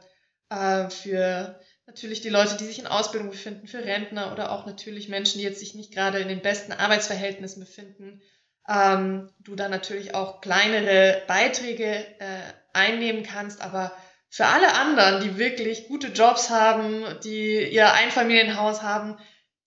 äh, 0.51 0.91
für 0.91 1.61
natürlich 1.87 2.21
die 2.21 2.29
Leute, 2.29 2.57
die 2.57 2.65
sich 2.65 2.79
in 2.79 2.87
Ausbildung 2.87 3.31
befinden, 3.31 3.67
für 3.67 3.85
Rentner 3.85 4.33
oder 4.33 4.53
auch 4.53 4.65
natürlich 4.67 5.09
Menschen, 5.09 5.39
die 5.39 5.45
jetzt 5.45 5.59
sich 5.59 5.75
nicht 5.75 5.93
gerade 5.93 6.21
in 6.21 6.29
den 6.29 6.41
besten 6.41 6.73
Arbeitsverhältnissen 6.73 7.61
befinden, 7.61 8.23
ähm, 8.69 9.31
du 9.41 9.57
da 9.57 9.69
natürlich 9.69 10.15
auch 10.15 10.41
kleinere 10.41 11.23
Beiträge 11.27 12.07
äh, 12.21 12.41
einnehmen 12.73 13.25
kannst, 13.25 13.61
aber 13.61 13.93
für 14.29 14.47
alle 14.47 14.75
anderen, 14.75 15.23
die 15.23 15.39
wirklich 15.39 15.89
gute 15.89 16.09
Jobs 16.09 16.51
haben, 16.51 17.05
die 17.25 17.69
ihr 17.69 17.93
Einfamilienhaus 17.93 18.83
haben, 18.83 19.19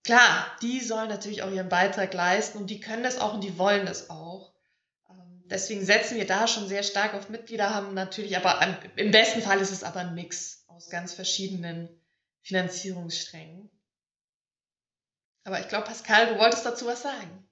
klar, 0.05 0.47
die 0.61 0.79
sollen 0.79 1.09
natürlich 1.09 1.43
auch 1.43 1.51
ihren 1.51 1.67
Beitrag 1.67 2.13
leisten 2.13 2.57
und 2.57 2.69
die 2.69 2.79
können 2.79 3.03
das 3.03 3.19
auch 3.19 3.33
und 3.33 3.43
die 3.43 3.57
wollen 3.57 3.85
das 3.85 4.09
auch. 4.09 4.52
Deswegen 5.53 5.85
setzen 5.85 6.17
wir 6.17 6.25
da 6.25 6.47
schon 6.47 6.67
sehr 6.67 6.81
stark 6.81 7.13
auf 7.13 7.29
Mitglieder, 7.29 7.75
haben 7.75 7.93
natürlich, 7.93 8.35
aber 8.35 8.59
im 8.95 9.11
besten 9.11 9.39
Fall 9.39 9.59
ist 9.59 9.71
es 9.71 9.83
aber 9.83 9.99
ein 9.99 10.15
Mix 10.15 10.65
aus 10.67 10.89
ganz 10.89 11.13
verschiedenen 11.13 11.89
Finanzierungssträngen. 12.41 13.69
Aber 15.43 15.59
ich 15.59 15.67
glaube, 15.67 15.85
Pascal, 15.85 16.33
du 16.33 16.39
wolltest 16.39 16.65
dazu 16.65 16.87
was 16.87 17.03
sagen. 17.03 17.45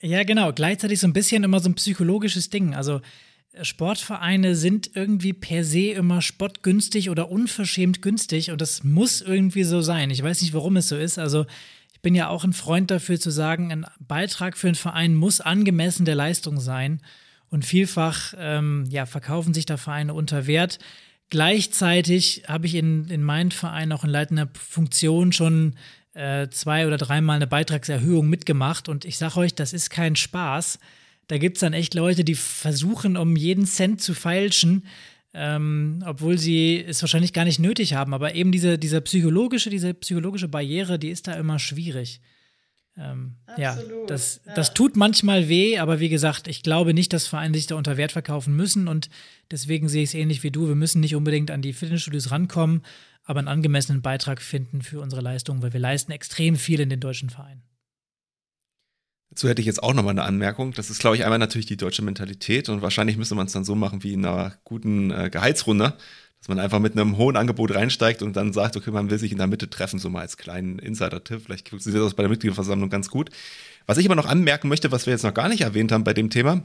Ja, 0.00 0.22
genau. 0.22 0.52
Gleichzeitig 0.52 1.00
so 1.00 1.08
ein 1.08 1.12
bisschen 1.12 1.42
immer 1.42 1.58
so 1.58 1.68
ein 1.68 1.74
psychologisches 1.74 2.48
Ding. 2.48 2.76
Also 2.76 3.00
Sportvereine 3.60 4.54
sind 4.54 4.92
irgendwie 4.94 5.32
per 5.32 5.64
se 5.64 5.90
immer 5.90 6.22
spottgünstig 6.22 7.10
oder 7.10 7.28
unverschämt 7.28 8.02
günstig 8.02 8.52
und 8.52 8.60
das 8.60 8.84
muss 8.84 9.20
irgendwie 9.20 9.64
so 9.64 9.80
sein. 9.80 10.10
Ich 10.10 10.22
weiß 10.22 10.42
nicht, 10.42 10.54
warum 10.54 10.76
es 10.76 10.88
so 10.88 10.96
ist. 10.96 11.18
Also 11.18 11.46
ich 11.92 12.00
bin 12.02 12.14
ja 12.14 12.28
auch 12.28 12.44
ein 12.44 12.52
Freund 12.52 12.92
dafür 12.92 13.18
zu 13.18 13.30
sagen, 13.30 13.72
ein 13.72 13.86
Beitrag 13.98 14.56
für 14.56 14.68
einen 14.68 14.76
Verein 14.76 15.16
muss 15.16 15.40
angemessen 15.40 16.04
der 16.04 16.14
Leistung 16.14 16.60
sein. 16.60 17.02
Und 17.52 17.66
vielfach 17.66 18.32
ähm, 18.38 18.86
ja, 18.88 19.04
verkaufen 19.04 19.52
sich 19.52 19.66
da 19.66 19.76
Vereine 19.76 20.14
unter 20.14 20.46
Wert. 20.46 20.78
Gleichzeitig 21.28 22.44
habe 22.48 22.64
ich 22.64 22.74
in, 22.74 23.10
in 23.10 23.22
meinem 23.22 23.50
Verein 23.50 23.92
auch 23.92 24.04
in 24.04 24.10
leitender 24.10 24.48
Funktion 24.54 25.32
schon 25.32 25.74
äh, 26.14 26.48
zwei 26.48 26.86
oder 26.86 26.96
dreimal 26.96 27.36
eine 27.36 27.46
Beitragserhöhung 27.46 28.26
mitgemacht 28.26 28.88
und 28.88 29.04
ich 29.04 29.18
sage 29.18 29.36
euch, 29.36 29.54
das 29.54 29.74
ist 29.74 29.90
kein 29.90 30.16
Spaß. 30.16 30.78
Da 31.26 31.36
gibt 31.36 31.58
es 31.58 31.60
dann 31.60 31.74
echt 31.74 31.92
Leute, 31.92 32.24
die 32.24 32.36
versuchen, 32.36 33.18
um 33.18 33.36
jeden 33.36 33.66
Cent 33.66 34.00
zu 34.00 34.14
feilschen, 34.14 34.86
ähm, 35.34 36.02
obwohl 36.06 36.38
sie 36.38 36.82
es 36.82 37.02
wahrscheinlich 37.02 37.34
gar 37.34 37.44
nicht 37.44 37.58
nötig 37.58 37.92
haben. 37.92 38.14
Aber 38.14 38.34
eben 38.34 38.50
diese, 38.50 38.78
diese 38.78 39.02
psychologische, 39.02 39.68
diese 39.68 39.92
psychologische 39.92 40.48
Barriere, 40.48 40.98
die 40.98 41.10
ist 41.10 41.28
da 41.28 41.34
immer 41.34 41.58
schwierig. 41.58 42.22
Ähm, 42.96 43.36
ja, 43.56 43.78
das, 44.06 44.42
ja. 44.44 44.54
das 44.54 44.74
tut 44.74 44.96
manchmal 44.96 45.48
weh, 45.48 45.78
aber 45.78 45.98
wie 45.98 46.10
gesagt, 46.10 46.46
ich 46.46 46.62
glaube 46.62 46.92
nicht, 46.92 47.12
dass 47.12 47.26
Vereine 47.26 47.56
sich 47.56 47.66
da 47.66 47.74
unter 47.74 47.96
Wert 47.96 48.12
verkaufen 48.12 48.54
müssen 48.54 48.86
und 48.86 49.08
deswegen 49.50 49.88
sehe 49.88 50.02
ich 50.02 50.10
es 50.10 50.14
ähnlich 50.14 50.42
wie 50.42 50.50
du. 50.50 50.68
Wir 50.68 50.74
müssen 50.74 51.00
nicht 51.00 51.16
unbedingt 51.16 51.50
an 51.50 51.62
die 51.62 51.72
Fitnessstudios 51.72 52.30
rankommen, 52.30 52.82
aber 53.24 53.38
einen 53.38 53.48
angemessenen 53.48 54.02
Beitrag 54.02 54.42
finden 54.42 54.82
für 54.82 55.00
unsere 55.00 55.22
Leistungen, 55.22 55.62
weil 55.62 55.72
wir 55.72 55.80
leisten 55.80 56.12
extrem 56.12 56.56
viel 56.56 56.80
in 56.80 56.90
den 56.90 57.00
deutschen 57.00 57.30
Vereinen. 57.30 57.62
Dazu 59.30 59.48
hätte 59.48 59.62
ich 59.62 59.66
jetzt 59.66 59.82
auch 59.82 59.94
nochmal 59.94 60.10
eine 60.10 60.24
Anmerkung. 60.24 60.74
Das 60.74 60.90
ist, 60.90 60.98
glaube 60.98 61.16
ich, 61.16 61.24
einmal 61.24 61.38
natürlich 61.38 61.64
die 61.64 61.78
deutsche 61.78 62.02
Mentalität 62.02 62.68
und 62.68 62.82
wahrscheinlich 62.82 63.16
müsste 63.16 63.34
man 63.34 63.46
es 63.46 63.52
dann 63.52 63.64
so 63.64 63.74
machen 63.74 64.02
wie 64.02 64.12
in 64.12 64.26
einer 64.26 64.58
guten 64.64 65.10
äh, 65.10 65.30
Gehaltsrunde 65.30 65.96
dass 66.42 66.48
man 66.48 66.58
einfach 66.58 66.80
mit 66.80 66.94
einem 66.98 67.18
hohen 67.18 67.36
Angebot 67.36 67.72
reinsteigt 67.72 68.20
und 68.20 68.34
dann 68.34 68.52
sagt, 68.52 68.76
okay, 68.76 68.90
man 68.90 69.10
will 69.10 69.18
sich 69.18 69.30
in 69.30 69.38
der 69.38 69.46
Mitte 69.46 69.70
treffen, 69.70 70.00
so 70.00 70.10
mal 70.10 70.22
als 70.22 70.36
kleinen 70.36 70.80
Insider-Tipp. 70.80 71.42
Vielleicht 71.44 71.68
funktioniert 71.68 72.04
das 72.04 72.14
bei 72.14 72.24
der 72.24 72.30
Mitgliederversammlung 72.30 72.90
ganz 72.90 73.10
gut. 73.10 73.30
Was 73.86 73.96
ich 73.98 74.06
aber 74.06 74.16
noch 74.16 74.26
anmerken 74.26 74.66
möchte, 74.66 74.90
was 74.90 75.06
wir 75.06 75.12
jetzt 75.12 75.22
noch 75.22 75.34
gar 75.34 75.48
nicht 75.48 75.60
erwähnt 75.60 75.92
haben 75.92 76.02
bei 76.02 76.14
dem 76.14 76.30
Thema, 76.30 76.64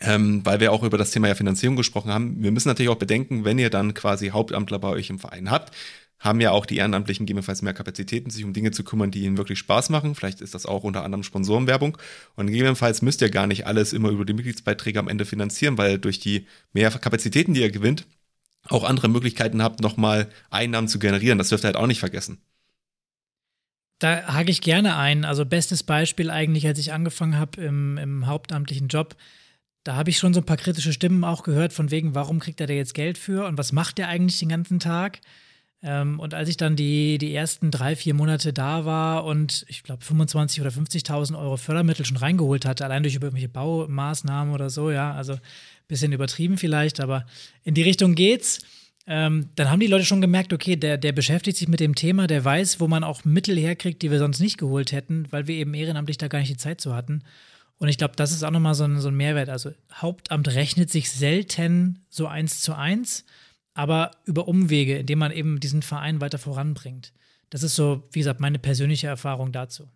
ähm, 0.00 0.40
weil 0.46 0.60
wir 0.60 0.72
auch 0.72 0.82
über 0.82 0.96
das 0.96 1.10
Thema 1.10 1.28
ja 1.28 1.34
Finanzierung 1.34 1.76
gesprochen 1.76 2.10
haben, 2.10 2.42
wir 2.42 2.52
müssen 2.52 2.68
natürlich 2.68 2.88
auch 2.88 2.96
bedenken, 2.96 3.44
wenn 3.44 3.58
ihr 3.58 3.68
dann 3.68 3.92
quasi 3.92 4.28
Hauptamtler 4.28 4.78
bei 4.78 4.88
euch 4.88 5.10
im 5.10 5.18
Verein 5.18 5.50
habt, 5.50 5.76
haben 6.18 6.40
ja 6.40 6.52
auch 6.52 6.64
die 6.64 6.78
Ehrenamtlichen 6.78 7.26
gegebenenfalls 7.26 7.60
mehr 7.60 7.74
Kapazitäten, 7.74 8.30
sich 8.30 8.46
um 8.46 8.54
Dinge 8.54 8.70
zu 8.70 8.82
kümmern, 8.82 9.10
die 9.10 9.24
ihnen 9.24 9.36
wirklich 9.36 9.58
Spaß 9.58 9.90
machen. 9.90 10.14
Vielleicht 10.14 10.40
ist 10.40 10.54
das 10.54 10.64
auch 10.64 10.84
unter 10.84 11.04
anderem 11.04 11.22
Sponsorenwerbung. 11.22 11.98
Und 12.36 12.46
gegebenenfalls 12.46 13.02
müsst 13.02 13.20
ihr 13.20 13.28
gar 13.28 13.46
nicht 13.46 13.66
alles 13.66 13.92
immer 13.92 14.08
über 14.08 14.24
die 14.24 14.32
Mitgliedsbeiträge 14.32 15.00
am 15.00 15.08
Ende 15.08 15.26
finanzieren, 15.26 15.76
weil 15.76 15.98
durch 15.98 16.20
die 16.20 16.46
mehr 16.72 16.90
Kapazitäten, 16.92 17.52
die 17.52 17.60
ihr 17.60 17.72
gewinnt, 17.72 18.06
auch 18.68 18.84
andere 18.84 19.08
Möglichkeiten 19.08 19.62
habt, 19.62 19.80
nochmal 19.80 20.28
Einnahmen 20.50 20.88
zu 20.88 20.98
generieren. 20.98 21.38
Das 21.38 21.48
dürft 21.48 21.64
ihr 21.64 21.68
halt 21.68 21.76
auch 21.76 21.86
nicht 21.86 22.00
vergessen. 22.00 22.40
Da 23.98 24.34
hake 24.34 24.50
ich 24.50 24.60
gerne 24.60 24.96
ein. 24.96 25.24
Also 25.24 25.44
bestes 25.44 25.82
Beispiel 25.82 26.30
eigentlich, 26.30 26.66
als 26.66 26.78
ich 26.78 26.92
angefangen 26.92 27.38
habe 27.38 27.60
im, 27.62 27.98
im 27.98 28.26
hauptamtlichen 28.26 28.88
Job, 28.88 29.16
da 29.84 29.96
habe 29.96 30.10
ich 30.10 30.18
schon 30.18 30.34
so 30.34 30.40
ein 30.40 30.46
paar 30.46 30.56
kritische 30.56 30.92
Stimmen 30.92 31.24
auch 31.24 31.42
gehört, 31.42 31.72
von 31.72 31.90
wegen, 31.90 32.14
warum 32.14 32.38
kriegt 32.38 32.60
er 32.60 32.66
da 32.66 32.72
jetzt 32.72 32.94
Geld 32.94 33.18
für 33.18 33.46
und 33.46 33.58
was 33.58 33.72
macht 33.72 33.98
er 33.98 34.08
eigentlich 34.08 34.38
den 34.38 34.48
ganzen 34.48 34.78
Tag? 34.78 35.20
Ähm, 35.82 36.20
und 36.20 36.34
als 36.34 36.48
ich 36.48 36.56
dann 36.56 36.76
die, 36.76 37.18
die 37.18 37.34
ersten 37.34 37.72
drei, 37.72 37.96
vier 37.96 38.14
Monate 38.14 38.52
da 38.52 38.84
war 38.84 39.24
und 39.24 39.64
ich 39.68 39.82
glaube 39.82 40.04
25.000 40.04 40.60
oder 40.60 40.70
50.000 40.70 41.36
Euro 41.38 41.56
Fördermittel 41.56 42.06
schon 42.06 42.16
reingeholt 42.16 42.64
hatte, 42.64 42.84
allein 42.84 43.02
durch 43.02 43.14
irgendwelche 43.14 43.48
Baumaßnahmen 43.48 44.54
oder 44.54 44.70
so, 44.70 44.92
ja, 44.92 45.12
also 45.12 45.38
bisschen 45.92 46.12
übertrieben 46.12 46.58
vielleicht, 46.58 47.00
aber 47.00 47.26
in 47.64 47.74
die 47.74 47.82
Richtung 47.82 48.14
geht's. 48.14 48.60
Ähm, 49.06 49.48
dann 49.56 49.70
haben 49.70 49.80
die 49.80 49.88
Leute 49.88 50.04
schon 50.04 50.20
gemerkt, 50.20 50.52
okay, 50.52 50.76
der, 50.76 50.96
der 50.96 51.12
beschäftigt 51.12 51.56
sich 51.56 51.68
mit 51.68 51.80
dem 51.80 51.94
Thema, 51.94 52.26
der 52.26 52.44
weiß, 52.44 52.78
wo 52.78 52.86
man 52.86 53.02
auch 53.02 53.24
Mittel 53.24 53.56
herkriegt, 53.58 54.02
die 54.02 54.10
wir 54.10 54.18
sonst 54.18 54.40
nicht 54.40 54.58
geholt 54.58 54.92
hätten, 54.92 55.26
weil 55.30 55.48
wir 55.48 55.56
eben 55.56 55.74
ehrenamtlich 55.74 56.18
da 56.18 56.28
gar 56.28 56.38
nicht 56.38 56.50
die 56.50 56.56
Zeit 56.56 56.80
zu 56.80 56.94
hatten. 56.94 57.22
Und 57.78 57.88
ich 57.88 57.98
glaube, 57.98 58.14
das 58.16 58.30
ist 58.30 58.44
auch 58.44 58.52
nochmal 58.52 58.74
so 58.74 58.84
ein, 58.84 59.00
so 59.00 59.08
ein 59.08 59.16
Mehrwert. 59.16 59.48
Also 59.48 59.72
Hauptamt 59.92 60.48
rechnet 60.48 60.90
sich 60.90 61.10
selten 61.10 62.04
so 62.08 62.26
eins 62.26 62.60
zu 62.60 62.74
eins 62.74 63.24
aber 63.74 64.10
über 64.24 64.48
Umwege, 64.48 64.98
indem 64.98 65.18
man 65.18 65.32
eben 65.32 65.60
diesen 65.60 65.82
Verein 65.82 66.20
weiter 66.20 66.38
voranbringt. 66.38 67.12
Das 67.50 67.62
ist 67.62 67.74
so, 67.74 68.02
wie 68.12 68.20
gesagt, 68.20 68.40
meine 68.40 68.58
persönliche 68.58 69.06
Erfahrung 69.06 69.52
dazu. 69.52 69.88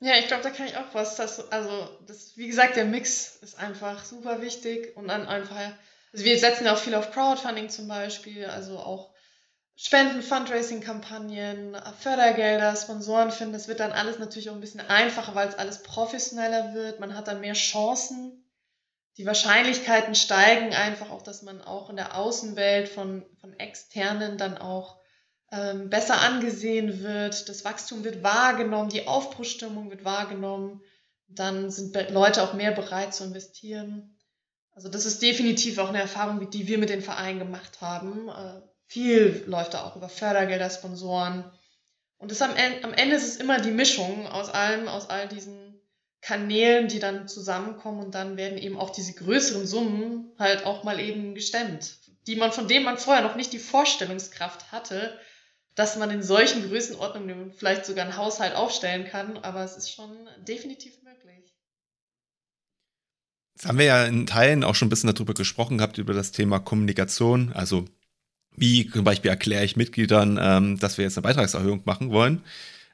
Ja, 0.00 0.16
ich 0.16 0.28
glaube, 0.28 0.42
da 0.44 0.50
kann 0.50 0.66
ich 0.66 0.76
auch 0.76 0.92
was. 0.94 1.16
Das, 1.16 1.50
also, 1.50 1.88
das, 2.06 2.36
wie 2.36 2.46
gesagt, 2.46 2.76
der 2.76 2.84
Mix 2.84 3.36
ist 3.42 3.58
einfach 3.58 4.04
super 4.04 4.40
wichtig 4.40 4.96
und 4.96 5.08
dann 5.08 5.26
einfach, 5.26 5.56
also 6.12 6.24
wir 6.24 6.38
setzen 6.38 6.66
ja 6.66 6.74
auch 6.74 6.78
viel 6.78 6.94
auf 6.94 7.10
Crowdfunding 7.10 7.68
zum 7.68 7.88
Beispiel, 7.88 8.46
also 8.46 8.78
auch 8.78 9.10
Spenden, 9.76 10.22
Fundraising-Kampagnen, 10.22 11.76
Fördergelder, 12.00 12.74
Sponsoren 12.76 13.30
finden. 13.30 13.52
Das 13.52 13.68
wird 13.68 13.80
dann 13.80 13.92
alles 13.92 14.18
natürlich 14.18 14.50
auch 14.50 14.54
ein 14.54 14.60
bisschen 14.60 14.80
einfacher, 14.80 15.34
weil 15.34 15.48
es 15.48 15.54
alles 15.54 15.82
professioneller 15.82 16.74
wird. 16.74 17.00
Man 17.00 17.16
hat 17.16 17.28
dann 17.28 17.40
mehr 17.40 17.54
Chancen 17.54 18.44
die 19.18 19.26
Wahrscheinlichkeiten 19.26 20.14
steigen 20.14 20.72
einfach 20.74 21.10
auch, 21.10 21.22
dass 21.22 21.42
man 21.42 21.60
auch 21.60 21.90
in 21.90 21.96
der 21.96 22.16
Außenwelt 22.16 22.88
von, 22.88 23.26
von 23.40 23.52
Externen 23.58 24.38
dann 24.38 24.56
auch 24.58 24.96
ähm, 25.50 25.88
besser 25.90 26.20
angesehen 26.20 27.02
wird. 27.02 27.48
Das 27.48 27.64
Wachstum 27.64 28.04
wird 28.04 28.22
wahrgenommen, 28.22 28.90
die 28.90 29.06
Aufbruchstimmung 29.06 29.90
wird 29.90 30.04
wahrgenommen. 30.04 30.82
Dann 31.28 31.70
sind 31.70 31.96
Leute 32.10 32.42
auch 32.42 32.54
mehr 32.54 32.72
bereit 32.72 33.14
zu 33.14 33.24
investieren. 33.24 34.16
Also 34.72 34.88
das 34.88 35.06
ist 35.06 35.22
definitiv 35.22 35.78
auch 35.78 35.88
eine 35.88 36.00
Erfahrung, 36.00 36.50
die 36.50 36.68
wir 36.68 36.78
mit 36.78 36.88
den 36.88 37.02
Vereinen 37.02 37.38
gemacht 37.38 37.80
haben. 37.80 38.28
Äh, 38.28 38.62
viel 38.86 39.44
läuft 39.46 39.74
da 39.74 39.84
auch 39.84 39.96
über 39.96 40.08
Fördergelder, 40.08 40.70
Sponsoren. 40.70 41.44
Und 42.16 42.30
das 42.30 42.42
am, 42.42 42.50
am 42.82 42.94
Ende 42.94 43.16
ist 43.16 43.26
es 43.26 43.36
immer 43.36 43.60
die 43.60 43.70
Mischung 43.70 44.26
aus 44.26 44.48
allem, 44.48 44.88
aus 44.88 45.10
all 45.10 45.28
diesen 45.28 45.80
Kanälen, 46.20 46.88
die 46.88 46.98
dann 46.98 47.28
zusammenkommen 47.28 48.04
und 48.04 48.14
dann 48.14 48.36
werden 48.36 48.58
eben 48.58 48.78
auch 48.78 48.90
diese 48.90 49.14
größeren 49.14 49.66
Summen 49.66 50.32
halt 50.38 50.66
auch 50.66 50.82
mal 50.82 50.98
eben 50.98 51.34
gestemmt, 51.34 51.96
die 52.26 52.36
man, 52.36 52.52
von 52.52 52.66
denen 52.66 52.84
man 52.84 52.98
vorher 52.98 53.22
noch 53.22 53.36
nicht 53.36 53.52
die 53.52 53.58
Vorstellungskraft 53.58 54.72
hatte, 54.72 55.18
dass 55.78 55.96
man 55.96 56.10
in 56.10 56.24
solchen 56.24 56.68
Größenordnungen 56.68 57.52
vielleicht 57.52 57.86
sogar 57.86 58.04
einen 58.04 58.16
Haushalt 58.16 58.56
aufstellen 58.56 59.06
kann, 59.06 59.38
aber 59.38 59.62
es 59.62 59.76
ist 59.76 59.92
schon 59.94 60.10
definitiv 60.46 61.00
möglich. 61.04 61.54
Jetzt 63.54 63.68
haben 63.68 63.78
wir 63.78 63.84
ja 63.84 64.04
in 64.04 64.26
Teilen 64.26 64.64
auch 64.64 64.74
schon 64.74 64.86
ein 64.86 64.90
bisschen 64.90 65.14
darüber 65.14 65.34
gesprochen 65.34 65.78
gehabt, 65.78 65.98
über 65.98 66.14
das 66.14 66.32
Thema 66.32 66.58
Kommunikation. 66.58 67.52
Also 67.52 67.84
wie 68.56 68.90
zum 68.90 69.04
Beispiel 69.04 69.30
erkläre 69.30 69.64
ich 69.64 69.76
Mitgliedern, 69.76 70.36
ähm, 70.42 70.80
dass 70.80 70.98
wir 70.98 71.04
jetzt 71.04 71.16
eine 71.16 71.22
Beitragserhöhung 71.22 71.82
machen 71.84 72.10
wollen. 72.10 72.42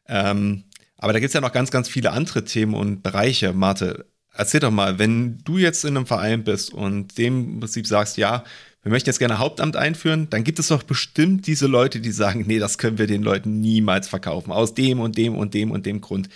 Ähm, 0.07 0.65
aber 0.99 1.15
da 1.15 1.21
gibt 1.21 1.29
es 1.29 1.35
ja 1.35 1.41
noch 1.41 1.53
ganz, 1.53 1.71
ganz 1.71 1.89
viele 1.89 2.13
andere 2.13 2.45
Themen 2.45 2.75
und 2.75 3.03
Bereiche. 3.03 3.55
Marte, 3.55 4.11
erzähl 4.31 4.61
doch 4.61 4.71
mal, 4.71 4.99
wenn 4.99 5.39
du 5.39 5.57
jetzt 5.57 5.87
in 5.87 5.97
einem 5.97 6.07
Verein 6.07 6.45
bist 6.45 6.75
und 6.75 7.17
dem 7.17 7.55
im 7.55 7.61
Prinzip 7.61 7.87
sagst, 7.87 8.19
ja, 8.19 8.45
wir 8.85 8.91
möchten 8.91 9.09
jetzt 9.09 9.19
gerne 9.19 9.39
Hauptamt 9.39 9.77
einführen, 9.77 10.29
dann 10.31 10.45
gibt 10.45 10.59
es 10.59 10.69
doch 10.69 10.83
bestimmt 10.83 11.47
diese 11.47 11.67
Leute, 11.67 12.01
die 12.01 12.13
sagen, 12.13 12.45
nee, 12.47 12.59
das 12.59 12.79
können 12.79 12.99
wir 12.99 13.07
den 13.07 13.23
Leuten 13.23 13.61
niemals 13.61 14.09
verkaufen, 14.09 14.53
aus 14.53 14.75
dem 14.75 15.01
und 15.01 15.17
dem 15.17 15.37
und 15.37 15.55
dem 15.55 15.71
und 15.71 15.87
dem 15.87 16.01
Grund. 16.01 16.29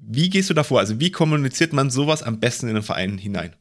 Wie 0.00 0.30
gehst 0.30 0.48
du 0.48 0.54
davor? 0.54 0.78
Also 0.78 1.00
wie 1.00 1.10
kommuniziert 1.10 1.72
man 1.72 1.90
sowas 1.90 2.22
am 2.22 2.38
besten 2.38 2.68
in 2.68 2.76
einen 2.76 2.84
Verein 2.84 3.18
hinein? 3.18 3.56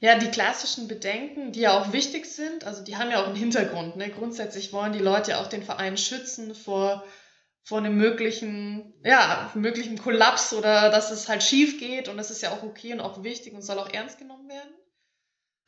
Ja, 0.00 0.18
die 0.18 0.28
klassischen 0.28 0.88
Bedenken, 0.88 1.52
die 1.52 1.60
ja 1.60 1.78
auch 1.78 1.92
wichtig 1.92 2.24
sind, 2.24 2.64
also 2.64 2.82
die 2.82 2.96
haben 2.96 3.10
ja 3.10 3.22
auch 3.22 3.26
einen 3.26 3.36
Hintergrund. 3.36 3.96
Ne? 3.96 4.08
Grundsätzlich 4.08 4.72
wollen 4.72 4.92
die 4.92 5.00
Leute 5.00 5.32
ja 5.32 5.42
auch 5.42 5.48
den 5.48 5.62
Verein 5.62 5.96
schützen 5.96 6.54
vor 6.54 7.04
vor 7.68 7.78
einem 7.78 7.98
möglichen, 7.98 8.94
ja, 9.04 9.50
möglichen 9.54 9.98
Kollaps 9.98 10.54
oder 10.54 10.88
dass 10.88 11.10
es 11.10 11.28
halt 11.28 11.42
schief 11.42 11.78
geht 11.78 12.08
und 12.08 12.16
das 12.16 12.30
ist 12.30 12.40
ja 12.40 12.50
auch 12.52 12.62
okay 12.62 12.94
und 12.94 13.00
auch 13.00 13.22
wichtig 13.22 13.52
und 13.52 13.60
soll 13.60 13.78
auch 13.78 13.92
ernst 13.92 14.18
genommen 14.18 14.48
werden. 14.48 14.70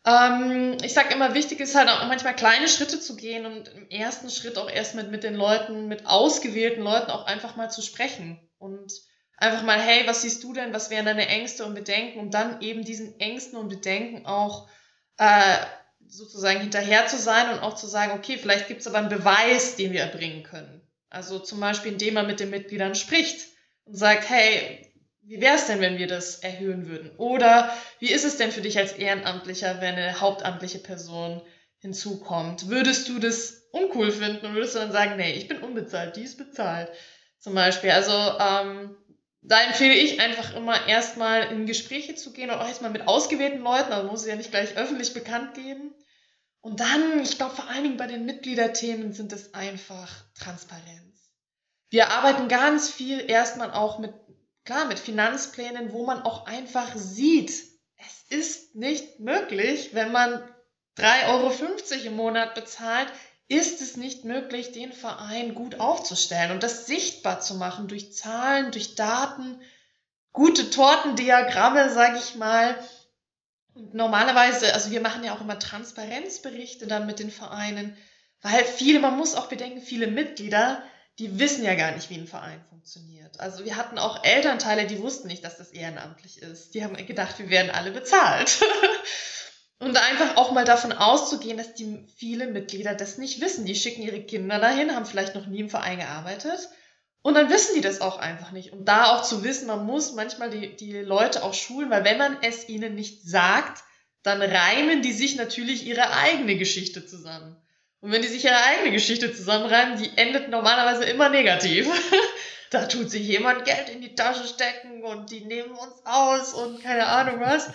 Ähm, 0.07 0.79
ich 0.83 0.95
sag 0.95 1.13
immer, 1.13 1.35
wichtig 1.35 1.61
ist 1.61 1.75
halt 1.75 1.89
auch 1.89 2.07
manchmal 2.07 2.35
kleine 2.35 2.69
Schritte 2.69 3.01
zu 3.01 3.17
gehen 3.17 3.45
und 3.45 3.69
im 3.69 3.89
ersten 3.91 4.31
Schritt 4.31 4.57
auch 4.57 4.71
erst 4.71 4.95
mit, 4.95 5.11
mit 5.11 5.25
den 5.25 5.35
Leuten, 5.35 5.89
mit 5.89 6.07
ausgewählten 6.07 6.83
Leuten 6.83 7.11
auch 7.11 7.27
einfach 7.27 7.57
mal 7.57 7.71
zu 7.71 7.83
sprechen 7.83 8.41
und 8.59 8.93
einfach 9.37 9.63
mal, 9.63 9.79
hey, 9.79 10.07
was 10.07 10.23
siehst 10.23 10.43
du 10.43 10.53
denn, 10.55 10.73
was 10.73 10.91
wären 10.91 11.07
deine 11.07 11.27
Ängste 11.27 11.65
und 11.65 11.75
Bedenken 11.75 12.19
und 12.19 12.33
dann 12.33 12.61
eben 12.63 12.85
diesen 12.85 13.19
Ängsten 13.21 13.59
und 13.59 13.69
Bedenken 13.69 14.25
auch 14.27 14.69
äh, 15.19 15.57
sozusagen 16.07 16.61
hinterher 16.61 17.07
zu 17.07 17.19
sein 17.19 17.51
und 17.51 17.61
auch 17.61 17.75
zu 17.75 17.87
sagen, 17.87 18.13
okay, 18.13 18.39
vielleicht 18.39 18.69
gibt 18.69 18.81
es 18.81 18.87
aber 18.87 18.99
einen 18.99 19.09
Beweis, 19.09 19.77
den 19.77 19.93
wir 19.93 20.01
erbringen 20.01 20.43
können. 20.43 20.81
Also 21.11 21.39
zum 21.39 21.61
Beispiel, 21.61 21.93
indem 21.93 22.15
man 22.15 22.27
mit 22.27 22.41
den 22.41 22.51
Mitgliedern 22.51 22.95
spricht 22.95 23.49
und 23.85 23.97
sagt, 23.97 24.29
hey, 24.31 24.90
wie 25.31 25.41
wäre 25.41 25.55
es 25.55 25.67
denn, 25.67 25.81
wenn 25.81 25.97
wir 25.97 26.09
das 26.09 26.41
erhöhen 26.41 26.89
würden? 26.89 27.13
Oder 27.17 27.73
wie 28.01 28.11
ist 28.11 28.25
es 28.25 28.37
denn 28.37 28.51
für 28.51 28.63
dich 28.63 28.79
als 28.79 28.95
Ehrenamtlicher, 28.95 29.81
wenn 29.81 29.95
eine 29.95 30.21
hauptamtliche 30.21 30.81
Person 30.81 31.41
hinzukommt? 31.79 32.69
Würdest 32.69 33.09
du 33.09 33.21
das 33.21 33.69
uncool 33.71 34.11
finden 34.11 34.45
und 34.45 34.55
würdest 34.55 34.75
du 34.75 34.81
dann 34.81 34.91
sagen, 34.91 35.17
nee, 35.17 35.35
ich 35.35 35.47
bin 35.47 35.63
unbezahlt, 35.63 36.17
die 36.17 36.25
ist 36.25 36.37
bezahlt? 36.37 36.91
Zum 37.39 37.55
Beispiel. 37.55 37.93
Also 37.93 38.11
ähm, 38.13 38.97
da 39.41 39.63
empfehle 39.63 39.95
ich 39.95 40.21
einfach 40.21 40.57
immer 40.57 40.89
erstmal 40.89 41.53
in 41.53 41.65
Gespräche 41.65 42.17
zu 42.17 42.33
gehen 42.33 42.51
und 42.51 42.57
auch 42.57 42.67
erstmal 42.67 42.91
mit 42.91 43.07
ausgewählten 43.07 43.63
Leuten, 43.63 43.93
also 43.93 44.09
muss 44.09 44.23
es 44.23 44.27
ja 44.27 44.35
nicht 44.35 44.51
gleich 44.51 44.77
öffentlich 44.77 45.15
bekannt 45.15 45.55
geben. 45.55 45.95
Und 46.61 46.81
dann, 46.81 47.23
ich 47.23 47.39
glaube, 47.39 47.55
vor 47.55 47.69
allen 47.69 47.85
Dingen 47.85 47.97
bei 47.97 48.09
den 48.09 48.27
Mitgliederthemen 48.27 49.13
sind 49.13 49.33
es 49.33 49.55
einfach 49.55 50.25
Transparenz. 50.35 51.11
Wir 51.91 52.11
arbeiten 52.13 52.49
ganz 52.49 52.89
viel 52.89 53.29
erstmal 53.29 53.73
auch 53.73 53.99
mit, 53.99 54.13
klar, 54.71 54.85
mit 54.85 55.01
Finanzplänen, 55.01 55.93
wo 55.93 56.07
man 56.07 56.23
auch 56.23 56.47
einfach 56.47 56.95
sieht, 56.95 57.51
es 57.97 58.25
ist 58.29 58.77
nicht 58.77 59.19
möglich, 59.19 59.95
wenn 59.95 60.13
man 60.13 60.49
3,50 60.97 61.27
Euro 61.29 62.07
im 62.07 62.15
Monat 62.15 62.55
bezahlt, 62.55 63.09
ist 63.49 63.83
es 63.83 63.97
nicht 63.97 64.25
möglich, 64.25 64.71
den 64.71 64.93
Verein 64.93 65.57
gut 65.57 65.81
aufzustellen 65.81 66.53
und 66.53 66.63
das 66.63 66.87
sichtbar 66.87 67.41
zu 67.41 67.57
machen 67.57 67.89
durch 67.89 68.13
Zahlen, 68.13 68.71
durch 68.71 68.95
Daten, 68.95 69.61
gute 70.33 70.71
Tortendiagramme, 70.71 71.93
sage 71.93 72.19
ich 72.19 72.37
mal, 72.37 72.79
und 73.75 73.95
normalerweise, 73.95 74.73
also 74.73 74.93
wir 74.93 75.01
machen 75.01 75.25
ja 75.25 75.35
auch 75.35 75.41
immer 75.41 75.59
Transparenzberichte 75.59 76.87
dann 76.87 77.07
mit 77.07 77.19
den 77.19 77.33
Vereinen, 77.33 77.97
weil 78.41 78.65
viele, 78.65 79.01
man 79.01 79.17
muss 79.17 79.35
auch 79.35 79.49
bedenken, 79.49 79.81
viele 79.81 80.07
Mitglieder, 80.07 80.81
die 81.21 81.39
wissen 81.39 81.65
ja 81.65 81.75
gar 81.77 81.93
nicht, 81.93 82.11
wie 82.11 82.17
ein 82.17 82.27
Verein 82.27 82.61
funktioniert. 82.69 83.39
Also 83.39 83.65
wir 83.65 83.77
hatten 83.77 83.99
auch 83.99 84.25
Elternteile, 84.25 84.87
die 84.87 84.99
wussten 84.99 85.29
nicht, 85.29 85.45
dass 85.45 85.59
das 85.59 85.71
ehrenamtlich 85.71 86.43
ist. 86.43 86.75
Die 86.75 86.83
haben 86.83 86.97
gedacht, 87.07 87.39
wir 87.39 87.51
werden 87.51 87.71
alle 87.71 87.93
bezahlt. 87.93 88.61
Und 89.79 89.97
einfach 89.97 90.37
auch 90.37 90.51
mal 90.51 90.65
davon 90.65 90.93
auszugehen, 90.93 91.57
dass 91.57 91.75
die 91.75 92.05
viele 92.17 92.49
Mitglieder 92.49 92.95
das 92.95 93.17
nicht 93.17 93.41
wissen. 93.41 93.65
Die 93.65 93.75
schicken 93.75 94.03
ihre 94.03 94.21
Kinder 94.21 94.59
dahin, 94.59 94.95
haben 94.95 95.07
vielleicht 95.07 95.35
noch 95.35 95.47
nie 95.47 95.61
im 95.61 95.71
Verein 95.71 95.99
gearbeitet 95.99 96.69
und 97.23 97.35
dann 97.35 97.51
wissen 97.51 97.75
die 97.75 97.81
das 97.81 98.01
auch 98.01 98.19
einfach 98.19 98.51
nicht. 98.53 98.73
Und 98.73 98.87
da 98.87 99.15
auch 99.15 99.23
zu 99.23 99.45
wissen, 99.45 99.67
man 99.67 99.85
muss 99.85 100.13
manchmal 100.13 100.51
die, 100.51 100.75
die 100.77 100.99
Leute 100.99 101.43
auch 101.43 101.55
schulen, 101.55 101.91
weil 101.91 102.05
wenn 102.05 102.19
man 102.19 102.39
es 102.43 102.69
ihnen 102.69 102.95
nicht 102.95 103.23
sagt, 103.29 103.85
dann 104.23 104.41
reimen 104.41 105.03
die 105.03 105.13
sich 105.13 105.37
natürlich 105.37 105.87
ihre 105.87 106.11
eigene 106.13 106.57
Geschichte 106.57 107.07
zusammen. 107.07 107.57
Und 108.01 108.13
wenn 108.13 108.23
die 108.23 108.29
sich 108.29 108.45
ihre 108.45 108.63
eigene 108.63 108.93
Geschichte 108.93 109.33
zusammenreimen, 109.33 110.03
die 110.03 110.17
endet 110.17 110.49
normalerweise 110.49 111.05
immer 111.05 111.29
negativ. 111.29 111.87
da 112.71 112.87
tut 112.87 113.11
sich 113.11 113.27
jemand 113.27 113.65
Geld 113.65 113.91
in 113.91 114.01
die 114.01 114.15
Tasche 114.15 114.47
stecken 114.47 115.03
und 115.03 115.31
die 115.31 115.45
nehmen 115.45 115.73
uns 115.73 115.95
aus 116.05 116.55
und 116.55 116.83
keine 116.83 117.07
Ahnung 117.07 117.41
was. 117.41 117.71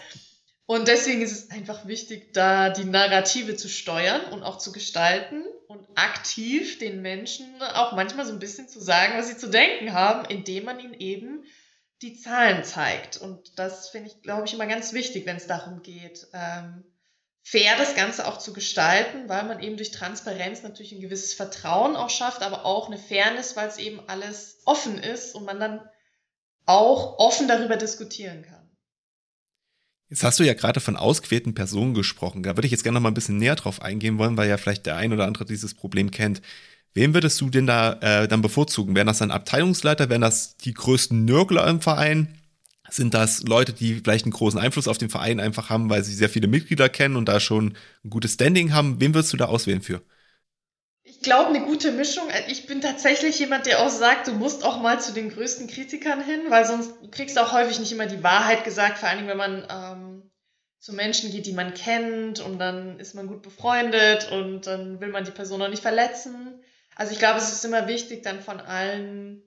Und 0.65 0.87
deswegen 0.87 1.21
ist 1.21 1.31
es 1.31 1.51
einfach 1.51 1.85
wichtig, 1.85 2.33
da 2.33 2.69
die 2.69 2.85
Narrative 2.85 3.55
zu 3.55 3.69
steuern 3.69 4.33
und 4.33 4.41
auch 4.41 4.57
zu 4.57 4.71
gestalten 4.71 5.43
und 5.67 5.85
aktiv 5.95 6.79
den 6.79 7.03
Menschen 7.03 7.61
auch 7.61 7.91
manchmal 7.91 8.25
so 8.25 8.33
ein 8.33 8.39
bisschen 8.39 8.67
zu 8.67 8.79
sagen, 8.79 9.13
was 9.15 9.27
sie 9.27 9.37
zu 9.37 9.47
denken 9.47 9.93
haben, 9.93 10.25
indem 10.25 10.65
man 10.65 10.79
ihnen 10.79 10.95
eben 10.95 11.43
die 12.01 12.17
Zahlen 12.19 12.63
zeigt. 12.63 13.17
Und 13.17 13.59
das 13.59 13.89
finde 13.89 14.09
ich, 14.09 14.23
glaube 14.23 14.47
ich, 14.47 14.53
immer 14.53 14.65
ganz 14.65 14.93
wichtig, 14.93 15.27
wenn 15.27 15.37
es 15.37 15.45
darum 15.45 15.83
geht, 15.83 16.27
ähm, 16.33 16.83
fair 17.47 17.77
das 17.77 17.95
Ganze 17.95 18.27
auch 18.27 18.39
zu 18.39 18.53
gestalten, 18.53 19.29
weil 19.29 19.43
man 19.43 19.61
eben 19.61 19.77
durch 19.77 19.91
Transparenz 19.91 20.63
natürlich 20.63 20.93
ein 20.93 20.99
gewisses 20.99 21.35
Vertrauen 21.35 21.95
auch 21.95 22.09
schafft, 22.09 22.41
aber 22.41 22.65
auch 22.65 22.87
eine 22.87 22.97
Fairness, 22.97 23.55
weil 23.55 23.67
es 23.67 23.77
eben 23.77 24.01
alles 24.07 24.57
offen 24.65 24.97
ist 24.97 25.35
und 25.35 25.45
man 25.45 25.59
dann 25.59 25.81
auch 26.65 27.19
offen 27.19 27.47
darüber 27.47 27.77
diskutieren 27.77 28.41
kann. 28.41 28.67
Jetzt 30.09 30.23
hast 30.23 30.39
du 30.39 30.43
ja 30.43 30.55
gerade 30.55 30.79
von 30.79 30.97
ausgewählten 30.97 31.53
Personen 31.53 31.93
gesprochen. 31.93 32.41
Da 32.41 32.57
würde 32.57 32.65
ich 32.65 32.71
jetzt 32.71 32.83
gerne 32.83 32.95
noch 32.95 33.03
mal 33.03 33.11
ein 33.11 33.15
bisschen 33.15 33.37
näher 33.37 33.55
drauf 33.55 33.79
eingehen 33.79 34.17
wollen, 34.17 34.37
weil 34.37 34.49
ja 34.49 34.57
vielleicht 34.57 34.87
der 34.87 34.97
ein 34.97 35.13
oder 35.13 35.27
andere 35.27 35.45
dieses 35.45 35.75
Problem 35.75 36.09
kennt. 36.09 36.41
Wem 36.95 37.13
würdest 37.13 37.39
du 37.41 37.51
denn 37.51 37.67
da 37.67 37.93
äh, 38.01 38.27
dann 38.27 38.41
bevorzugen? 38.41 38.95
Wären 38.95 39.07
das 39.07 39.19
dann 39.19 39.29
Abteilungsleiter? 39.29 40.09
Wären 40.09 40.21
das 40.21 40.57
die 40.57 40.73
größten 40.73 41.25
Nörgler 41.25 41.67
im 41.67 41.81
Verein? 41.81 42.39
Sind 42.89 43.13
das 43.13 43.43
Leute, 43.43 43.73
die 43.73 43.95
vielleicht 43.95 44.25
einen 44.25 44.33
großen 44.33 44.59
Einfluss 44.59 44.87
auf 44.87 44.97
den 44.97 45.09
Verein 45.09 45.39
einfach 45.39 45.69
haben, 45.69 45.89
weil 45.89 46.03
sie 46.03 46.13
sehr 46.13 46.29
viele 46.29 46.47
Mitglieder 46.47 46.89
kennen 46.89 47.15
und 47.15 47.25
da 47.25 47.39
schon 47.39 47.77
ein 48.03 48.09
gutes 48.09 48.33
Standing 48.33 48.73
haben? 48.73 48.99
Wen 48.99 49.13
würdest 49.13 49.33
du 49.33 49.37
da 49.37 49.45
auswählen 49.45 49.81
für? 49.81 50.01
Ich 51.03 51.21
glaube, 51.21 51.49
eine 51.49 51.65
gute 51.65 51.91
Mischung. 51.91 52.25
Ich 52.47 52.67
bin 52.67 52.81
tatsächlich 52.81 53.39
jemand, 53.39 53.65
der 53.65 53.81
auch 53.81 53.89
sagt, 53.89 54.27
du 54.27 54.33
musst 54.33 54.63
auch 54.63 54.81
mal 54.81 54.99
zu 54.99 55.13
den 55.13 55.29
größten 55.29 55.67
Kritikern 55.67 56.23
hin, 56.23 56.41
weil 56.49 56.65
sonst 56.65 56.91
kriegst 57.11 57.37
du 57.37 57.41
auch 57.41 57.53
häufig 57.53 57.79
nicht 57.79 57.91
immer 57.91 58.05
die 58.05 58.23
Wahrheit 58.23 58.63
gesagt, 58.63 58.99
vor 58.99 59.09
allem 59.09 59.27
wenn 59.27 59.37
man 59.37 59.65
ähm, 59.69 60.31
zu 60.79 60.93
Menschen 60.93 61.31
geht, 61.31 61.47
die 61.47 61.53
man 61.53 61.73
kennt 61.73 62.39
und 62.39 62.59
dann 62.59 62.99
ist 62.99 63.15
man 63.15 63.27
gut 63.27 63.41
befreundet 63.41 64.31
und 64.31 64.67
dann 64.67 65.01
will 65.01 65.09
man 65.09 65.25
die 65.25 65.31
Person 65.31 65.61
auch 65.61 65.69
nicht 65.69 65.81
verletzen. 65.81 66.63
Also 66.95 67.11
ich 67.11 67.19
glaube, 67.19 67.39
es 67.39 67.51
ist 67.51 67.65
immer 67.65 67.87
wichtig, 67.87 68.23
dann 68.23 68.41
von 68.41 68.59
allen 68.59 69.43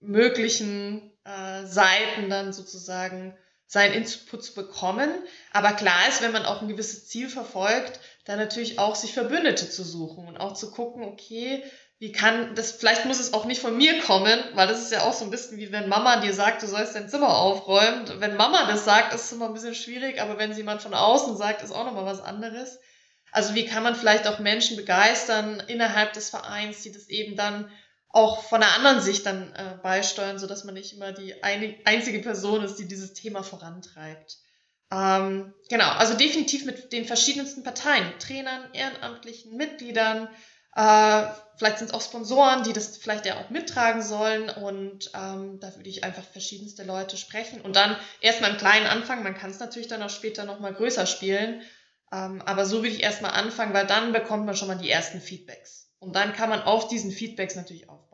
möglichen 0.00 1.09
äh, 1.24 1.66
Seiten 1.66 2.30
dann 2.30 2.52
sozusagen 2.52 3.36
seinen 3.66 3.94
Input 3.94 4.42
zu 4.42 4.54
bekommen. 4.54 5.10
Aber 5.52 5.72
klar 5.72 6.08
ist, 6.08 6.22
wenn 6.22 6.32
man 6.32 6.44
auch 6.44 6.60
ein 6.60 6.68
gewisses 6.68 7.08
Ziel 7.08 7.28
verfolgt, 7.28 8.00
dann 8.24 8.38
natürlich 8.38 8.78
auch 8.80 8.96
sich 8.96 9.12
Verbündete 9.12 9.70
zu 9.70 9.84
suchen 9.84 10.26
und 10.26 10.38
auch 10.38 10.54
zu 10.54 10.72
gucken, 10.72 11.04
okay, 11.04 11.62
wie 12.00 12.12
kann 12.12 12.54
das, 12.54 12.72
vielleicht 12.72 13.04
muss 13.04 13.20
es 13.20 13.34
auch 13.34 13.44
nicht 13.44 13.60
von 13.60 13.76
mir 13.76 14.00
kommen, 14.00 14.42
weil 14.54 14.66
das 14.66 14.80
ist 14.80 14.90
ja 14.90 15.02
auch 15.02 15.12
so 15.12 15.24
ein 15.24 15.30
bisschen 15.30 15.58
wie 15.58 15.70
wenn 15.70 15.88
Mama 15.88 16.16
dir 16.16 16.32
sagt, 16.32 16.62
du 16.62 16.66
sollst 16.66 16.96
dein 16.96 17.08
Zimmer 17.10 17.36
aufräumen. 17.36 18.10
Wenn 18.18 18.36
Mama 18.36 18.66
das 18.68 18.84
sagt, 18.86 19.14
ist 19.14 19.26
es 19.26 19.32
immer 19.32 19.46
ein 19.46 19.52
bisschen 19.52 19.74
schwierig, 19.74 20.20
aber 20.20 20.38
wenn 20.38 20.52
sie 20.52 20.60
jemand 20.60 20.82
von 20.82 20.94
außen 20.94 21.36
sagt, 21.36 21.62
ist 21.62 21.72
auch 21.72 21.84
nochmal 21.84 22.06
was 22.06 22.22
anderes. 22.22 22.80
Also 23.30 23.54
wie 23.54 23.66
kann 23.66 23.82
man 23.82 23.94
vielleicht 23.94 24.26
auch 24.26 24.38
Menschen 24.38 24.76
begeistern 24.76 25.62
innerhalb 25.68 26.14
des 26.14 26.30
Vereins, 26.30 26.82
die 26.82 26.90
das 26.90 27.08
eben 27.08 27.36
dann 27.36 27.70
auch 28.10 28.42
von 28.42 28.60
der 28.60 28.74
anderen 28.74 29.00
Sicht 29.00 29.24
dann 29.26 29.52
äh, 29.54 29.76
beisteuern, 29.82 30.38
so 30.38 30.46
dass 30.46 30.64
man 30.64 30.74
nicht 30.74 30.94
immer 30.94 31.12
die 31.12 31.42
eine, 31.42 31.76
einzige 31.84 32.18
Person 32.18 32.62
ist, 32.62 32.76
die 32.76 32.88
dieses 32.88 33.14
Thema 33.14 33.42
vorantreibt. 33.42 34.38
Ähm, 34.92 35.54
genau, 35.68 35.88
also 35.90 36.14
definitiv 36.14 36.64
mit 36.64 36.92
den 36.92 37.04
verschiedensten 37.04 37.62
Parteien, 37.62 38.18
Trainern, 38.18 38.72
ehrenamtlichen 38.72 39.56
Mitgliedern, 39.56 40.28
äh, 40.74 41.26
vielleicht 41.56 41.78
sind 41.78 41.88
es 41.88 41.94
auch 41.94 42.02
Sponsoren, 42.02 42.62
die 42.62 42.72
das 42.72 42.96
vielleicht 42.96 43.26
ja 43.26 43.40
auch 43.40 43.50
mittragen 43.50 44.02
sollen 44.02 44.48
und 44.50 45.10
ähm, 45.14 45.58
da 45.60 45.74
würde 45.74 45.88
ich 45.88 46.04
einfach 46.04 46.22
verschiedenste 46.22 46.84
Leute 46.84 47.16
sprechen 47.16 47.60
und 47.60 47.74
dann 47.74 47.96
erstmal 48.20 48.52
im 48.52 48.56
Kleinen 48.56 48.86
anfangen, 48.86 49.24
man 49.24 49.36
kann 49.36 49.50
es 49.50 49.58
natürlich 49.58 49.88
dann 49.88 50.02
auch 50.02 50.10
später 50.10 50.44
nochmal 50.44 50.72
größer 50.72 51.06
spielen, 51.06 51.62
ähm, 52.12 52.40
aber 52.42 52.66
so 52.66 52.78
würde 52.78 52.94
ich 52.94 53.02
erstmal 53.02 53.32
anfangen, 53.32 53.74
weil 53.74 53.86
dann 53.86 54.12
bekommt 54.12 54.46
man 54.46 54.56
schon 54.56 54.68
mal 54.68 54.78
die 54.78 54.90
ersten 54.90 55.20
Feedbacks. 55.20 55.79
Und 56.00 56.16
dann 56.16 56.32
kann 56.32 56.48
man 56.48 56.62
auf 56.62 56.88
diesen 56.88 57.12
Feedbacks 57.12 57.56
natürlich 57.56 57.88
aufbauen. 57.88 58.10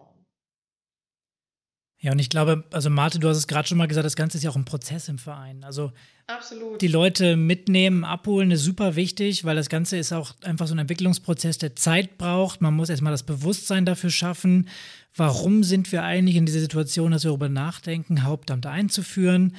Ja, 1.99 2.13
und 2.13 2.19
ich 2.19 2.29
glaube, 2.29 2.65
also 2.73 2.91
Marte, 2.91 3.19
du 3.19 3.29
hast 3.29 3.39
es 3.39 3.47
gerade 3.47 3.67
schon 3.67 3.79
mal 3.79 3.89
gesagt, 3.89 4.05
das 4.05 4.17
Ganze 4.17 4.37
ist 4.37 4.45
ja 4.45 4.51
auch 4.51 4.57
ein 4.57 4.67
Prozess 4.67 5.09
im 5.09 5.19
Verein. 5.19 5.65
Also 5.65 5.93
Absolut. 6.27 6.83
die 6.83 6.89
Leute 6.89 7.37
mitnehmen, 7.37 8.05
abholen 8.05 8.51
ist 8.51 8.65
super 8.65 8.97
wichtig, 8.97 9.45
weil 9.45 9.57
das 9.57 9.71
Ganze 9.71 9.97
ist 9.97 10.13
auch 10.13 10.35
einfach 10.43 10.67
so 10.67 10.75
ein 10.75 10.79
Entwicklungsprozess, 10.79 11.57
der 11.57 11.75
Zeit 11.75 12.19
braucht. 12.19 12.61
Man 12.61 12.75
muss 12.75 12.91
erstmal 12.91 13.13
das 13.13 13.23
Bewusstsein 13.23 13.87
dafür 13.87 14.11
schaffen, 14.11 14.69
warum 15.15 15.65
sind 15.65 15.91
wir 15.91 16.03
eigentlich 16.03 16.37
in 16.37 16.45
dieser 16.45 16.61
Situation, 16.61 17.13
dass 17.13 17.25
wir 17.25 17.31
darüber 17.31 17.49
nachdenken, 17.49 18.25
Hauptamt 18.25 18.67
einzuführen 18.67 19.57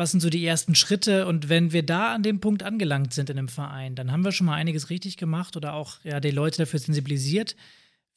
was 0.00 0.12
sind 0.12 0.20
so 0.20 0.30
die 0.30 0.46
ersten 0.46 0.74
Schritte? 0.74 1.26
Und 1.26 1.50
wenn 1.50 1.72
wir 1.72 1.82
da 1.82 2.14
an 2.14 2.22
dem 2.22 2.40
Punkt 2.40 2.62
angelangt 2.62 3.12
sind 3.12 3.28
in 3.28 3.36
einem 3.36 3.48
Verein, 3.48 3.94
dann 3.94 4.10
haben 4.10 4.24
wir 4.24 4.32
schon 4.32 4.46
mal 4.46 4.54
einiges 4.54 4.88
richtig 4.88 5.18
gemacht 5.18 5.58
oder 5.58 5.74
auch 5.74 5.98
ja, 6.04 6.20
die 6.20 6.30
Leute 6.30 6.56
dafür 6.56 6.80
sensibilisiert. 6.80 7.54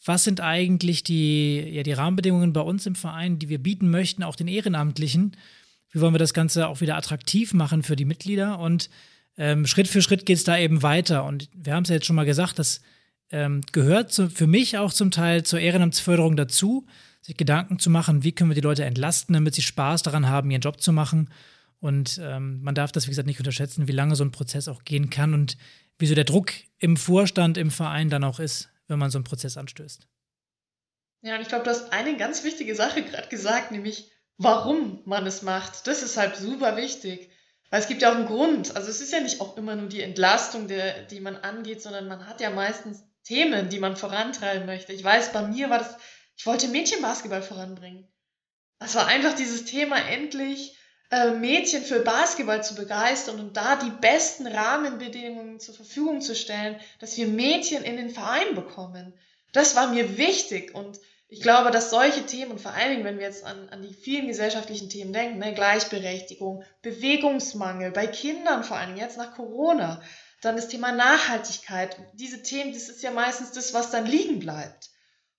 Was 0.05 0.23
sind 0.23 0.39
eigentlich 0.39 1.03
die, 1.03 1.59
ja, 1.59 1.83
die 1.83 1.91
Rahmenbedingungen 1.91 2.53
bei 2.53 2.61
uns 2.61 2.85
im 2.85 2.95
Verein, 2.95 3.37
die 3.37 3.49
wir 3.49 3.61
bieten 3.61 3.89
möchten, 3.89 4.23
auch 4.23 4.37
den 4.37 4.47
Ehrenamtlichen? 4.47 5.35
Wie 5.91 5.99
wollen 5.99 6.13
wir 6.13 6.19
das 6.19 6.33
Ganze 6.33 6.69
auch 6.69 6.79
wieder 6.79 6.95
attraktiv 6.95 7.53
machen 7.53 7.83
für 7.83 7.97
die 7.97 8.05
Mitglieder? 8.05 8.59
Und 8.59 8.89
ähm, 9.37 9.67
Schritt 9.67 9.89
für 9.89 10.01
Schritt 10.01 10.25
geht 10.25 10.37
es 10.37 10.45
da 10.45 10.57
eben 10.57 10.83
weiter. 10.83 11.25
Und 11.25 11.49
wir 11.53 11.75
haben 11.75 11.83
es 11.83 11.89
ja 11.89 11.95
jetzt 11.95 12.05
schon 12.05 12.15
mal 12.15 12.25
gesagt, 12.25 12.59
das 12.59 12.79
ähm, 13.29 13.59
gehört 13.73 14.13
zu, 14.13 14.29
für 14.29 14.47
mich 14.47 14.77
auch 14.77 14.93
zum 14.93 15.11
Teil 15.11 15.43
zur 15.43 15.59
Ehrenamtsförderung 15.59 16.37
dazu, 16.37 16.85
sich 17.19 17.35
Gedanken 17.35 17.77
zu 17.77 17.89
machen, 17.89 18.23
wie 18.23 18.31
können 18.31 18.49
wir 18.49 18.55
die 18.55 18.61
Leute 18.61 18.85
entlasten, 18.85 19.33
damit 19.33 19.53
sie 19.53 19.61
Spaß 19.61 20.03
daran 20.03 20.29
haben, 20.29 20.49
ihren 20.49 20.61
Job 20.61 20.79
zu 20.79 20.93
machen. 20.93 21.29
Und 21.83 22.17
ähm, 22.23 22.63
man 22.63 22.75
darf 22.75 22.93
das, 22.93 23.07
wie 23.07 23.09
gesagt, 23.09 23.27
nicht 23.27 23.39
unterschätzen, 23.39 23.89
wie 23.89 23.91
lange 23.91 24.15
so 24.15 24.23
ein 24.23 24.31
Prozess 24.31 24.69
auch 24.69 24.85
gehen 24.85 25.09
kann 25.09 25.33
und 25.33 25.57
wieso 25.99 26.15
der 26.15 26.23
Druck 26.23 26.53
im 26.79 26.95
Vorstand, 26.95 27.57
im 27.57 27.71
Verein 27.71 28.09
dann 28.09 28.23
auch 28.23 28.39
ist, 28.39 28.69
wenn 28.87 28.99
man 28.99 29.11
so 29.11 29.17
einen 29.17 29.25
Prozess 29.25 29.57
anstößt. 29.57 30.07
Ja, 31.23 31.35
und 31.35 31.41
ich 31.41 31.49
glaube, 31.49 31.65
du 31.65 31.71
hast 31.71 31.91
eine 31.91 32.15
ganz 32.15 32.45
wichtige 32.45 32.73
Sache 32.73 33.03
gerade 33.03 33.27
gesagt, 33.27 33.71
nämlich 33.71 34.09
warum 34.37 35.01
man 35.03 35.27
es 35.27 35.41
macht. 35.41 35.85
Das 35.85 36.03
ist 36.03 36.15
halt 36.15 36.37
super 36.37 36.77
wichtig. 36.77 37.29
Weil 37.69 37.81
es 37.81 37.89
gibt 37.89 38.01
ja 38.01 38.13
auch 38.13 38.15
einen 38.15 38.27
Grund. 38.27 38.77
Also 38.77 38.89
es 38.89 39.01
ist 39.01 39.11
ja 39.11 39.19
nicht 39.19 39.41
auch 39.41 39.57
immer 39.57 39.75
nur 39.75 39.89
die 39.89 40.03
Entlastung, 40.03 40.69
der, 40.69 41.03
die 41.03 41.19
man 41.19 41.35
angeht, 41.35 41.81
sondern 41.81 42.07
man 42.07 42.27
hat 42.27 42.39
ja 42.39 42.49
meistens 42.49 43.03
Themen, 43.25 43.67
die 43.67 43.79
man 43.79 43.97
vorantreiben 43.97 44.65
möchte. 44.65 44.93
Ich 44.93 45.03
weiß, 45.03 45.33
bei 45.33 45.45
mir 45.45 45.69
war 45.69 45.79
das, 45.79 45.97
ich 46.37 46.45
wollte 46.45 46.69
Mädchenbasketball 46.69 47.41
voranbringen. 47.41 48.07
Das 48.79 48.95
war 48.95 49.07
einfach 49.07 49.33
dieses 49.33 49.65
Thema 49.65 49.97
endlich 49.97 50.77
Mädchen 51.39 51.83
für 51.83 51.99
Basketball 51.99 52.63
zu 52.63 52.75
begeistern 52.75 53.39
und 53.39 53.57
da 53.57 53.75
die 53.75 53.91
besten 53.91 54.47
Rahmenbedingungen 54.47 55.59
zur 55.59 55.75
Verfügung 55.75 56.21
zu 56.21 56.35
stellen, 56.35 56.79
dass 56.99 57.17
wir 57.17 57.27
Mädchen 57.27 57.83
in 57.83 57.97
den 57.97 58.09
Verein 58.09 58.55
bekommen. 58.55 59.13
Das 59.51 59.75
war 59.75 59.87
mir 59.87 60.17
wichtig 60.17 60.73
und 60.73 60.99
ich 61.27 61.41
glaube, 61.41 61.71
dass 61.71 61.89
solche 61.89 62.25
Themen, 62.25 62.59
vor 62.59 62.73
allen 62.73 62.91
Dingen, 62.91 63.05
wenn 63.05 63.17
wir 63.17 63.25
jetzt 63.25 63.43
an, 63.43 63.69
an 63.69 63.81
die 63.81 63.93
vielen 63.93 64.27
gesellschaftlichen 64.27 64.89
Themen 64.89 65.13
denken, 65.13 65.39
ne, 65.39 65.53
Gleichberechtigung, 65.53 66.63
Bewegungsmangel, 66.83 67.91
bei 67.91 68.05
Kindern 68.07 68.63
vor 68.63 68.77
allen 68.77 68.89
Dingen, 68.89 68.99
jetzt 68.99 69.17
nach 69.17 69.33
Corona, 69.33 70.01
dann 70.41 70.55
das 70.55 70.67
Thema 70.67 70.91
Nachhaltigkeit, 70.91 71.97
diese 72.13 72.43
Themen, 72.43 72.73
das 72.73 72.89
ist 72.89 73.01
ja 73.01 73.11
meistens 73.11 73.51
das, 73.51 73.73
was 73.73 73.89
dann 73.89 74.05
liegen 74.05 74.39
bleibt. 74.39 74.91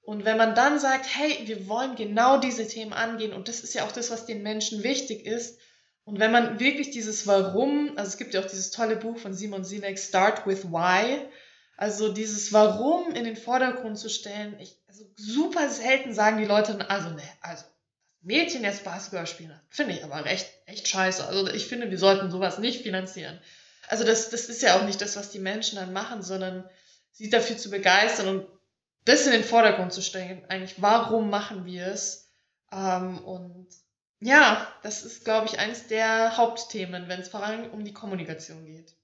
Und 0.02 0.24
wenn 0.24 0.36
man 0.36 0.54
dann 0.54 0.78
sagt, 0.78 1.06
hey, 1.16 1.46
wir 1.46 1.66
wollen 1.66 1.96
genau 1.96 2.38
diese 2.38 2.66
Themen 2.66 2.92
angehen, 2.92 3.32
und 3.32 3.48
das 3.48 3.60
ist 3.60 3.74
ja 3.74 3.86
auch 3.86 3.92
das, 3.92 4.10
was 4.10 4.26
den 4.26 4.42
Menschen 4.42 4.82
wichtig 4.82 5.24
ist, 5.24 5.58
und 6.04 6.20
wenn 6.20 6.32
man 6.32 6.60
wirklich 6.60 6.90
dieses 6.90 7.26
Warum, 7.26 7.96
also 7.96 8.08
es 8.08 8.18
gibt 8.18 8.34
ja 8.34 8.40
auch 8.40 8.46
dieses 8.46 8.70
tolle 8.70 8.96
Buch 8.96 9.18
von 9.18 9.32
Simon 9.32 9.64
Sinek, 9.64 9.98
Start 9.98 10.46
with 10.46 10.64
Why, 10.64 11.18
also 11.76 12.12
dieses 12.12 12.52
Warum 12.52 13.12
in 13.14 13.24
den 13.24 13.36
Vordergrund 13.36 13.98
zu 13.98 14.10
stellen, 14.10 14.56
ich, 14.60 14.76
also 14.86 15.04
super 15.16 15.68
selten 15.70 16.12
sagen 16.12 16.38
die 16.38 16.44
Leute, 16.44 16.88
also 16.90 17.08
ne, 17.10 17.22
also 17.40 17.64
Mädchen 18.20 18.64
jetzt 18.64 18.84
Basketball 18.84 19.26
spielen, 19.26 19.58
finde 19.70 19.94
ich 19.94 20.04
aber 20.04 20.24
recht, 20.24 20.48
echt 20.66 20.88
scheiße. 20.88 21.26
Also 21.26 21.48
ich 21.48 21.66
finde, 21.66 21.90
wir 21.90 21.98
sollten 21.98 22.30
sowas 22.30 22.58
nicht 22.58 22.82
finanzieren. 22.82 23.40
Also 23.88 24.04
das, 24.04 24.30
das 24.30 24.46
ist 24.46 24.62
ja 24.62 24.78
auch 24.78 24.84
nicht 24.84 25.00
das, 25.00 25.16
was 25.16 25.30
die 25.30 25.38
Menschen 25.38 25.76
dann 25.76 25.92
machen, 25.92 26.22
sondern 26.22 26.68
sie 27.12 27.28
dafür 27.28 27.56
zu 27.56 27.70
begeistern 27.70 28.28
und 28.28 28.46
das 29.04 29.26
in 29.26 29.32
den 29.32 29.44
Vordergrund 29.44 29.92
zu 29.92 30.00
stellen. 30.00 30.44
Eigentlich, 30.48 30.80
warum 30.80 31.28
machen 31.28 31.66
wir 31.66 31.86
es? 31.88 32.30
Ähm, 32.72 33.18
und 33.18 33.68
ja, 34.24 34.66
das 34.82 35.04
ist, 35.04 35.24
glaube 35.24 35.46
ich, 35.46 35.58
eines 35.58 35.86
der 35.86 36.38
Hauptthemen, 36.38 37.08
wenn 37.08 37.20
es 37.20 37.28
vor 37.28 37.44
allem 37.44 37.70
um 37.70 37.84
die 37.84 37.92
Kommunikation 37.92 38.64
geht. 38.64 38.96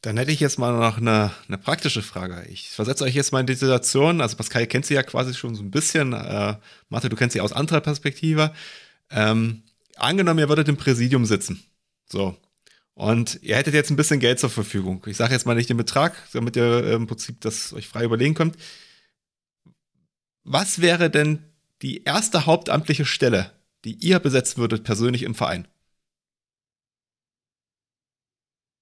Dann 0.00 0.16
hätte 0.16 0.32
ich 0.32 0.40
jetzt 0.40 0.58
mal 0.58 0.72
noch 0.72 0.98
eine, 0.98 1.30
eine 1.46 1.56
praktische 1.56 2.02
Frage. 2.02 2.44
Ich 2.48 2.70
versetze 2.70 3.04
euch 3.04 3.14
jetzt 3.14 3.30
mal 3.30 3.40
in 3.40 3.46
die 3.46 3.54
Situation. 3.54 4.20
Also 4.20 4.36
Pascal 4.36 4.66
kennt 4.66 4.86
sie 4.86 4.94
ja 4.94 5.04
quasi 5.04 5.34
schon 5.34 5.54
so 5.54 5.62
ein 5.62 5.70
bisschen. 5.70 6.14
Äh, 6.14 6.56
Mathe, 6.88 7.08
du 7.08 7.14
kennst 7.14 7.34
sie 7.34 7.40
aus 7.40 7.52
anderer 7.52 7.80
Perspektive. 7.80 8.52
Ähm, 9.08 9.62
angenommen, 9.94 10.40
ihr 10.40 10.48
würdet 10.48 10.68
im 10.68 10.76
Präsidium 10.76 11.26
sitzen. 11.26 11.62
So. 12.06 12.36
Und 12.94 13.38
ihr 13.42 13.54
hättet 13.56 13.74
jetzt 13.74 13.90
ein 13.90 13.96
bisschen 13.96 14.18
Geld 14.18 14.40
zur 14.40 14.50
Verfügung. 14.50 15.00
Ich 15.06 15.16
sage 15.16 15.32
jetzt 15.32 15.46
mal 15.46 15.54
nicht 15.54 15.70
den 15.70 15.76
Betrag, 15.76 16.16
damit 16.32 16.56
ihr 16.56 16.92
im 16.92 17.06
Prinzip 17.06 17.40
das 17.40 17.72
euch 17.72 17.86
frei 17.86 18.02
überlegen 18.02 18.34
könnt. 18.34 18.56
Was 20.42 20.80
wäre 20.80 21.08
denn 21.08 21.53
die 21.82 22.04
erste 22.04 22.46
hauptamtliche 22.46 23.04
Stelle, 23.04 23.52
die 23.84 23.94
ihr 23.94 24.18
besetzen 24.18 24.58
würdet 24.58 24.84
persönlich 24.84 25.22
im 25.22 25.34
Verein? 25.34 25.68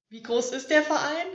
Wie 0.08 0.22
groß 0.22 0.52
ist 0.52 0.68
der 0.70 0.82
Verein? 0.82 1.26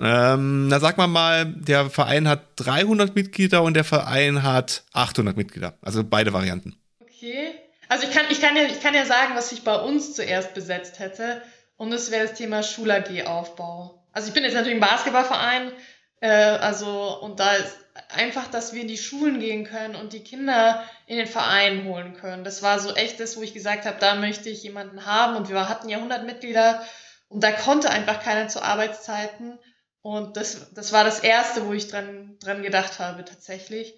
Ähm, 0.00 0.68
na, 0.68 0.80
sag 0.80 0.96
mal 0.96 1.06
mal, 1.06 1.44
der 1.44 1.90
Verein 1.90 2.26
hat 2.26 2.40
300 2.56 3.14
Mitglieder 3.14 3.62
und 3.62 3.74
der 3.74 3.84
Verein 3.84 4.42
hat 4.42 4.84
800 4.92 5.36
Mitglieder. 5.36 5.74
Also 5.82 6.02
beide 6.02 6.32
Varianten. 6.32 6.76
Okay. 7.00 7.54
Also 7.88 8.06
ich 8.08 8.14
kann, 8.14 8.24
ich 8.30 8.40
kann, 8.40 8.56
ja, 8.56 8.62
ich 8.64 8.80
kann 8.80 8.94
ja 8.94 9.04
sagen, 9.04 9.34
was 9.36 9.52
ich 9.52 9.62
bei 9.62 9.76
uns 9.76 10.14
zuerst 10.14 10.54
besetzt 10.54 10.98
hätte. 10.98 11.42
Und 11.76 11.90
das 11.90 12.10
wäre 12.10 12.26
das 12.26 12.36
Thema 12.36 12.62
Schul-AG-Aufbau. 12.62 14.02
Also 14.12 14.28
ich 14.28 14.34
bin 14.34 14.44
jetzt 14.44 14.54
natürlich 14.54 14.74
im 14.74 14.80
Basketballverein. 14.80 15.72
Äh, 16.20 16.28
also, 16.28 17.20
und 17.20 17.40
da 17.40 17.52
ist 17.54 17.76
einfach, 18.14 18.46
dass 18.48 18.72
wir 18.72 18.82
in 18.82 18.88
die 18.88 18.98
Schulen 18.98 19.40
gehen 19.40 19.64
können 19.64 19.94
und 19.94 20.12
die 20.12 20.22
Kinder 20.22 20.82
in 21.06 21.16
den 21.16 21.26
Verein 21.26 21.84
holen 21.84 22.14
können. 22.14 22.44
Das 22.44 22.62
war 22.62 22.78
so 22.78 22.94
echt 22.94 23.20
das, 23.20 23.36
wo 23.36 23.42
ich 23.42 23.54
gesagt 23.54 23.84
habe, 23.84 23.98
da 23.98 24.14
möchte 24.14 24.48
ich 24.48 24.62
jemanden 24.62 25.06
haben. 25.06 25.36
Und 25.36 25.48
wir 25.48 25.68
hatten 25.68 25.88
ja 25.88 25.98
100 25.98 26.24
Mitglieder 26.24 26.84
und 27.28 27.42
da 27.42 27.52
konnte 27.52 27.90
einfach 27.90 28.22
keiner 28.22 28.48
zu 28.48 28.62
Arbeitszeiten. 28.62 29.58
Und 30.02 30.36
das, 30.36 30.72
das 30.74 30.92
war 30.92 31.04
das 31.04 31.20
Erste, 31.20 31.66
wo 31.66 31.72
ich 31.72 31.88
dran, 31.88 32.36
dran 32.38 32.62
gedacht 32.62 32.98
habe, 32.98 33.24
tatsächlich. 33.24 33.94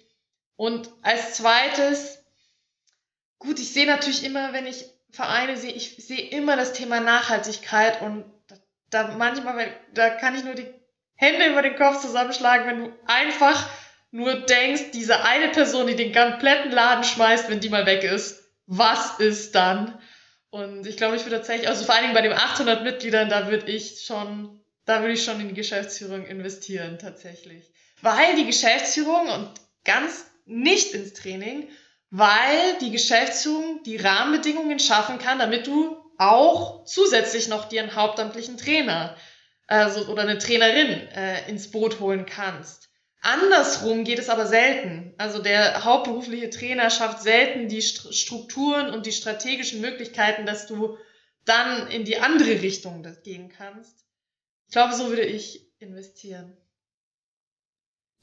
Und 0.55 0.89
als 1.01 1.35
zweites, 1.35 2.23
gut, 3.39 3.59
ich 3.59 3.73
sehe 3.73 3.85
natürlich 3.85 4.23
immer, 4.23 4.53
wenn 4.53 4.65
ich 4.65 4.85
Vereine 5.11 5.57
sehe, 5.57 5.71
ich 5.71 5.95
sehe 5.97 6.29
immer 6.29 6.55
das 6.55 6.73
Thema 6.73 6.99
Nachhaltigkeit 6.99 8.01
und 8.01 8.25
da 8.89 9.15
manchmal, 9.17 9.67
da 9.93 10.09
kann 10.09 10.35
ich 10.35 10.43
nur 10.43 10.55
die 10.55 10.73
Hände 11.15 11.47
über 11.47 11.61
den 11.61 11.75
Kopf 11.75 12.01
zusammenschlagen, 12.01 12.67
wenn 12.67 12.79
du 12.85 12.93
einfach 13.05 13.67
nur 14.11 14.35
denkst, 14.45 14.91
diese 14.93 15.23
eine 15.23 15.49
Person, 15.49 15.87
die 15.87 15.95
den 15.95 16.13
kompletten 16.13 16.71
Laden 16.71 17.03
schmeißt, 17.03 17.49
wenn 17.49 17.59
die 17.59 17.69
mal 17.69 17.85
weg 17.85 18.03
ist, 18.03 18.43
was 18.65 19.19
ist 19.19 19.55
dann? 19.55 19.99
Und 20.49 20.87
ich 20.87 20.97
glaube, 20.97 21.15
ich 21.15 21.25
würde 21.25 21.37
tatsächlich, 21.37 21.67
also 21.67 21.85
vor 21.85 21.95
allen 21.95 22.03
Dingen 22.03 22.15
bei 22.15 22.21
den 22.21 22.33
800 22.33 22.83
Mitgliedern, 22.83 23.29
da 23.29 23.49
würde 23.49 23.69
ich 23.71 24.01
schon 24.05 24.57
da 24.87 25.01
würde 25.01 25.13
ich 25.13 25.23
schon 25.23 25.39
in 25.41 25.49
die 25.49 25.53
Geschäftsführung 25.53 26.25
investieren, 26.25 26.97
tatsächlich. 26.97 27.69
Weil 28.01 28.35
die 28.37 28.45
Geschäftsführung 28.45 29.27
und 29.27 29.51
ganz 29.83 30.25
nicht 30.45 30.93
ins 30.93 31.13
Training, 31.13 31.67
weil 32.09 32.77
die 32.79 32.91
Geschäftsführung 32.91 33.83
die 33.83 33.97
Rahmenbedingungen 33.97 34.79
schaffen 34.79 35.19
kann, 35.19 35.39
damit 35.39 35.67
du 35.67 35.97
auch 36.17 36.85
zusätzlich 36.85 37.49
noch 37.49 37.65
dir 37.65 37.83
einen 37.83 37.95
hauptamtlichen 37.95 38.57
Trainer 38.57 39.15
also, 39.67 40.07
oder 40.07 40.21
eine 40.21 40.37
Trainerin 40.37 41.09
äh, 41.09 41.49
ins 41.49 41.69
Boot 41.69 41.99
holen 41.99 42.25
kannst. 42.25 42.86
Andersrum 43.21 44.03
geht 44.03 44.19
es 44.19 44.29
aber 44.29 44.45
selten. 44.45 45.13
Also 45.17 45.41
der 45.41 45.83
hauptberufliche 45.83 46.49
Trainer 46.49 46.89
schafft 46.89 47.21
selten 47.21 47.67
die 47.67 47.81
Strukturen 47.81 48.89
und 48.89 49.05
die 49.05 49.11
strategischen 49.11 49.81
Möglichkeiten, 49.81 50.45
dass 50.45 50.67
du 50.67 50.97
dann 51.45 51.87
in 51.87 52.05
die 52.05 52.17
andere 52.17 52.61
Richtung 52.61 53.05
gehen 53.23 53.49
kannst. 53.49 54.05
Ich 54.67 54.73
glaube, 54.73 54.93
so 54.93 55.09
würde 55.09 55.23
ich 55.23 55.67
investieren. 55.79 56.55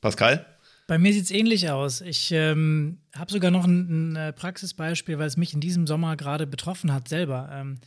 Pascal? 0.01 0.47
Bei 0.87 0.99
mir 0.99 1.15
sieht 1.15 1.25
es 1.25 1.31
ähnlich 1.31 1.71
aus. 1.71 2.03
Ich 2.03 2.31
ähm, 2.31 2.99
habe 3.15 3.33
sogar 3.33 3.51
noch 3.51 3.65
ein, 3.65 4.13
ein, 4.13 4.17
äh, 4.17 4.33
Praxisbeispiel, 4.35 5.19
weil 5.19 5.27
es 5.27 5.39
mich 5.39 5.55
in 5.55 5.61
diesem 5.61 5.87
Sommer 5.87 6.17
gerade 6.17 6.47
betroffen 6.47 6.93
hat, 6.93 7.09
selber. 7.09 7.49
Ähm, 7.51 7.81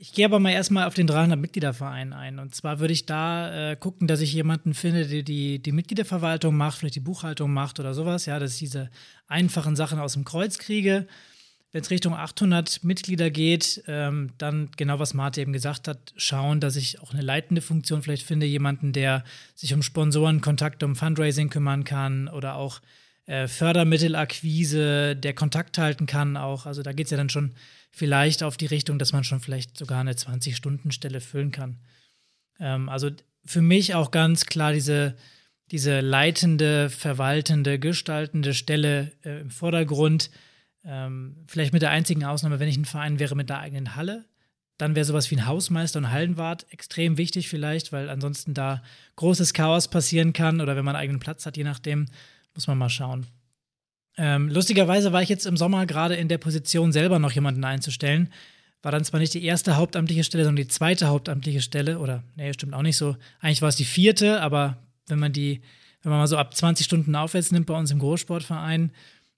ich 0.00 0.12
gehe 0.14 0.24
aber 0.24 0.40
mal 0.40 0.50
erstmal 0.50 0.86
auf 0.86 0.94
den 0.94 1.08
300-Mitgliederverein 1.08 2.12
ein. 2.12 2.38
Und 2.38 2.54
zwar 2.54 2.80
würde 2.80 2.92
ich 2.92 3.06
da 3.06 3.72
äh, 3.72 3.76
gucken, 3.76 4.08
dass 4.08 4.20
ich 4.20 4.32
jemanden 4.32 4.74
finde, 4.74 5.06
der 5.06 5.22
die, 5.22 5.60
die 5.60 5.72
Mitgliederverwaltung 5.72 6.56
macht, 6.56 6.78
vielleicht 6.78 6.96
die 6.96 7.00
Buchhaltung 7.00 7.52
macht 7.52 7.78
oder 7.78 7.94
sowas. 7.94 8.26
Ja, 8.26 8.38
dass 8.38 8.54
ich 8.54 8.58
diese 8.60 8.90
einfachen 9.28 9.76
Sachen 9.76 9.98
aus 9.98 10.14
dem 10.14 10.24
Kreuz 10.24 10.58
kriege 10.58 11.06
wenn 11.72 11.82
es 11.82 11.90
Richtung 11.90 12.14
800 12.14 12.82
Mitglieder 12.82 13.30
geht, 13.30 13.82
ähm, 13.86 14.30
dann 14.38 14.70
genau 14.76 14.98
was 14.98 15.14
Marte 15.14 15.40
eben 15.40 15.52
gesagt 15.52 15.86
hat, 15.86 16.12
schauen, 16.16 16.60
dass 16.60 16.76
ich 16.76 17.00
auch 17.00 17.12
eine 17.12 17.22
leitende 17.22 17.62
Funktion 17.62 18.02
vielleicht 18.02 18.26
finde, 18.26 18.46
jemanden, 18.46 18.92
der 18.92 19.24
sich 19.54 19.72
um 19.72 19.82
Sponsoren, 19.82 20.40
Kontakte, 20.40 20.84
um 20.84 20.96
Fundraising 20.96 21.48
kümmern 21.48 21.84
kann 21.84 22.28
oder 22.28 22.56
auch 22.56 22.80
äh, 23.26 23.46
Fördermittelakquise, 23.46 25.14
der 25.14 25.34
Kontakt 25.34 25.78
halten 25.78 26.06
kann 26.06 26.36
auch. 26.36 26.66
Also 26.66 26.82
da 26.82 26.92
geht 26.92 27.06
es 27.06 27.12
ja 27.12 27.16
dann 27.16 27.30
schon 27.30 27.52
vielleicht 27.90 28.42
auf 28.42 28.56
die 28.56 28.66
Richtung, 28.66 28.98
dass 28.98 29.12
man 29.12 29.24
schon 29.24 29.40
vielleicht 29.40 29.76
sogar 29.76 30.00
eine 30.00 30.12
20-Stunden-Stelle 30.12 31.20
füllen 31.20 31.50
kann. 31.50 31.78
Ähm, 32.58 32.88
also 32.88 33.10
für 33.44 33.62
mich 33.62 33.94
auch 33.94 34.10
ganz 34.10 34.46
klar 34.46 34.72
diese, 34.72 35.16
diese 35.70 36.00
leitende, 36.00 36.90
verwaltende, 36.90 37.78
gestaltende 37.78 38.54
Stelle 38.54 39.12
äh, 39.24 39.40
im 39.40 39.50
Vordergrund 39.50 40.30
ähm, 40.84 41.36
vielleicht 41.46 41.72
mit 41.72 41.82
der 41.82 41.90
einzigen 41.90 42.24
Ausnahme, 42.24 42.58
wenn 42.58 42.68
ich 42.68 42.76
ein 42.76 42.84
Verein 42.84 43.18
wäre 43.18 43.36
mit 43.36 43.50
der 43.50 43.58
eigenen 43.58 43.96
Halle, 43.96 44.24
dann 44.78 44.94
wäre 44.94 45.04
sowas 45.04 45.30
wie 45.30 45.36
ein 45.36 45.46
Hausmeister 45.46 45.98
und 45.98 46.10
Hallenwart 46.10 46.66
extrem 46.70 47.18
wichtig 47.18 47.48
vielleicht, 47.48 47.92
weil 47.92 48.08
ansonsten 48.08 48.54
da 48.54 48.82
großes 49.16 49.52
Chaos 49.52 49.88
passieren 49.88 50.32
kann 50.32 50.60
oder 50.60 50.74
wenn 50.76 50.84
man 50.84 50.96
einen 50.96 51.02
eigenen 51.02 51.20
Platz 51.20 51.44
hat, 51.44 51.58
je 51.58 51.64
nachdem, 51.64 52.06
muss 52.54 52.66
man 52.66 52.78
mal 52.78 52.88
schauen. 52.88 53.26
Ähm, 54.22 54.50
lustigerweise 54.50 55.14
war 55.14 55.22
ich 55.22 55.30
jetzt 55.30 55.46
im 55.46 55.56
Sommer 55.56 55.86
gerade 55.86 56.14
in 56.14 56.28
der 56.28 56.36
Position, 56.36 56.92
selber 56.92 57.18
noch 57.18 57.32
jemanden 57.32 57.64
einzustellen. 57.64 58.30
War 58.82 58.92
dann 58.92 59.02
zwar 59.02 59.18
nicht 59.18 59.32
die 59.32 59.42
erste 59.42 59.78
hauptamtliche 59.78 60.24
Stelle, 60.24 60.44
sondern 60.44 60.62
die 60.62 60.68
zweite 60.68 61.06
hauptamtliche 61.06 61.62
Stelle. 61.62 61.98
Oder, 61.98 62.22
nee, 62.36 62.52
stimmt 62.52 62.74
auch 62.74 62.82
nicht 62.82 62.98
so. 62.98 63.16
Eigentlich 63.40 63.62
war 63.62 63.70
es 63.70 63.76
die 63.76 63.86
vierte, 63.86 64.42
aber 64.42 64.76
wenn 65.06 65.18
man 65.18 65.32
die, 65.32 65.62
wenn 66.02 66.10
man 66.10 66.18
mal 66.18 66.26
so 66.26 66.36
ab 66.36 66.54
20 66.54 66.84
Stunden 66.84 67.16
aufwärts 67.16 67.50
nimmt 67.50 67.64
bei 67.64 67.72
uns 67.72 67.90
im 67.92 67.98
Großsportverein, 67.98 68.92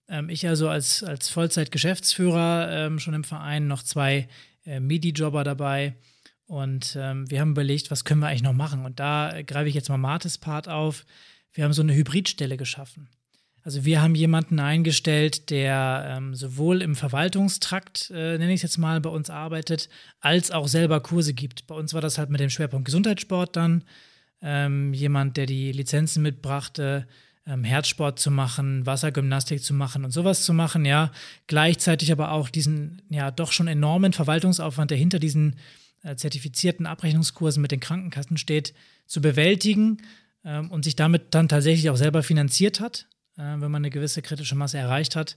ähm, 0.09 0.29
ich 0.29 0.49
also 0.49 0.69
als, 0.69 1.05
als 1.05 1.29
Vollzeit-Geschäftsführer 1.29 2.87
ähm, 2.87 2.99
schon 2.99 3.15
im 3.15 3.23
Verein, 3.23 3.69
noch 3.69 3.85
zwei 3.85 4.27
äh, 4.67 4.81
Midi-Jobber 4.81 5.45
dabei. 5.45 5.95
Und 6.47 6.99
ähm, 7.01 7.31
wir 7.31 7.41
haben 7.41 7.53
überlegt, 7.53 7.93
was 7.93 8.05
können 8.05 8.19
wir 8.19 8.27
eigentlich 8.27 8.43
noch 8.43 8.53
machen? 8.53 8.85
Und 8.85 8.99
da 8.99 9.43
greife 9.47 9.69
ich 9.69 9.77
jetzt 9.77 9.91
mal 9.91 9.97
Martes 9.97 10.39
Part 10.39 10.69
auf. 10.69 11.07
Wir 11.53 11.63
haben 11.63 11.73
so 11.73 11.83
eine 11.83 11.95
Hybridstelle 11.95 12.57
geschaffen. 12.57 13.09
Also 13.65 13.85
wir 13.85 14.03
haben 14.03 14.17
jemanden 14.17 14.59
eingestellt, 14.59 15.51
der 15.51 16.17
ähm, 16.17 16.35
sowohl 16.35 16.83
im 16.83 16.97
Verwaltungstrakt, 16.97 18.11
äh, 18.11 18.37
nenne 18.39 18.53
ich 18.53 18.59
es 18.59 18.63
jetzt 18.63 18.79
mal, 18.79 19.01
bei 19.01 19.11
uns 19.11 19.31
arbeitet, 19.31 19.89
als 20.21 20.51
auch 20.51 20.67
selber 20.67 21.01
Kurse 21.01 21.33
gibt. 21.33 21.69
Bei 21.69 21.77
uns 21.77 21.95
war 21.95 22.01
das 22.01 22.19
halt 22.19 22.31
mit 22.31 22.41
dem 22.41 22.51
Schwerpunkt 22.51 22.87
Gesundheitssport 22.87 23.55
dann. 23.55 23.85
Ähm, 24.41 24.93
jemand, 24.93 25.37
der 25.37 25.47
die 25.47 25.71
Lizenzen 25.71 26.23
mitbrachte, 26.23 27.07
ähm, 27.47 27.63
Herzsport 27.63 28.19
zu 28.19 28.33
machen, 28.33 28.85
Wassergymnastik 28.85 29.63
zu 29.63 29.75
machen 29.75 30.05
und 30.05 30.11
sowas 30.11 30.45
zu 30.45 30.53
machen, 30.53 30.85
ja. 30.85 31.13
Gleichzeitig 31.47 32.11
aber 32.11 32.33
auch 32.33 32.49
diesen, 32.49 33.03
ja, 33.11 33.31
doch 33.31 33.53
schon 33.53 33.69
enormen 33.69 34.13
Verwaltungsaufwand, 34.13 34.91
der 34.91 34.99
hinter 34.99 35.21
diesen 35.21 35.57
äh, 36.03 36.17
zertifizierten 36.17 36.87
Abrechnungskursen 36.87 37.63
mit 37.63 37.71
den 37.71 37.81
Krankenkassen 37.81 38.37
steht, 38.37 38.75
zu 39.07 39.21
bewältigen 39.21 39.99
ähm, 40.45 40.71
und 40.71 40.85
sich 40.85 40.97
damit 40.97 41.35
dann 41.35 41.49
tatsächlich 41.49 41.91
auch 41.91 41.97
selber 41.97 42.25
finanziert 42.25 42.81
hat, 42.81 43.07
äh, 43.37 43.43
wenn 43.43 43.71
man 43.71 43.77
eine 43.77 43.91
gewisse 43.91 44.23
kritische 44.23 44.55
Masse 44.55 44.79
erreicht 44.79 45.17
hat. 45.17 45.37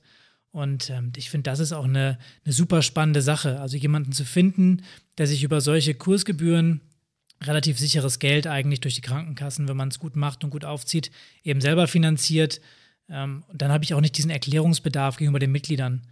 Und 0.51 0.89
ähm, 0.89 1.11
ich 1.17 1.29
finde, 1.29 1.49
das 1.49 1.59
ist 1.59 1.73
auch 1.73 1.83
eine, 1.83 2.17
eine 2.45 2.53
super 2.53 2.81
spannende 2.81 3.21
Sache. 3.21 3.59
Also 3.59 3.77
jemanden 3.77 4.13
zu 4.13 4.23
finden, 4.23 4.83
der 5.17 5.27
sich 5.27 5.43
über 5.43 5.59
solche 5.59 5.95
Kursgebühren 5.95 6.81
relativ 7.43 7.77
sicheres 7.77 8.19
Geld 8.19 8.47
eigentlich 8.47 8.79
durch 8.79 8.95
die 8.95 9.01
Krankenkassen, 9.01 9.67
wenn 9.67 9.77
man 9.77 9.89
es 9.89 9.99
gut 9.99 10.15
macht 10.15 10.43
und 10.43 10.51
gut 10.51 10.63
aufzieht, 10.63 11.11
eben 11.43 11.61
selber 11.61 11.87
finanziert. 11.87 12.61
Ähm, 13.09 13.43
und 13.47 13.61
dann 13.61 13.71
habe 13.71 13.83
ich 13.83 13.93
auch 13.93 14.01
nicht 14.01 14.17
diesen 14.17 14.31
Erklärungsbedarf 14.31 15.17
gegenüber 15.17 15.39
den 15.39 15.51
Mitgliedern. 15.51 16.07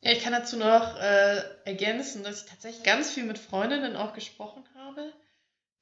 Ja, 0.00 0.12
ich 0.12 0.22
kann 0.22 0.32
dazu 0.32 0.58
noch 0.58 0.98
äh, 0.98 1.42
ergänzen, 1.64 2.24
dass 2.24 2.42
ich 2.42 2.50
tatsächlich 2.50 2.84
ganz 2.84 3.10
viel 3.10 3.24
mit 3.24 3.38
Freundinnen 3.38 3.96
auch 3.96 4.12
gesprochen 4.12 4.62
habe, 4.74 5.12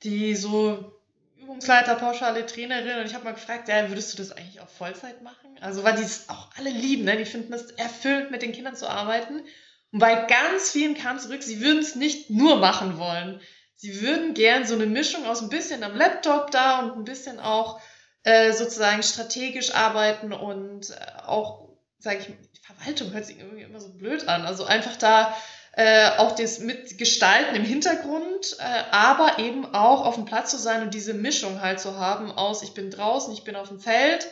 die 0.05 0.37
so 0.37 0.93
Übungsleiter, 1.43 1.97
pauschale 1.97 2.47
Trainerin 2.47 3.01
und 3.01 3.07
ich 3.07 3.15
habe 3.15 3.25
mal 3.25 3.35
gefragt, 3.35 3.69
ja, 3.69 3.89
würdest 3.89 4.13
du 4.13 4.19
das 4.19 4.33
eigentlich 4.33 4.61
auch 4.61 4.69
Vollzeit 4.69 5.23
machen? 5.23 5.57
Also, 5.61 5.83
weil 5.85 5.97
die 5.97 6.03
es 6.03 6.29
auch 6.29 6.49
alle 6.57 6.71
lieben, 6.71 7.05
ne? 7.05 7.17
die 7.17 7.25
finden 7.25 7.53
es 7.53 7.71
erfüllt, 7.73 8.31
mit 8.31 8.43
den 8.43 8.53
Kindern 8.53 8.77
zu 8.77 8.89
arbeiten. 8.89 9.43
Und 9.93 9.99
bei 9.99 10.15
ganz 10.27 10.71
vielen 10.71 10.95
kam 10.95 11.19
zurück, 11.19 11.43
sie 11.43 11.61
würden 11.61 11.81
es 11.81 11.95
nicht 11.95 12.31
nur 12.31 12.57
machen 12.57 12.99
wollen. 12.99 13.41
Sie 13.75 14.01
würden 14.01 14.35
gern 14.35 14.67
so 14.67 14.75
eine 14.75 14.87
Mischung 14.87 15.27
aus 15.27 15.43
ein 15.43 15.49
bisschen 15.49 15.83
am 15.83 15.97
Laptop 15.97 16.51
da 16.53 16.81
und 16.81 16.97
ein 16.97 17.05
bisschen 17.05 17.41
auch 17.41 17.81
äh, 18.23 18.53
sozusagen 18.53 19.03
strategisch 19.03 19.75
arbeiten 19.75 20.33
und 20.33 20.91
äh, 20.91 21.23
auch, 21.27 21.71
sage 21.99 22.19
ich, 22.21 22.61
Verwaltung 22.63 23.13
hört 23.13 23.27
sich 23.27 23.39
irgendwie 23.39 23.63
immer 23.63 23.81
so 23.81 23.93
blöd 23.93 24.29
an. 24.29 24.47
Also 24.47 24.65
einfach 24.65 24.97
da 24.97 25.37
äh, 25.73 26.11
auch 26.19 26.33
das 26.35 26.59
mit 26.59 26.99
Gestalten 26.99 27.55
im 27.55 27.65
Hintergrund, 27.65 28.57
äh, 28.59 28.63
aber 28.91 29.39
eben 29.39 29.67
auch 29.75 30.05
auf 30.05 30.17
dem 30.17 30.25
Platz 30.25 30.51
zu 30.51 30.59
sein 30.59 30.83
und 30.83 30.95
diese 30.95 31.15
Mischung 31.15 31.61
halt 31.61 31.81
zu 31.81 31.99
haben 31.99 32.31
aus, 32.31 32.63
ich 32.63 32.75
bin 32.75 32.91
draußen, 32.91 33.33
ich 33.33 33.45
bin 33.45 33.57
auf 33.57 33.69
dem 33.69 33.81
Feld 33.81 34.29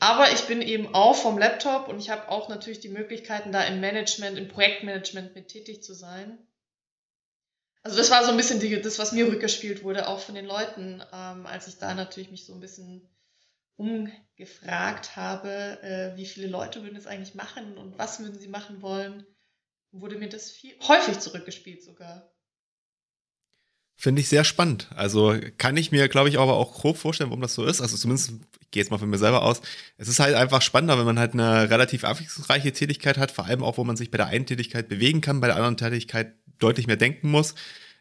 aber 0.00 0.32
ich 0.32 0.46
bin 0.46 0.62
eben 0.62 0.94
auch 0.94 1.14
vom 1.14 1.36
Laptop 1.36 1.88
und 1.88 1.98
ich 2.00 2.08
habe 2.08 2.30
auch 2.30 2.48
natürlich 2.48 2.80
die 2.80 2.88
Möglichkeiten, 2.88 3.52
da 3.52 3.62
im 3.64 3.80
Management, 3.80 4.38
im 4.38 4.48
Projektmanagement 4.48 5.34
mit 5.34 5.48
tätig 5.48 5.82
zu 5.82 5.94
sein. 5.94 6.38
Also 7.82 7.98
das 7.98 8.10
war 8.10 8.24
so 8.24 8.30
ein 8.30 8.36
bisschen 8.38 8.60
die, 8.60 8.80
das, 8.80 8.98
was 8.98 9.12
mir 9.12 9.28
rückgespielt 9.28 9.84
wurde, 9.84 10.08
auch 10.08 10.18
von 10.18 10.34
den 10.34 10.46
Leuten, 10.46 11.02
ähm, 11.12 11.46
als 11.46 11.66
ich 11.66 11.76
da 11.76 11.94
natürlich 11.94 12.30
mich 12.30 12.46
so 12.46 12.54
ein 12.54 12.60
bisschen 12.60 13.08
umgefragt 13.76 15.16
habe, 15.16 15.82
äh, 15.82 16.16
wie 16.16 16.26
viele 16.26 16.46
Leute 16.46 16.82
würden 16.82 16.96
es 16.96 17.06
eigentlich 17.06 17.34
machen 17.34 17.76
und 17.76 17.98
was 17.98 18.20
würden 18.20 18.38
sie 18.38 18.48
machen 18.48 18.80
wollen, 18.80 19.26
wurde 19.92 20.16
mir 20.16 20.28
das 20.28 20.50
viel, 20.50 20.74
häufig 20.86 21.18
zurückgespielt 21.18 21.82
sogar. 21.82 22.30
Finde 23.96 24.22
ich 24.22 24.28
sehr 24.28 24.44
spannend. 24.44 24.88
Also 24.94 25.36
kann 25.58 25.76
ich 25.76 25.92
mir, 25.92 26.08
glaube 26.08 26.30
ich, 26.30 26.38
aber 26.38 26.54
auch 26.54 26.72
grob 26.72 26.96
vorstellen, 26.96 27.28
warum 27.28 27.42
das 27.42 27.54
so 27.54 27.66
ist. 27.66 27.82
Also 27.82 27.98
zumindest, 27.98 28.30
ich 28.60 28.70
gehe 28.70 28.82
jetzt 28.82 28.90
mal 28.90 28.96
von 28.96 29.10
mir 29.10 29.18
selber 29.18 29.42
aus. 29.42 29.60
Es 29.98 30.08
ist 30.08 30.20
halt 30.20 30.36
einfach 30.36 30.62
spannender, 30.62 30.96
wenn 30.98 31.04
man 31.04 31.18
halt 31.18 31.34
eine 31.34 31.68
relativ 31.68 32.04
abwechslungsreiche 32.04 32.72
Tätigkeit 32.72 33.18
hat, 33.18 33.30
vor 33.30 33.44
allem 33.44 33.62
auch, 33.62 33.76
wo 33.76 33.84
man 33.84 33.96
sich 33.96 34.10
bei 34.10 34.16
der 34.16 34.28
einen 34.28 34.46
Tätigkeit 34.46 34.88
bewegen 34.88 35.20
kann, 35.20 35.40
bei 35.40 35.48
der 35.48 35.56
anderen 35.56 35.76
Tätigkeit 35.76 36.34
deutlich 36.58 36.86
mehr 36.86 36.96
denken 36.96 37.30
muss. 37.30 37.54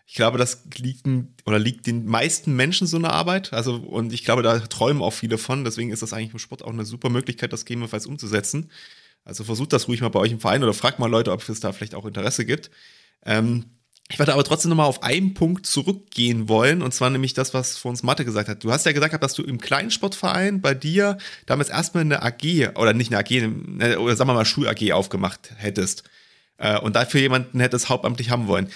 Ich 0.06 0.16
glaube, 0.16 0.38
das 0.38 0.64
liegt 0.78 1.06
oder 1.46 1.60
liegt 1.60 1.86
den 1.86 2.06
meisten 2.06 2.56
Menschen 2.56 2.88
so 2.88 2.96
eine 2.96 3.12
Arbeit. 3.12 3.52
Also, 3.52 3.76
und 3.76 4.14
ich 4.14 4.24
glaube, 4.24 4.42
da 4.42 4.58
träumen 4.58 5.04
auch 5.04 5.12
viele 5.12 5.38
von. 5.38 5.66
Deswegen 5.66 5.92
ist 5.92 6.02
das 6.02 6.14
eigentlich 6.14 6.34
im 6.34 6.40
Sport 6.40 6.64
auch 6.64 6.72
eine 6.72 6.86
super 6.86 7.10
Möglichkeit, 7.10 7.52
das 7.52 7.66
gegebenenfalls 7.66 8.08
umzusetzen. 8.08 8.72
Also 9.24 9.44
versucht 9.44 9.74
das 9.74 9.88
ruhig 9.88 10.02
mal 10.02 10.10
bei 10.10 10.20
euch 10.20 10.32
im 10.32 10.40
Verein 10.40 10.64
oder 10.64 10.74
fragt 10.74 11.00
mal 11.00 11.10
Leute, 11.10 11.32
ob 11.32 11.48
es 11.48 11.60
da 11.60 11.72
vielleicht 11.72 11.96
auch 11.96 12.06
Interesse 12.06 12.46
gibt. 12.46 12.72
Ähm, 13.26 13.66
ich 14.12 14.18
werde 14.18 14.34
aber 14.34 14.44
trotzdem 14.44 14.70
nochmal 14.70 14.88
auf 14.88 15.04
einen 15.04 15.36
Punkt 15.36 15.68
zurückgehen 15.68 16.50
wollen, 16.50 16.82
und 16.82 16.96
zwar 16.96 17.12
nämlich 17.12 17.36
das, 17.36 17.54
was 17.54 17.78
vor 17.78 17.92
uns 17.92 18.02
Mathe 18.02 18.26
gesagt 18.26 18.50
hat. 18.50 18.64
Du 18.64 18.72
hast 18.72 18.88
ja 18.88 18.92
gesagt, 18.92 19.22
dass 19.22 19.36
du 19.36 19.44
im 19.44 19.60
Kleinsportverein 19.60 20.62
bei 20.62 20.74
dir 20.74 21.20
damals 21.46 21.70
erstmal 21.70 22.02
eine 22.02 22.24
AG, 22.24 22.72
oder 22.76 22.94
nicht 22.94 23.14
eine 23.14 23.20
AG, 23.20 23.98
oder 24.00 24.16
sagen 24.16 24.30
wir 24.30 24.34
mal 24.34 24.46
Schul-AG 24.46 24.94
aufgemacht 24.94 25.52
hättest. 25.58 26.04
Äh, 26.58 26.80
und 26.80 26.96
dafür 26.96 27.22
jemanden 27.22 27.60
hättest 27.60 27.90
hauptamtlich 27.90 28.32
haben 28.32 28.48
wollen. 28.48 28.70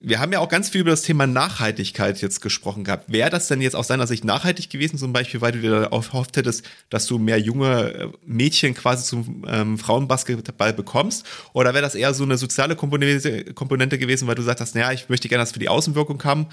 Wir 0.00 0.20
haben 0.20 0.32
ja 0.32 0.38
auch 0.38 0.48
ganz 0.48 0.68
viel 0.68 0.82
über 0.82 0.90
das 0.90 1.02
Thema 1.02 1.26
Nachhaltigkeit 1.26 2.20
jetzt 2.20 2.40
gesprochen 2.40 2.84
gehabt. 2.84 3.10
Wäre 3.10 3.30
das 3.30 3.48
denn 3.48 3.60
jetzt 3.60 3.74
aus 3.74 3.88
deiner 3.88 4.06
Sicht 4.06 4.24
nachhaltig 4.24 4.70
gewesen, 4.70 4.96
zum 4.96 5.12
Beispiel, 5.12 5.40
weil 5.40 5.50
du 5.50 5.60
dir 5.60 5.88
erhofft 5.90 6.36
hättest, 6.36 6.64
dass 6.88 7.06
du 7.06 7.18
mehr 7.18 7.40
junge 7.40 7.92
äh, 7.92 8.08
Mädchen 8.24 8.74
quasi 8.74 9.04
zum 9.04 9.44
ähm, 9.48 9.76
Frauenbasketball 9.76 10.72
bekommst? 10.72 11.26
Oder 11.52 11.74
wäre 11.74 11.82
das 11.82 11.96
eher 11.96 12.14
so 12.14 12.22
eine 12.22 12.38
soziale 12.38 12.76
Komponente, 12.76 13.52
Komponente 13.54 13.98
gewesen, 13.98 14.28
weil 14.28 14.36
du 14.36 14.42
sagst, 14.42 14.76
naja, 14.76 14.92
ich 14.92 15.08
möchte 15.08 15.28
gerne 15.28 15.42
das 15.42 15.50
für 15.50 15.58
die 15.58 15.68
Außenwirkung 15.68 16.22
haben? 16.22 16.46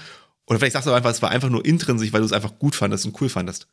Oder 0.48 0.58
vielleicht 0.58 0.72
sagst 0.72 0.88
du 0.88 0.92
einfach, 0.92 1.10
es 1.10 1.22
war 1.22 1.30
einfach 1.30 1.48
nur 1.48 1.64
intrinsisch, 1.64 2.12
weil 2.12 2.22
du 2.22 2.26
es 2.26 2.32
einfach 2.32 2.58
gut 2.58 2.74
fandest 2.74 3.06
und 3.06 3.20
cool 3.20 3.28
fandest? 3.28 3.68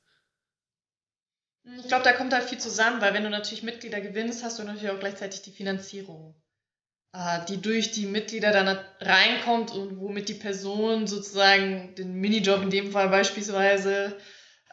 Ich 1.80 1.88
glaube, 1.88 2.04
da 2.04 2.14
kommt 2.14 2.32
halt 2.32 2.48
viel 2.48 2.60
zusammen, 2.60 3.02
weil 3.02 3.16
wenn 3.16 3.24
du 3.24 3.30
natürlich 3.32 3.64
Mitglieder 3.64 4.02
gewinnst, 4.02 4.44
hast 4.44 4.60
du 4.60 4.64
natürlich 4.64 4.92
auch 4.92 5.00
gleichzeitig 5.00 5.42
die 5.42 5.52
Finanzierung. 5.52 6.36
Äh, 7.14 7.46
die 7.46 7.62
durch 7.62 7.92
die 7.92 8.08
Mitglieder 8.08 8.52
dann 8.52 8.80
reinkommt 9.00 9.72
und 9.72 10.00
womit 10.00 10.30
die 10.30 10.34
Person 10.34 11.06
sozusagen 11.06 11.94
den 11.94 12.16
Minijob 12.16 12.64
in 12.64 12.72
dem 12.72 12.92
Fall 12.92 13.10
beispielsweise 13.10 14.18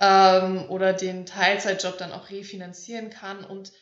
ähm, 0.00 0.64
oder 0.70 0.94
den 0.94 1.26
Teilzeitjob 1.26 1.98
dann 1.98 2.12
auch 2.12 2.30
refinanzieren 2.30 3.10
kann 3.10 3.44
und 3.44 3.72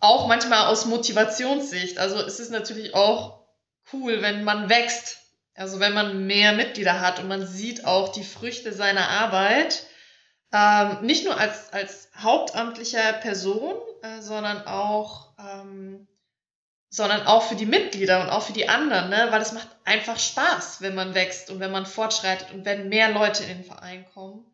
auch 0.00 0.26
manchmal 0.26 0.66
aus 0.66 0.86
Motivationssicht. 0.86 1.98
Also 1.98 2.20
es 2.20 2.40
ist 2.40 2.50
natürlich 2.50 2.92
auch 2.94 3.46
cool, 3.92 4.20
wenn 4.20 4.42
man 4.42 4.68
wächst. 4.68 5.18
Also 5.54 5.78
wenn 5.78 5.94
man 5.94 6.26
mehr 6.26 6.54
Mitglieder 6.54 7.00
hat 7.00 7.20
und 7.20 7.28
man 7.28 7.46
sieht 7.46 7.84
auch 7.84 8.10
die 8.10 8.24
Früchte 8.24 8.72
seiner 8.72 9.08
Arbeit, 9.08 9.86
ähm, 10.52 11.06
nicht 11.06 11.24
nur 11.24 11.38
als, 11.38 11.72
als 11.72 12.10
hauptamtlicher 12.16 13.12
Person, 13.14 13.74
äh, 14.02 14.20
sondern 14.20 14.66
auch 14.66 15.34
ähm, 15.38 16.08
sondern 16.88 17.26
auch 17.26 17.42
für 17.42 17.56
die 17.56 17.66
Mitglieder 17.66 18.22
und 18.22 18.30
auch 18.30 18.42
für 18.42 18.52
die 18.52 18.68
anderen, 18.68 19.10
ne? 19.10 19.26
weil 19.30 19.42
es 19.42 19.52
macht 19.52 19.68
einfach 19.84 20.18
Spaß, 20.18 20.80
wenn 20.80 20.94
man 20.94 21.14
wächst 21.14 21.50
und 21.50 21.60
wenn 21.60 21.72
man 21.72 21.86
fortschreitet 21.86 22.52
und 22.52 22.64
wenn 22.64 22.88
mehr 22.88 23.10
Leute 23.10 23.42
in 23.42 23.58
den 23.58 23.64
Verein 23.64 24.06
kommen. 24.14 24.46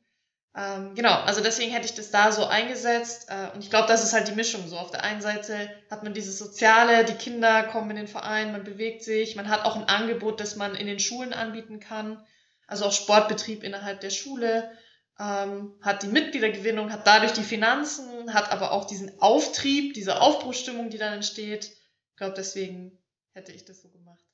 Ähm, 0.55 0.95
genau, 0.95 1.15
also 1.15 1.41
deswegen 1.41 1.73
hätte 1.73 1.87
ich 1.87 1.95
das 1.95 2.11
da 2.11 2.31
so 2.31 2.45
eingesetzt 2.45 3.29
äh, 3.29 3.55
und 3.55 3.65
ich 3.65 3.71
glaube, 3.71 3.89
das 3.89 4.05
ist 4.05 4.13
halt 4.13 4.29
die 4.29 4.35
Mischung 4.35 4.67
so. 4.69 4.77
Auf 4.77 4.91
der 4.91 5.03
einen 5.03 5.23
Seite 5.23 5.71
hat 5.91 6.03
man 6.03 6.13
dieses 6.13 6.39
Soziale, 6.39 7.05
die 7.05 7.15
Kinder 7.15 7.65
kommen 7.65 7.91
in 7.91 7.97
den 7.97 8.09
Verein, 8.09 8.53
man 8.53 8.65
bewegt 8.65 9.03
sich, 9.03 9.35
man 9.35 9.49
hat 9.49 9.65
auch 9.65 9.77
ein 9.77 9.89
Angebot, 9.89 10.41
das 10.41 10.57
man 10.57 10.75
in 10.75 10.87
den 10.87 10.99
Schulen 10.99 11.33
anbieten 11.33 11.81
kann, 11.81 12.23
also 12.67 12.87
auch 12.87 12.93
Sportbetrieb 12.93 13.63
innerhalb 13.63 14.01
der 14.01 14.11
Schule, 14.11 14.71
ähm, 15.19 15.75
hat 15.81 16.03
die 16.03 16.09
Mitgliedergewinnung, 16.09 16.93
hat 16.93 17.07
dadurch 17.07 17.33
die 17.33 17.45
Finanzen, 17.45 18.35
hat 18.35 18.53
aber 18.53 18.73
auch 18.73 18.87
diesen 18.87 19.21
Auftrieb, 19.23 19.95
diese 19.95 20.21
Aufbruchstimmung, 20.21 20.91
die 20.91 20.99
dann 20.99 21.15
entsteht 21.15 21.71
glaube, 22.17 22.35
deswegen 22.37 22.93
hätte 23.33 23.53
ich 23.53 23.65
das 23.65 23.83
so 23.83 23.89
gemacht. 23.89 24.25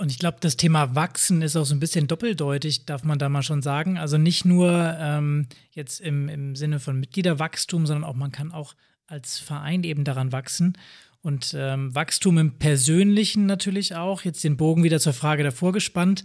Und 0.00 0.12
ich 0.12 0.20
glaube, 0.20 0.38
das 0.40 0.56
Thema 0.56 0.94
Wachsen 0.94 1.42
ist 1.42 1.56
auch 1.56 1.64
so 1.64 1.74
ein 1.74 1.80
bisschen 1.80 2.06
doppeldeutig, 2.06 2.86
darf 2.86 3.02
man 3.02 3.18
da 3.18 3.28
mal 3.28 3.42
schon 3.42 3.62
sagen. 3.62 3.98
Also 3.98 4.16
nicht 4.16 4.44
nur 4.44 4.96
ähm, 5.00 5.48
jetzt 5.72 6.00
im, 6.00 6.28
im 6.28 6.54
Sinne 6.54 6.78
von 6.78 7.00
Mitgliederwachstum, 7.00 7.84
sondern 7.84 8.04
auch 8.04 8.14
man 8.14 8.30
kann 8.30 8.52
auch 8.52 8.74
als 9.08 9.40
Verein 9.40 9.82
eben 9.82 10.04
daran 10.04 10.30
wachsen. 10.30 10.78
Und 11.20 11.52
ähm, 11.58 11.92
Wachstum 11.96 12.38
im 12.38 12.58
Persönlichen 12.58 13.46
natürlich 13.46 13.96
auch. 13.96 14.22
Jetzt 14.22 14.44
den 14.44 14.56
Bogen 14.56 14.84
wieder 14.84 15.00
zur 15.00 15.14
Frage 15.14 15.42
davor 15.42 15.72
gespannt. 15.72 16.24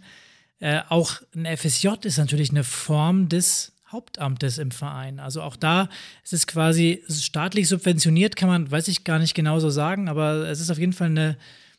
Äh, 0.60 0.82
auch 0.90 1.22
ein 1.36 1.46
FSJ 1.58 1.90
ist 2.04 2.20
natürlich 2.20 2.52
eine 2.52 2.64
Form 2.64 3.28
des 3.28 3.74
Hauptamtes 3.94 4.58
im 4.58 4.72
Verein. 4.72 5.20
Also 5.20 5.42
auch 5.42 5.56
da 5.56 5.88
ist 6.24 6.34
es 6.34 6.48
quasi 6.48 7.04
staatlich 7.08 7.70
subventioniert, 7.70 8.36
kann 8.36 8.50
man, 8.50 8.70
weiß 8.70 8.90
ich 8.90 9.04
gar 9.04 9.20
nicht 9.20 9.36
genau 9.36 9.60
so 9.60 9.70
sagen, 9.70 10.10
aber 10.10 10.50
es 10.50 10.60
ist 10.60 10.72
auf 10.72 10.80
jeden 10.80 10.94
Fall 10.94 11.08
eine, 11.08 11.38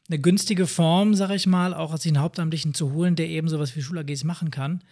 eine 0.08 0.18
günstige 0.18 0.66
Form, 0.66 1.14
sage 1.14 1.34
ich 1.34 1.46
mal, 1.46 1.74
auch 1.74 1.96
sich 1.96 2.10
einen 2.10 2.22
Hauptamtlichen 2.22 2.72
zu 2.72 2.92
holen, 2.92 3.16
der 3.16 3.28
eben 3.28 3.48
sowas 3.48 3.76
wie 3.76 3.82
Schul-AGs 3.82 4.24
machen 4.24 4.50
kann. 4.50 4.82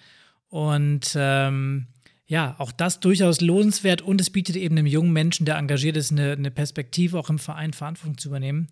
Und 0.49 1.13
ähm, 1.17 1.87
ja, 2.27 2.55
auch 2.59 2.73
das 2.73 3.01
durchaus 3.01 3.41
lohnenswert 3.41 4.03
und 4.03 4.21
es 4.21 4.31
bietet 4.31 4.57
eben 4.57 4.77
einem 4.77 4.87
jungen 4.87 5.13
Menschen, 5.13 5.47
der 5.47 5.57
engagiert 5.57 5.97
ist, 5.97 6.13
eine, 6.13 6.33
eine 6.33 6.51
Perspektive, 6.51 7.19
auch 7.19 7.31
im 7.31 7.39
Verein 7.39 7.73
Verantwortung 7.73 8.19
zu 8.19 8.29
übernehmen 8.29 8.69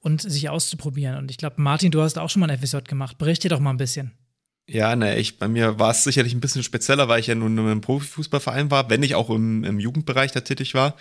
und 0.00 0.22
sich 0.22 0.48
auszuprobieren. 0.48 1.16
Und 1.16 1.30
ich 1.30 1.36
glaube, 1.36 1.60
Martin, 1.62 1.90
du 1.90 2.00
hast 2.00 2.18
auch 2.18 2.30
schon 2.30 2.40
mal 2.40 2.48
ein 2.48 2.56
Episode 2.56 2.84
gemacht. 2.84 3.18
Berichte 3.18 3.48
doch 3.48 3.60
mal 3.60 3.70
ein 3.70 3.76
bisschen. 3.76 4.12
Ja, 4.68 4.96
ne, 4.96 5.16
ich, 5.18 5.38
bei 5.38 5.46
mir 5.46 5.78
war 5.78 5.92
es 5.92 6.02
sicherlich 6.02 6.34
ein 6.34 6.40
bisschen 6.40 6.64
spezieller, 6.64 7.08
weil 7.08 7.20
ich 7.20 7.28
ja 7.28 7.36
nun 7.36 7.56
im 7.56 7.80
Profifußballverein 7.80 8.70
war, 8.70 8.90
wenn 8.90 9.02
ich 9.04 9.14
auch 9.14 9.30
im, 9.30 9.62
im 9.62 9.78
Jugendbereich 9.78 10.32
da 10.32 10.40
tätig 10.40 10.74
war. 10.74 10.96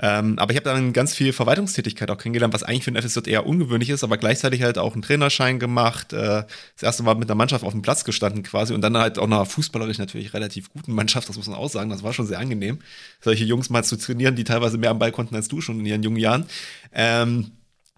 Ähm, 0.00 0.38
aber 0.38 0.52
ich 0.52 0.56
habe 0.56 0.70
dann 0.70 0.92
ganz 0.92 1.12
viel 1.16 1.32
Verwaltungstätigkeit 1.32 2.08
auch 2.12 2.18
kennengelernt, 2.18 2.54
was 2.54 2.62
eigentlich 2.62 2.84
für 2.84 2.92
ein 2.92 3.02
FSJ 3.02 3.28
eher 3.28 3.46
ungewöhnlich 3.46 3.90
ist, 3.90 4.04
aber 4.04 4.16
gleichzeitig 4.16 4.62
halt 4.62 4.78
auch 4.78 4.92
einen 4.92 5.02
Trainerschein 5.02 5.58
gemacht. 5.58 6.12
Äh, 6.12 6.44
das 6.74 6.82
erste 6.84 7.02
Mal 7.02 7.16
mit 7.16 7.28
der 7.28 7.34
Mannschaft 7.34 7.64
auf 7.64 7.72
dem 7.72 7.82
Platz 7.82 8.04
gestanden 8.04 8.44
quasi 8.44 8.72
und 8.74 8.80
dann 8.82 8.96
halt 8.96 9.18
auch 9.18 9.24
einer 9.24 9.44
fußballerisch 9.44 9.98
natürlich 9.98 10.32
relativ 10.34 10.72
guten 10.72 10.92
Mannschaft, 10.92 11.28
das 11.28 11.36
muss 11.36 11.48
man 11.48 11.56
auch 11.56 11.68
sagen. 11.68 11.90
Das 11.90 12.04
war 12.04 12.12
schon 12.12 12.28
sehr 12.28 12.38
angenehm, 12.38 12.78
solche 13.20 13.44
Jungs 13.44 13.70
mal 13.70 13.82
zu 13.82 13.96
trainieren, 13.98 14.36
die 14.36 14.44
teilweise 14.44 14.78
mehr 14.78 14.90
am 14.90 15.00
Ball 15.00 15.10
konnten 15.10 15.34
als 15.34 15.48
du 15.48 15.60
schon 15.60 15.80
in 15.80 15.86
ihren 15.86 16.04
jungen 16.04 16.18
Jahren. 16.18 16.46
Ähm, 16.92 17.50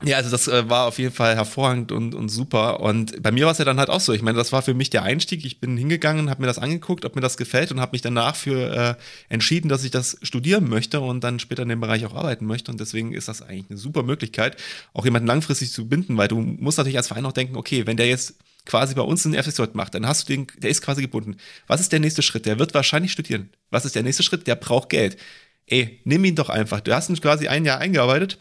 ja, 0.02 0.16
also 0.16 0.30
das 0.30 0.48
äh, 0.48 0.68
war 0.70 0.86
auf 0.86 0.98
jeden 0.98 1.12
Fall 1.12 1.36
hervorragend 1.36 1.92
und, 1.92 2.14
und 2.14 2.30
super. 2.30 2.80
Und 2.80 3.22
bei 3.22 3.30
mir 3.30 3.44
war 3.44 3.52
es 3.52 3.58
ja 3.58 3.66
dann 3.66 3.78
halt 3.78 3.90
auch 3.90 4.00
so. 4.00 4.14
Ich 4.14 4.22
meine, 4.22 4.38
das 4.38 4.50
war 4.50 4.62
für 4.62 4.72
mich 4.72 4.88
der 4.88 5.02
Einstieg. 5.02 5.44
Ich 5.44 5.60
bin 5.60 5.76
hingegangen, 5.76 6.30
habe 6.30 6.40
mir 6.40 6.46
das 6.46 6.58
angeguckt, 6.58 7.04
ob 7.04 7.16
mir 7.16 7.20
das 7.20 7.36
gefällt 7.36 7.70
und 7.70 7.80
habe 7.80 7.92
mich 7.92 8.00
danach 8.00 8.34
für 8.34 8.74
äh, 8.74 8.94
entschieden, 9.28 9.68
dass 9.68 9.84
ich 9.84 9.90
das 9.90 10.16
studieren 10.22 10.68
möchte 10.68 11.00
und 11.00 11.22
dann 11.22 11.38
später 11.38 11.64
in 11.64 11.68
dem 11.68 11.80
Bereich 11.80 12.06
auch 12.06 12.14
arbeiten 12.14 12.46
möchte. 12.46 12.70
Und 12.70 12.80
deswegen 12.80 13.12
ist 13.12 13.28
das 13.28 13.42
eigentlich 13.42 13.66
eine 13.68 13.78
super 13.78 14.02
Möglichkeit, 14.02 14.56
auch 14.94 15.04
jemanden 15.04 15.28
langfristig 15.28 15.70
zu 15.70 15.86
binden, 15.86 16.16
weil 16.16 16.28
du 16.28 16.40
musst 16.40 16.78
natürlich 16.78 16.96
als 16.96 17.08
Verein 17.08 17.26
auch 17.26 17.32
denken, 17.32 17.56
okay, 17.56 17.86
wenn 17.86 17.98
der 17.98 18.06
jetzt 18.06 18.36
quasi 18.64 18.94
bei 18.94 19.02
uns 19.02 19.26
einen 19.26 19.42
FSJ 19.42 19.64
macht, 19.74 19.94
dann 19.94 20.06
hast 20.06 20.28
du 20.28 20.32
den, 20.32 20.46
der 20.58 20.70
ist 20.70 20.80
quasi 20.80 21.02
gebunden. 21.02 21.36
Was 21.66 21.80
ist 21.80 21.92
der 21.92 22.00
nächste 22.00 22.22
Schritt? 22.22 22.46
Der 22.46 22.58
wird 22.58 22.72
wahrscheinlich 22.72 23.12
studieren. 23.12 23.50
Was 23.70 23.84
ist 23.84 23.94
der 23.94 24.02
nächste 24.02 24.22
Schritt? 24.22 24.46
Der 24.46 24.54
braucht 24.54 24.88
Geld. 24.88 25.18
Ey, 25.66 26.00
nimm 26.04 26.24
ihn 26.24 26.36
doch 26.36 26.48
einfach. 26.48 26.80
Du 26.80 26.94
hast 26.94 27.10
ihn 27.10 27.20
quasi 27.20 27.48
ein 27.48 27.64
Jahr 27.66 27.78
eingearbeitet 27.78 28.38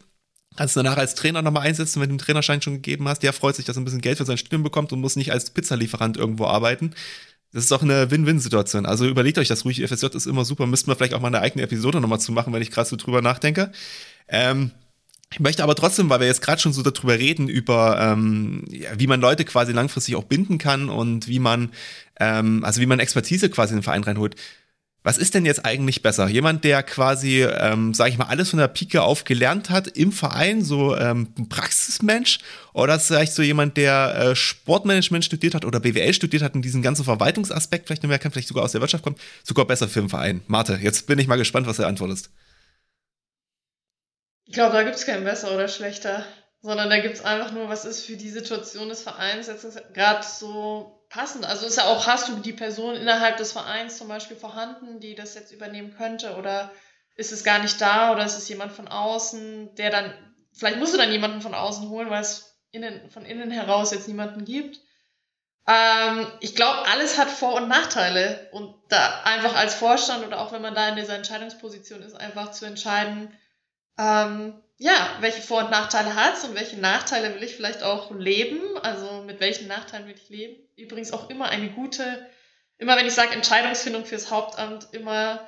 Kannst 0.60 0.76
du 0.76 0.84
danach 0.84 0.98
als 0.98 1.16
Trainer 1.16 1.42
nochmal 1.42 1.66
einsetzen, 1.66 2.02
wenn 2.02 2.10
du 2.10 2.16
den 2.16 2.20
Trainerschein 2.20 2.62
schon 2.62 2.74
gegeben 2.74 3.08
hast. 3.08 3.24
Der 3.24 3.32
freut 3.32 3.56
sich, 3.56 3.64
dass 3.64 3.78
er 3.78 3.82
ein 3.82 3.86
bisschen 3.86 4.02
Geld 4.02 4.18
für 4.18 4.26
sein 4.26 4.38
Studium 4.38 4.62
bekommt 4.62 4.92
und 4.92 5.00
muss 5.00 5.16
nicht 5.16 5.32
als 5.32 5.52
Pizzalieferant 5.52 6.18
irgendwo 6.18 6.48
arbeiten. 6.48 6.92
Das 7.54 7.64
ist 7.64 7.72
auch 7.72 7.82
eine 7.82 8.12
Win-Win-Situation. 8.12 8.86
Also 8.86 9.08
überlegt 9.08 9.38
euch 9.38 9.48
das 9.48 9.64
ruhig. 9.64 9.82
FSJ 9.82 10.08
ist 10.08 10.26
immer 10.26 10.44
super. 10.44 10.68
Müssten 10.68 10.92
wir 10.92 10.98
vielleicht 10.98 11.14
auch 11.14 11.22
mal 11.22 11.30
eine 11.30 11.40
eigene 11.40 11.64
Episode 11.64 12.02
nochmal 12.02 12.20
zu 12.20 12.34
machen, 12.34 12.52
wenn 12.52 12.62
ich 12.62 12.72
gerade 12.72 12.90
so 12.90 12.98
drüber 12.98 13.22
nachdenke. 13.22 13.72
Ähm, 14.28 14.72
ich 15.32 15.40
möchte 15.40 15.64
aber 15.64 15.76
trotzdem, 15.76 16.10
weil 16.10 16.20
wir 16.20 16.28
jetzt 16.28 16.42
gerade 16.42 16.60
schon 16.62 16.74
so 16.74 16.84
darüber 16.84 17.18
reden, 17.18 17.48
über 17.48 17.98
ähm, 17.98 18.66
ja, 18.70 18.90
wie 18.98 19.08
man 19.08 19.22
Leute 19.22 19.46
quasi 19.46 19.72
langfristig 19.72 20.18
auch 20.18 20.26
binden 20.26 20.58
kann 20.58 20.90
und 20.90 21.30
wie 21.30 21.40
man, 21.40 21.72
ähm, 22.20 22.66
also 22.66 22.82
wie 22.82 22.86
man 22.86 23.00
Expertise 23.00 23.50
quasi 23.50 23.76
in 23.76 23.78
den 23.78 23.84
Verein 23.84 24.04
reinholt. 24.04 24.36
Was 25.02 25.18
ist 25.18 25.34
denn 25.34 25.46
jetzt 25.46 25.66
eigentlich 25.66 26.02
besser? 26.02 26.28
Jemand, 26.28 26.66
der 26.66 26.84
quasi, 26.84 27.44
ähm, 27.44 27.94
sage 27.94 28.12
ich 28.12 28.18
mal, 28.18 28.26
alles 28.26 28.50
von 28.50 28.60
der 28.60 28.68
Pike 28.68 29.02
auf 29.02 29.24
gelernt 29.24 29.70
hat 29.70 29.88
im 29.88 30.12
Verein, 30.12 30.62
so 30.62 30.96
ähm, 30.98 31.34
ein 31.38 31.48
Praxismensch, 31.48 32.40
oder 32.74 32.96
ist 32.96 33.08
vielleicht 33.08 33.34
so 33.34 33.42
jemand, 33.42 33.78
der 33.78 34.16
äh, 34.16 34.36
Sportmanagement 34.36 35.24
studiert 35.24 35.56
hat 35.56 35.64
oder 35.64 35.80
BWL 35.80 36.14
studiert 36.14 36.44
hat 36.44 36.54
und 36.54 36.64
diesen 36.64 36.82
ganzen 36.82 37.06
Verwaltungsaspekt 37.06 37.88
vielleicht 37.88 38.04
noch 38.04 38.10
mehr 38.10 38.20
kann, 38.20 38.34
vielleicht 38.34 38.50
sogar 38.50 38.66
aus 38.66 38.74
der 38.74 38.82
Wirtschaft 38.82 39.04
kommt, 39.04 39.20
sogar 39.44 39.66
besser 39.66 39.88
für 39.88 40.02
den 40.02 40.10
Verein? 40.10 40.42
Marte, 40.48 40.78
jetzt 40.82 41.08
bin 41.08 41.18
ich 41.18 41.28
mal 41.28 41.38
gespannt, 41.38 41.66
was 41.66 41.78
du 41.78 41.86
antwortest. 41.86 42.30
Ich 44.46 44.54
glaube, 44.54 44.74
da 44.74 44.84
gibt 44.84 44.96
es 44.96 45.06
keinen 45.06 45.24
besser 45.24 45.54
oder 45.54 45.70
schlechter, 45.70 46.26
sondern 46.62 46.90
da 46.90 47.00
gibt 47.00 47.16
es 47.16 47.24
einfach 47.24 47.54
nur, 47.54 47.70
was 47.70 47.86
ist 47.86 48.02
für 48.02 48.18
die 48.18 48.30
Situation 48.30 48.90
des 48.90 49.04
Vereins 49.04 49.48
jetzt 49.48 49.66
gerade 49.94 50.26
so 50.26 50.99
passend. 51.10 51.46
Also 51.46 51.66
ist 51.66 51.78
ja 51.78 51.86
auch, 51.86 52.08
hast 52.08 52.30
du 52.30 52.36
die 52.36 52.54
Person 52.54 52.96
innerhalb 52.96 53.38
des 53.38 53.52
Vereins 53.52 53.98
zum 53.98 54.08
Beispiel 54.08 54.38
vorhanden, 54.38 55.00
die 55.00 55.16
das 55.16 55.36
jetzt 55.36 55.52
übernehmen 55.52 55.96
könnte 55.98 56.36
oder 56.36 56.72
ist 57.16 57.32
es 57.32 57.44
gar 57.44 57.60
nicht 57.60 57.82
da 57.82 58.12
oder 58.12 58.26
ist 58.26 58.38
es 58.38 58.48
jemand 58.48 58.72
von 58.72 58.88
außen, 58.88 59.76
der 59.76 59.90
dann, 59.90 60.14
vielleicht 60.54 60.78
musst 60.78 60.94
du 60.94 60.98
dann 60.98 61.12
jemanden 61.12 61.42
von 61.42 61.54
außen 61.54 61.90
holen, 61.90 62.10
weil 62.10 62.22
es 62.22 62.56
innen, 62.72 63.10
von 63.10 63.26
innen 63.26 63.52
heraus 63.52 63.92
jetzt 63.92 64.08
niemanden 64.08 64.46
gibt. 64.46 64.80
Ähm, 65.68 66.28
ich 66.40 66.56
glaube, 66.56 66.88
alles 66.88 67.18
hat 67.18 67.30
Vor- 67.30 67.56
und 67.56 67.68
Nachteile. 67.68 68.48
Und 68.52 68.74
da 68.90 69.22
einfach 69.24 69.56
als 69.56 69.76
Vorstand 69.76 70.26
oder 70.26 70.40
auch 70.40 70.52
wenn 70.52 70.62
man 70.62 70.76
da 70.76 70.90
in 70.90 70.96
dieser 70.96 71.16
Entscheidungsposition 71.16 72.02
ist, 72.02 72.16
einfach 72.16 72.52
zu 72.52 72.66
entscheiden, 72.66 73.36
ähm, 73.98 74.62
ja, 74.82 75.18
welche 75.20 75.42
Vor- 75.42 75.66
und 75.66 75.72
Nachteile 75.72 76.16
hat 76.16 76.38
es 76.38 76.46
und 76.46 76.56
welche 76.56 76.80
Nachteile 76.80 77.36
will 77.36 77.44
ich 77.44 77.56
vielleicht 77.56 77.84
auch 77.84 78.12
leben. 78.12 78.62
Also 78.82 79.24
mit 79.24 79.42
welchen 79.42 79.68
Nachteilen 79.68 80.08
will 80.08 80.16
ich 80.16 80.30
leben. 80.30 80.56
Übrigens 80.78 81.12
auch 81.12 81.30
immer 81.30 81.50
eine 81.50 81.70
gute, 81.72 82.26
immer 82.78 82.96
wenn 82.96 83.06
ich 83.06 83.14
sage 83.14 83.34
Entscheidungsfindung 83.34 84.06
fürs 84.06 84.32
Hauptamt, 84.32 84.88
immer 84.94 85.46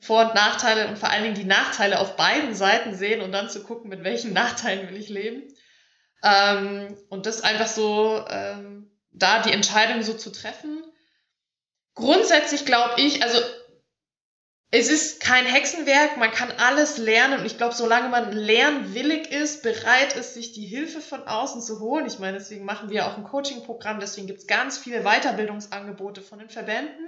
vor- 0.00 0.26
und 0.26 0.34
Nachteile 0.34 0.88
und 0.88 0.98
vor 0.98 1.10
allen 1.10 1.22
Dingen 1.22 1.36
die 1.36 1.44
Nachteile 1.44 2.00
auf 2.00 2.16
beiden 2.16 2.56
Seiten 2.56 2.96
sehen 2.96 3.22
und 3.22 3.30
dann 3.30 3.48
zu 3.48 3.62
gucken, 3.62 3.88
mit 3.88 4.02
welchen 4.02 4.32
Nachteilen 4.34 4.88
will 4.88 5.00
ich 5.00 5.08
leben. 5.08 5.44
Ähm, 6.24 6.98
und 7.08 7.26
das 7.26 7.42
einfach 7.42 7.68
so, 7.68 8.24
ähm, 8.28 8.90
da 9.12 9.42
die 9.42 9.52
Entscheidung 9.52 10.02
so 10.02 10.14
zu 10.14 10.32
treffen. 10.32 10.82
Grundsätzlich 11.94 12.66
glaube 12.66 13.00
ich, 13.00 13.22
also 13.22 13.38
es 14.74 14.88
ist 14.90 15.20
kein 15.20 15.44
Hexenwerk, 15.44 16.16
man 16.16 16.30
kann 16.30 16.50
alles 16.50 16.96
lernen 16.96 17.40
und 17.40 17.46
ich 17.46 17.58
glaube, 17.58 17.74
solange 17.74 18.08
man 18.08 18.32
lernwillig 18.32 19.30
ist, 19.30 19.62
bereit 19.62 20.16
ist, 20.16 20.32
sich 20.32 20.52
die 20.52 20.64
Hilfe 20.64 21.02
von 21.02 21.28
außen 21.28 21.60
zu 21.60 21.78
holen, 21.78 22.06
ich 22.06 22.18
meine, 22.18 22.38
deswegen 22.38 22.64
machen 22.64 22.88
wir 22.88 23.06
auch 23.06 23.18
ein 23.18 23.24
Coaching-Programm, 23.24 24.00
deswegen 24.00 24.26
gibt 24.26 24.40
es 24.40 24.46
ganz 24.46 24.78
viele 24.78 25.02
Weiterbildungsangebote 25.02 26.22
von 26.22 26.38
den 26.38 26.48
Verbänden, 26.48 27.06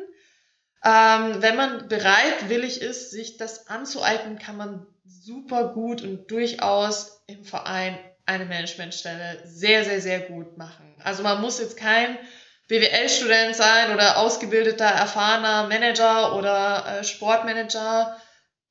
ähm, 0.84 1.40
wenn 1.40 1.56
man 1.56 1.88
bereitwillig 1.88 2.82
ist, 2.82 3.10
sich 3.10 3.38
das 3.38 3.66
anzueignen, 3.66 4.38
kann 4.38 4.58
man 4.58 4.86
super 5.06 5.72
gut 5.72 6.02
und 6.02 6.30
durchaus 6.30 7.22
im 7.26 7.44
Verein 7.44 7.98
eine 8.26 8.44
Managementstelle 8.44 9.40
sehr, 9.46 9.84
sehr, 9.84 10.02
sehr 10.02 10.20
gut 10.20 10.58
machen. 10.58 10.94
Also 11.02 11.22
man 11.22 11.40
muss 11.40 11.58
jetzt 11.58 11.78
kein 11.78 12.18
BWL-Student 12.68 13.54
sein 13.54 13.92
oder 13.92 14.18
ausgebildeter, 14.18 14.86
erfahrener 14.86 15.66
Manager 15.68 16.36
oder 16.36 16.84
äh, 16.86 17.04
Sportmanager. 17.04 18.16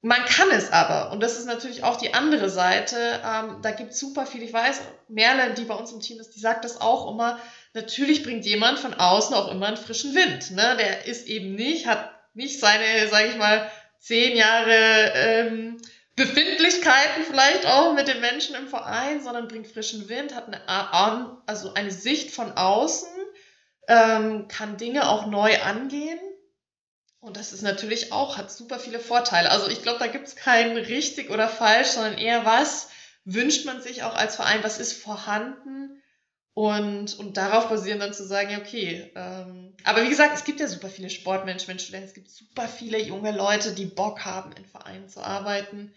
Man 0.01 0.25
kann 0.25 0.49
es 0.51 0.71
aber. 0.71 1.11
Und 1.11 1.21
das 1.21 1.37
ist 1.37 1.45
natürlich 1.45 1.83
auch 1.83 1.95
die 1.95 2.13
andere 2.13 2.49
Seite. 2.49 2.97
Ähm, 3.25 3.61
da 3.61 3.71
gibt 3.71 3.91
es 3.91 3.99
super 3.99 4.25
viel. 4.25 4.43
Ich 4.43 4.51
weiß, 4.51 4.81
Merle, 5.07 5.53
die 5.53 5.63
bei 5.63 5.75
uns 5.75 5.91
im 5.91 6.01
Team 6.01 6.19
ist, 6.19 6.31
die 6.35 6.39
sagt 6.39 6.65
das 6.65 6.81
auch 6.81 7.09
immer 7.11 7.39
natürlich 7.73 8.23
bringt 8.23 8.45
jemand 8.45 8.79
von 8.79 8.93
außen 8.93 9.35
auch 9.35 9.51
immer 9.51 9.67
einen 9.67 9.77
frischen 9.77 10.15
Wind. 10.15 10.51
Ne? 10.51 10.77
Der 10.79 11.05
ist 11.05 11.27
eben 11.27 11.55
nicht, 11.55 11.87
hat 11.87 12.11
nicht 12.33 12.59
seine, 12.59 13.07
sage 13.09 13.29
ich 13.29 13.37
mal, 13.37 13.69
zehn 13.99 14.35
Jahre 14.35 15.13
ähm, 15.15 15.81
Befindlichkeiten 16.15 17.23
vielleicht 17.27 17.65
auch 17.65 17.93
mit 17.93 18.07
den 18.07 18.21
Menschen 18.21 18.55
im 18.55 18.67
Verein, 18.67 19.23
sondern 19.23 19.47
bringt 19.47 19.67
frischen 19.67 20.09
Wind, 20.09 20.35
hat 20.35 20.47
eine, 20.47 20.61
also 21.47 21.73
eine 21.73 21.91
Sicht 21.91 22.31
von 22.31 22.51
außen, 22.51 23.09
ähm, 23.87 24.47
kann 24.47 24.77
Dinge 24.77 25.09
auch 25.09 25.25
neu 25.25 25.61
angehen. 25.61 26.19
Und 27.19 27.37
das 27.37 27.53
ist 27.53 27.61
natürlich 27.61 28.11
auch, 28.11 28.37
hat 28.37 28.51
super 28.51 28.79
viele 28.79 28.99
Vorteile. 28.99 29.49
Also 29.51 29.69
ich 29.69 29.81
glaube, 29.81 29.99
da 29.99 30.07
gibt 30.07 30.27
es 30.27 30.35
kein 30.35 30.75
richtig 30.75 31.29
oder 31.29 31.47
falsch, 31.47 31.89
sondern 31.89 32.17
eher 32.17 32.45
was 32.45 32.89
wünscht 33.25 33.65
man 33.65 33.81
sich 33.81 34.03
auch 34.03 34.15
als 34.15 34.35
Verein, 34.35 34.63
was 34.63 34.79
ist 34.79 34.93
vorhanden 34.93 36.01
und, 36.53 37.17
und 37.17 37.37
darauf 37.37 37.69
basieren 37.69 37.99
dann 37.99 38.13
zu 38.13 38.25
sagen, 38.25 38.51
ja, 38.51 38.59
okay. 38.59 39.11
Ähm, 39.15 39.75
aber 39.83 40.03
wie 40.03 40.09
gesagt, 40.09 40.35
es 40.35 40.43
gibt 40.43 40.59
ja 40.59 40.67
super 40.67 40.89
viele 40.89 41.09
Sportmanagement-Studenten, 41.09 42.07
es 42.07 42.13
gibt 42.13 42.29
super 42.29 42.67
viele 42.67 43.01
junge 43.01 43.31
Leute, 43.31 43.73
die 43.73 43.85
Bock 43.85 44.23
haben, 44.23 44.51
in 44.53 44.65
Vereinen 44.65 45.09
zu 45.09 45.21
arbeiten. 45.21 45.93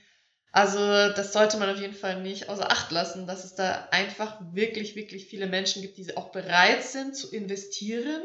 Also 0.56 0.78
das 0.78 1.34
sollte 1.34 1.58
man 1.58 1.68
auf 1.68 1.78
jeden 1.78 1.92
Fall 1.92 2.22
nicht 2.22 2.48
außer 2.48 2.72
Acht 2.72 2.90
lassen, 2.90 3.26
dass 3.26 3.44
es 3.44 3.56
da 3.56 3.88
einfach 3.90 4.38
wirklich, 4.52 4.96
wirklich 4.96 5.26
viele 5.26 5.46
Menschen 5.46 5.82
gibt, 5.82 5.98
die 5.98 6.16
auch 6.16 6.32
bereit 6.32 6.82
sind 6.82 7.14
zu 7.14 7.30
investieren 7.30 8.22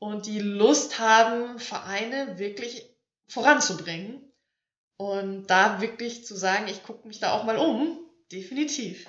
und 0.00 0.26
die 0.26 0.40
Lust 0.40 0.98
haben, 0.98 1.60
Vereine 1.60 2.40
wirklich 2.40 2.84
voranzubringen. 3.28 4.20
Und 4.96 5.46
da 5.46 5.80
wirklich 5.80 6.26
zu 6.26 6.34
sagen, 6.34 6.66
ich 6.66 6.82
gucke 6.82 7.06
mich 7.06 7.20
da 7.20 7.30
auch 7.30 7.44
mal 7.44 7.58
um, 7.58 8.00
definitiv. 8.32 9.06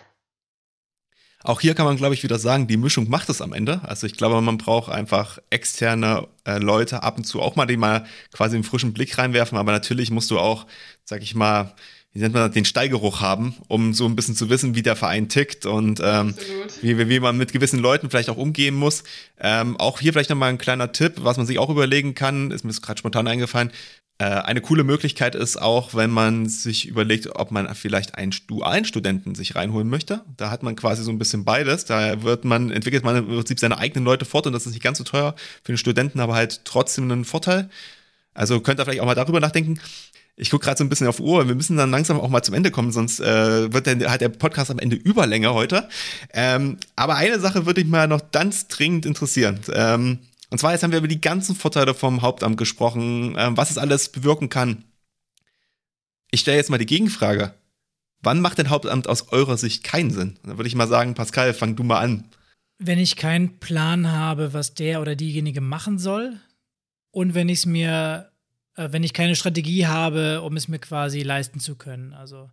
Auch 1.44 1.60
hier 1.60 1.74
kann 1.74 1.88
man, 1.88 1.98
glaube 1.98 2.14
ich, 2.14 2.22
wieder 2.22 2.38
sagen, 2.38 2.68
die 2.68 2.78
Mischung 2.78 3.10
macht 3.10 3.30
es 3.30 3.42
am 3.42 3.52
Ende. 3.52 3.82
Also 3.84 4.06
ich 4.06 4.14
glaube, 4.14 4.40
man 4.42 4.60
braucht 4.60 4.92
einfach 4.92 5.40
externe 5.50 6.28
äh, 6.46 6.60
Leute 6.60 7.02
ab 7.02 7.18
und 7.18 7.24
zu 7.24 7.42
auch 7.42 7.56
mal, 7.56 7.66
die 7.66 7.78
mal 7.78 8.06
quasi 8.32 8.56
einen 8.56 8.64
frischen 8.64 8.94
Blick 8.94 9.18
reinwerfen. 9.18 9.58
Aber 9.58 9.72
natürlich 9.72 10.12
musst 10.12 10.30
du 10.30 10.38
auch, 10.38 10.68
sag 11.04 11.24
ich 11.24 11.34
mal, 11.34 11.74
wie 12.14 12.20
nennt 12.20 12.34
man 12.34 12.44
das, 12.44 12.54
den 12.54 12.66
Steigeruch 12.66 13.22
haben, 13.22 13.56
um 13.68 13.94
so 13.94 14.06
ein 14.06 14.16
bisschen 14.16 14.36
zu 14.36 14.50
wissen, 14.50 14.76
wie 14.76 14.82
der 14.82 14.96
Verein 14.96 15.30
tickt 15.30 15.66
und 15.66 16.02
ähm, 16.04 16.36
wie, 16.82 17.10
wie 17.10 17.20
man 17.20 17.38
mit 17.38 17.54
gewissen 17.54 17.80
Leuten 17.80 18.10
vielleicht 18.10 18.30
auch 18.30 18.38
umgehen 18.38 18.76
muss. 18.76 19.04
Ähm, 19.40 19.78
auch 19.78 20.00
hier 20.00 20.12
vielleicht 20.12 20.30
nochmal 20.30 20.50
ein 20.50 20.58
kleiner 20.58 20.92
Tipp, 20.92 21.16
was 21.18 21.38
man 21.38 21.46
sich 21.46 21.58
auch 21.58 21.70
überlegen 21.70 22.14
kann, 22.14 22.52
ist 22.52 22.66
mir 22.66 22.74
gerade 22.74 23.00
spontan 23.00 23.28
eingefallen. 23.28 23.72
Äh, 24.22 24.26
eine 24.26 24.62
coole 24.62 24.84
Möglichkeit 24.84 25.34
ist 25.34 25.60
auch, 25.60 25.96
wenn 25.96 26.12
man 26.12 26.48
sich 26.48 26.88
überlegt, 26.88 27.28
ob 27.36 27.50
man 27.50 27.74
vielleicht 27.74 28.16
einen 28.16 28.36
dualen 28.46 28.86
Studenten 28.86 29.34
sich 29.34 29.56
reinholen 29.56 29.90
möchte. 29.90 30.22
Da 30.38 30.52
hat 30.52 30.64
man 30.64 30.76
quasi 30.76 31.04
so 31.04 31.12
ein 31.12 31.18
bisschen 31.18 31.44
beides. 31.44 31.86
Da 31.86 32.22
wird 32.22 32.46
man, 32.46 32.70
entwickelt 32.70 33.04
man 33.04 33.16
im 33.16 33.28
Prinzip 33.28 33.60
seine 33.60 33.78
eigenen 33.80 34.06
Leute 34.06 34.26
fort 34.26 34.46
und 34.46 34.54
das 34.54 34.68
ist 34.68 34.74
nicht 34.74 34.84
ganz 34.84 35.00
so 35.00 35.04
teuer 35.06 35.34
für 35.64 35.72
den 35.72 35.78
Studenten, 35.78 36.20
aber 36.20 36.36
halt 36.36 36.66
trotzdem 36.66 37.10
einen 37.10 37.26
Vorteil. 37.26 37.70
Also 38.34 38.60
könnt 38.60 38.80
ihr 38.80 38.86
vielleicht 38.86 39.02
auch 39.02 39.08
mal 39.08 39.16
darüber 39.16 39.40
nachdenken. 39.40 39.80
Ich 40.36 40.50
gucke 40.50 40.66
gerade 40.66 40.78
so 40.78 40.84
ein 40.84 40.90
bisschen 40.90 41.08
auf 41.08 41.20
Uhr. 41.20 41.48
Wir 41.48 41.56
müssen 41.56 41.78
dann 41.78 41.92
langsam 41.92 42.20
auch 42.20 42.30
mal 42.30 42.42
zum 42.42 42.56
Ende 42.56 42.72
kommen, 42.72 42.92
sonst 42.92 43.20
äh, 43.20 43.72
wird 43.72 43.88
dann 43.88 44.04
halt 44.10 44.22
der 44.22 44.30
Podcast 44.30 44.72
am 44.72 44.80
Ende 44.80 44.96
überlänger 44.96 45.54
heute. 45.54 45.88
Ähm, 46.34 46.78
aber 46.96 47.16
eine 47.16 47.40
Sache 47.40 47.66
würde 47.66 47.82
mich 47.82 47.90
mal 47.90 48.08
noch 48.08 48.32
ganz 48.32 48.68
dringend 48.68 49.06
interessieren. 49.06 49.60
Ähm, 49.74 50.20
und 50.50 50.58
zwar 50.58 50.74
jetzt 50.74 50.84
haben 50.84 50.92
wir 50.92 51.00
über 51.00 51.08
die 51.08 51.22
ganzen 51.22 51.56
Vorteile 51.56 51.94
vom 51.94 52.22
Hauptamt 52.22 52.58
gesprochen, 52.58 53.38
äh, 53.38 53.50
was 53.56 53.72
es 53.72 53.78
alles 53.78 54.10
bewirken 54.10 54.50
kann. 54.50 54.84
Ich 56.32 56.42
stelle 56.42 56.58
jetzt 56.58 56.70
mal 56.70 56.78
die 56.78 56.86
Gegenfrage. 56.86 57.54
Wann 58.22 58.42
macht 58.42 58.58
denn 58.58 58.70
Hauptamt 58.70 59.08
aus 59.08 59.32
eurer 59.32 59.58
Sicht 59.58 59.84
keinen 59.84 60.12
Sinn? 60.12 60.38
Da 60.44 60.58
würde 60.58 60.68
ich 60.68 60.76
mal 60.76 60.88
sagen, 60.88 61.14
Pascal, 61.14 61.54
fang 61.54 61.76
du 61.76 61.84
mal 61.84 62.00
an. 62.00 62.26
Wenn 62.78 63.00
ich 63.00 63.16
keinen 63.16 63.60
Plan 63.60 64.12
habe, 64.12 64.54
was 64.54 64.74
der 64.74 65.02
oder 65.02 65.16
diejenige 65.16 65.62
machen 65.62 66.00
soll 66.00 66.40
und 67.12 67.34
wenn 67.34 67.50
ich 67.50 67.60
es 67.60 67.66
mir, 67.66 68.31
wenn 68.90 69.04
ich 69.04 69.14
keine 69.14 69.36
Strategie 69.36 69.88
habe, 69.88 70.42
um 70.42 70.56
es 70.58 70.68
mir 70.68 70.80
quasi 70.80 71.22
leisten 71.22 71.60
zu 71.60 71.76
können. 71.76 72.14
Also 72.14 72.50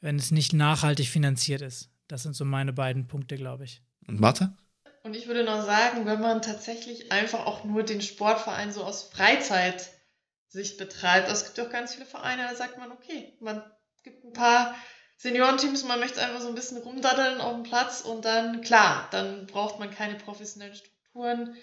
wenn 0.00 0.16
es 0.16 0.30
nicht 0.30 0.52
nachhaltig 0.52 1.08
finanziert 1.08 1.62
ist. 1.62 1.90
Das 2.08 2.22
sind 2.22 2.34
so 2.34 2.44
meine 2.44 2.72
beiden 2.72 3.06
Punkte, 3.06 3.36
glaube 3.36 3.64
ich. 3.64 3.82
Und 4.06 4.20
Martha? 4.20 4.56
Und 5.02 5.14
ich 5.16 5.28
würde 5.28 5.44
noch 5.44 5.64
sagen, 5.64 6.06
wenn 6.06 6.20
man 6.20 6.42
tatsächlich 6.42 7.10
einfach 7.12 7.46
auch 7.46 7.64
nur 7.64 7.82
den 7.82 8.02
Sportverein 8.02 8.72
so 8.72 8.84
aus 8.84 9.04
Freizeitsicht 9.04 10.76
betreibt, 10.78 11.28
also 11.28 11.44
es 11.44 11.54
gibt 11.54 11.66
auch 11.66 11.72
ganz 11.72 11.94
viele 11.94 12.06
Vereine, 12.06 12.42
da 12.42 12.54
sagt 12.54 12.78
man, 12.78 12.92
okay, 12.92 13.36
man 13.40 13.62
gibt 14.02 14.24
ein 14.24 14.32
paar 14.32 14.74
Seniorenteams, 15.16 15.84
man 15.84 16.00
möchte 16.00 16.22
einfach 16.22 16.40
so 16.40 16.48
ein 16.48 16.54
bisschen 16.54 16.78
rumdaddeln 16.78 17.40
auf 17.40 17.54
dem 17.54 17.62
Platz 17.62 18.00
und 18.02 18.24
dann, 18.24 18.60
klar, 18.62 19.08
dann 19.10 19.46
braucht 19.46 19.78
man 19.78 19.90
keine 19.90 20.16
professionellen 20.16 20.74
Strukturen. 20.74 21.56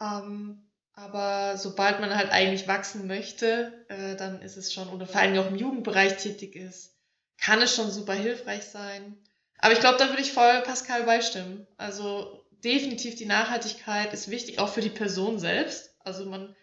Ähm, 0.00 0.65
aber 0.96 1.58
sobald 1.58 2.00
man 2.00 2.16
halt 2.16 2.32
eigentlich 2.32 2.66
wachsen 2.66 3.06
möchte, 3.06 3.84
äh, 3.88 4.16
dann 4.16 4.40
ist 4.40 4.56
es 4.56 4.72
schon, 4.72 4.88
oder 4.88 5.06
vor 5.06 5.20
allem 5.20 5.38
auch 5.38 5.48
im 5.48 5.56
Jugendbereich 5.56 6.16
tätig 6.16 6.56
ist, 6.56 6.96
kann 7.38 7.60
es 7.60 7.76
schon 7.76 7.90
super 7.90 8.14
hilfreich 8.14 8.64
sein. 8.64 9.16
Aber 9.58 9.74
ich 9.74 9.80
glaube, 9.80 9.98
da 9.98 10.08
würde 10.08 10.22
ich 10.22 10.32
voll 10.32 10.62
Pascal 10.62 11.04
beistimmen. 11.04 11.66
Also 11.76 12.42
definitiv 12.64 13.14
die 13.14 13.26
Nachhaltigkeit 13.26 14.12
ist 14.14 14.30
wichtig, 14.30 14.58
auch 14.58 14.70
für 14.70 14.80
die 14.80 14.90
Person 14.90 15.38
selbst. 15.38 15.94
Also 16.00 16.24
man 16.24 16.56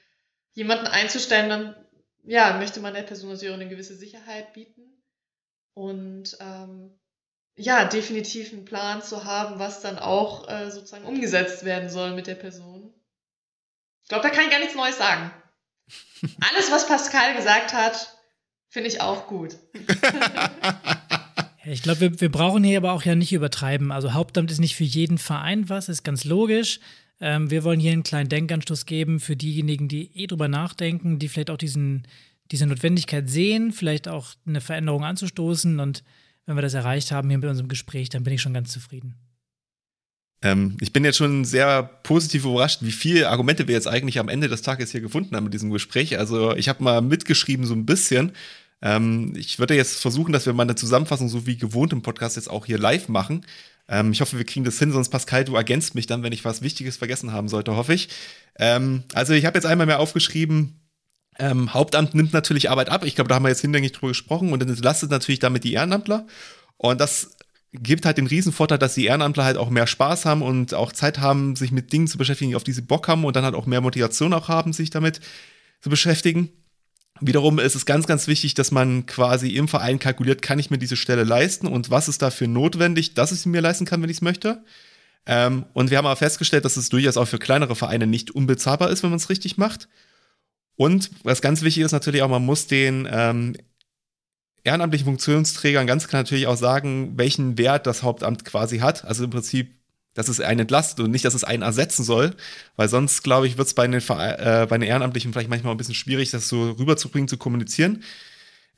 jemanden 0.54 0.88
einzustellen, 0.88 1.50
dann 1.50 1.76
ja, 2.24 2.58
möchte 2.58 2.80
man 2.80 2.96
der 2.96 3.04
Person 3.04 3.30
natürlich 3.30 3.54
auch 3.54 3.60
eine 3.60 3.70
gewisse 3.70 3.96
Sicherheit 3.96 4.54
bieten. 4.54 4.82
Und 5.76 6.38
ähm, 6.40 7.00
ja, 7.56 7.86
definitiv 7.86 8.52
einen 8.52 8.66
Plan 8.66 9.04
zu 9.04 9.26
haben, 9.26 9.60
was 9.60 9.82
dann 9.82 10.00
auch 10.00 10.50
äh, 10.50 10.72
sozusagen 10.72 11.06
umgesetzt 11.06 11.66
werden 11.66 11.90
soll 11.90 12.16
mit 12.16 12.26
der 12.26 12.36
Person. 12.36 12.83
Ich 14.04 14.10
glaube, 14.10 14.24
da 14.24 14.30
kann 14.30 14.46
ich 14.46 14.52
gar 14.52 14.60
nichts 14.60 14.76
Neues 14.76 14.98
sagen. 14.98 15.32
Alles, 16.52 16.72
was 16.72 16.88
Pascal 16.88 17.36
gesagt 17.36 17.74
hat, 17.74 18.18
finde 18.70 18.90
ich 18.90 19.02
auch 19.02 19.28
gut. 19.28 19.58
Ich 21.66 21.82
glaube, 21.82 22.02
wir, 22.02 22.22
wir 22.22 22.30
brauchen 22.30 22.64
hier 22.64 22.78
aber 22.78 22.92
auch 22.92 23.04
ja 23.04 23.16
nicht 23.16 23.32
übertreiben. 23.32 23.92
Also 23.92 24.14
Hauptamt 24.14 24.52
ist 24.52 24.60
nicht 24.60 24.76
für 24.76 24.84
jeden 24.84 25.18
Verein 25.18 25.70
was, 25.70 25.88
ist 25.88 26.04
ganz 26.04 26.26
logisch. 26.26 26.82
Ähm, 27.22 27.50
wir 27.50 27.64
wollen 27.64 27.80
hier 27.80 27.94
einen 27.94 28.04
kleinen 28.04 28.28
Denkanstoß 28.28 28.86
geben 28.86 29.22
für 29.22 29.38
diejenigen, 29.38 29.88
die 29.88 30.12
eh 30.14 30.28
drüber 30.28 30.50
nachdenken, 30.50 31.20
die 31.20 31.30
vielleicht 31.30 31.50
auch 31.50 31.58
diesen, 31.58 32.06
diese 32.52 32.66
Notwendigkeit 32.66 33.30
sehen, 33.30 33.72
vielleicht 33.72 34.10
auch 34.10 34.34
eine 34.46 34.60
Veränderung 34.60 35.06
anzustoßen. 35.06 35.80
Und 35.80 36.04
wenn 36.46 36.58
wir 36.58 36.62
das 36.62 36.74
erreicht 36.74 37.14
haben 37.14 37.30
hier 37.30 37.38
mit 37.38 37.50
unserem 37.50 37.70
Gespräch, 37.70 38.10
dann 38.10 38.24
bin 38.24 38.34
ich 38.34 38.42
schon 38.42 38.54
ganz 38.54 38.72
zufrieden. 38.74 39.16
Ähm, 40.44 40.78
ich 40.82 40.94
bin 40.94 41.04
jetzt 41.06 41.18
schon 41.18 41.46
sehr 41.46 41.84
positiv 41.84 42.46
überrascht, 42.46 42.80
wie 42.82 42.92
viele 42.92 43.30
Argumente 43.30 43.68
wir 43.68 43.74
jetzt 43.74 43.88
eigentlich 43.88 44.20
am 44.20 44.30
Ende 44.30 44.50
des 44.50 44.62
Tages 44.62 44.92
hier 44.92 45.02
gefunden 45.02 45.36
haben 45.36 45.46
mit 45.46 45.54
diesem 45.54 45.72
Gespräch. 45.72 46.20
Also 46.20 46.56
ich 46.56 46.70
habe 46.70 46.84
mal 46.84 47.02
mitgeschrieben 47.02 47.66
so 47.66 47.74
ein 47.74 47.86
bisschen 47.86 48.34
ähm, 48.84 49.34
ich 49.38 49.60
würde 49.60 49.76
jetzt 49.76 50.02
versuchen, 50.02 50.34
dass 50.34 50.46
wir 50.46 50.54
mal 50.54 50.64
eine 50.64 50.76
Zusammenfassung 50.76 51.30
so 51.30 51.48
wie 51.48 51.58
gewohnt 51.58 51.94
im 51.94 52.02
Podcast 52.02 52.36
jetzt 52.36 52.50
auch 52.50 52.66
hier 52.66 52.78
live 52.78 53.08
machen. 53.08 53.46
Ähm, 53.88 54.12
ich 54.12 54.20
hoffe, 54.20 54.38
wir 54.38 54.46
kriegen 54.46 54.66
das 54.66 54.78
hin, 54.78 54.92
sonst 54.92 55.10
Pascal, 55.10 55.46
du 55.46 55.56
ergänzt 55.56 55.96
mich 55.96 56.06
dann, 56.06 56.22
wenn 56.22 56.34
ich 56.34 56.44
was 56.44 56.62
Wichtiges 56.62 56.98
vergessen 56.98 57.32
haben 57.32 57.48
sollte, 57.48 57.76
hoffe 57.78 57.94
ich. 57.94 58.10
Ähm, 58.60 59.04
also 59.14 59.34
ich 59.34 59.46
habe 59.46 59.58
jetzt 59.58 59.66
einmal 59.66 59.88
mehr 59.88 60.02
aufgeschrieben, 60.02 60.82
ähm, 61.40 61.74
Hauptamt 61.74 62.14
nimmt 62.14 62.34
natürlich 62.34 62.70
Arbeit 62.70 62.90
ab. 62.90 63.06
Ich 63.06 63.16
glaube, 63.16 63.30
da 63.30 63.36
haben 63.36 63.44
wir 63.44 63.50
jetzt 63.50 63.62
hinlänglich 63.62 63.94
drüber 63.94 64.10
gesprochen 64.10 64.52
und 64.52 64.62
dann 64.62 64.70
entlastet 64.70 65.10
natürlich 65.10 65.40
damit 65.40 65.64
die 65.64 65.74
Ehrenamtler. 65.74 66.28
Und 66.78 67.00
das 67.00 67.33
gibt 67.74 68.06
halt 68.06 68.18
den 68.18 68.28
Riesenvorteil, 68.28 68.78
dass 68.78 68.94
die 68.94 69.06
Ehrenamtler 69.06 69.44
halt 69.44 69.58
auch 69.58 69.70
mehr 69.70 69.88
Spaß 69.88 70.26
haben 70.26 70.42
und 70.42 70.74
auch 70.74 70.92
Zeit 70.92 71.20
haben, 71.20 71.56
sich 71.56 71.72
mit 71.72 71.92
Dingen 71.92 72.08
zu 72.08 72.18
beschäftigen, 72.18 72.56
auf 72.56 72.64
die 72.64 72.72
sie 72.72 72.82
Bock 72.82 73.08
haben 73.08 73.26
und 73.26 73.36
dann 73.36 73.44
halt 73.44 73.56
auch 73.56 73.66
mehr 73.66 73.82
Motivation 73.82 74.34
auch 74.34 74.48
haben, 74.48 74.74
sich 74.74 74.92
damit 74.92 75.20
zu 75.82 75.90
beschäftigen. 75.90 76.50
Wiederum 77.20 77.60
ist 77.60 77.76
es 77.76 77.86
ganz, 77.86 78.06
ganz 78.06 78.28
wichtig, 78.28 78.54
dass 78.54 78.72
man 78.72 79.06
quasi 79.06 79.50
im 79.56 79.68
Verein 79.68 80.00
kalkuliert, 80.00 80.42
kann 80.42 80.60
ich 80.60 80.70
mir 80.70 80.78
diese 80.78 80.96
Stelle 80.96 81.24
leisten 81.24 81.68
und 81.68 81.90
was 81.90 82.08
ist 82.08 82.22
dafür 82.22 82.48
notwendig, 82.48 83.16
dass 83.16 83.32
ich 83.32 83.42
sie 83.42 83.50
mir 83.50 83.62
leisten 83.62 83.86
kann, 83.86 84.02
wenn 84.02 84.10
ich 84.10 84.18
es 84.18 84.22
möchte. 84.22 84.64
Ähm, 85.26 85.66
und 85.74 85.90
wir 85.90 85.98
haben 85.98 86.06
aber 86.06 86.16
festgestellt, 86.16 86.66
dass 86.66 86.78
es 86.78 86.90
durchaus 86.90 87.18
auch 87.18 87.28
für 87.28 87.40
kleinere 87.40 87.76
Vereine 87.76 88.08
nicht 88.08 88.32
unbezahlbar 88.32 88.90
ist, 88.90 89.04
wenn 89.04 89.10
man 89.10 89.18
es 89.18 89.30
richtig 89.30 89.58
macht. 89.58 89.88
Und 90.76 91.12
was 91.24 91.42
ganz 91.42 91.62
wichtig 91.62 91.84
ist 91.84 91.92
natürlich 91.92 92.24
auch, 92.24 92.30
man 92.30 92.46
muss 92.46 92.68
den 92.68 93.08
ähm, 93.10 93.56
ehrenamtlichen 94.64 95.06
Funktionsträgern 95.06 95.88
ganz 95.88 96.08
klar 96.08 96.22
natürlich 96.22 96.48
auch 96.48 96.58
sagen, 96.58 97.14
welchen 97.18 97.58
Wert 97.58 97.86
das 97.86 98.04
Hauptamt 98.04 98.46
quasi 98.46 98.80
hat. 98.80 99.06
Also 99.06 99.26
im 99.26 99.30
Prinzip, 99.30 99.76
dass 100.14 100.28
es 100.28 100.40
einen 100.40 100.62
entlastet 100.62 101.00
und 101.00 101.12
nicht, 101.12 101.26
dass 101.26 101.34
es 101.34 101.44
einen 101.44 101.64
ersetzen 101.64 102.04
soll, 102.04 102.36
weil 102.76 102.88
sonst, 102.88 103.24
glaube 103.24 103.48
ich, 103.48 103.58
wird 103.58 103.68
es 103.68 103.74
bei, 103.74 103.88
den 103.88 103.94
äh, 103.96 104.68
bei 104.70 104.78
den 104.78 104.88
Ehrenamtlichen 104.88 105.34
vielleicht 105.34 105.50
manchmal 105.50 105.74
ein 105.74 105.78
bisschen 105.78 105.96
schwierig, 105.96 106.32
das 106.32 106.48
so 106.48 106.72
rüberzubringen, 106.72 107.28
zu 107.28 107.38
kommunizieren. 107.38 108.04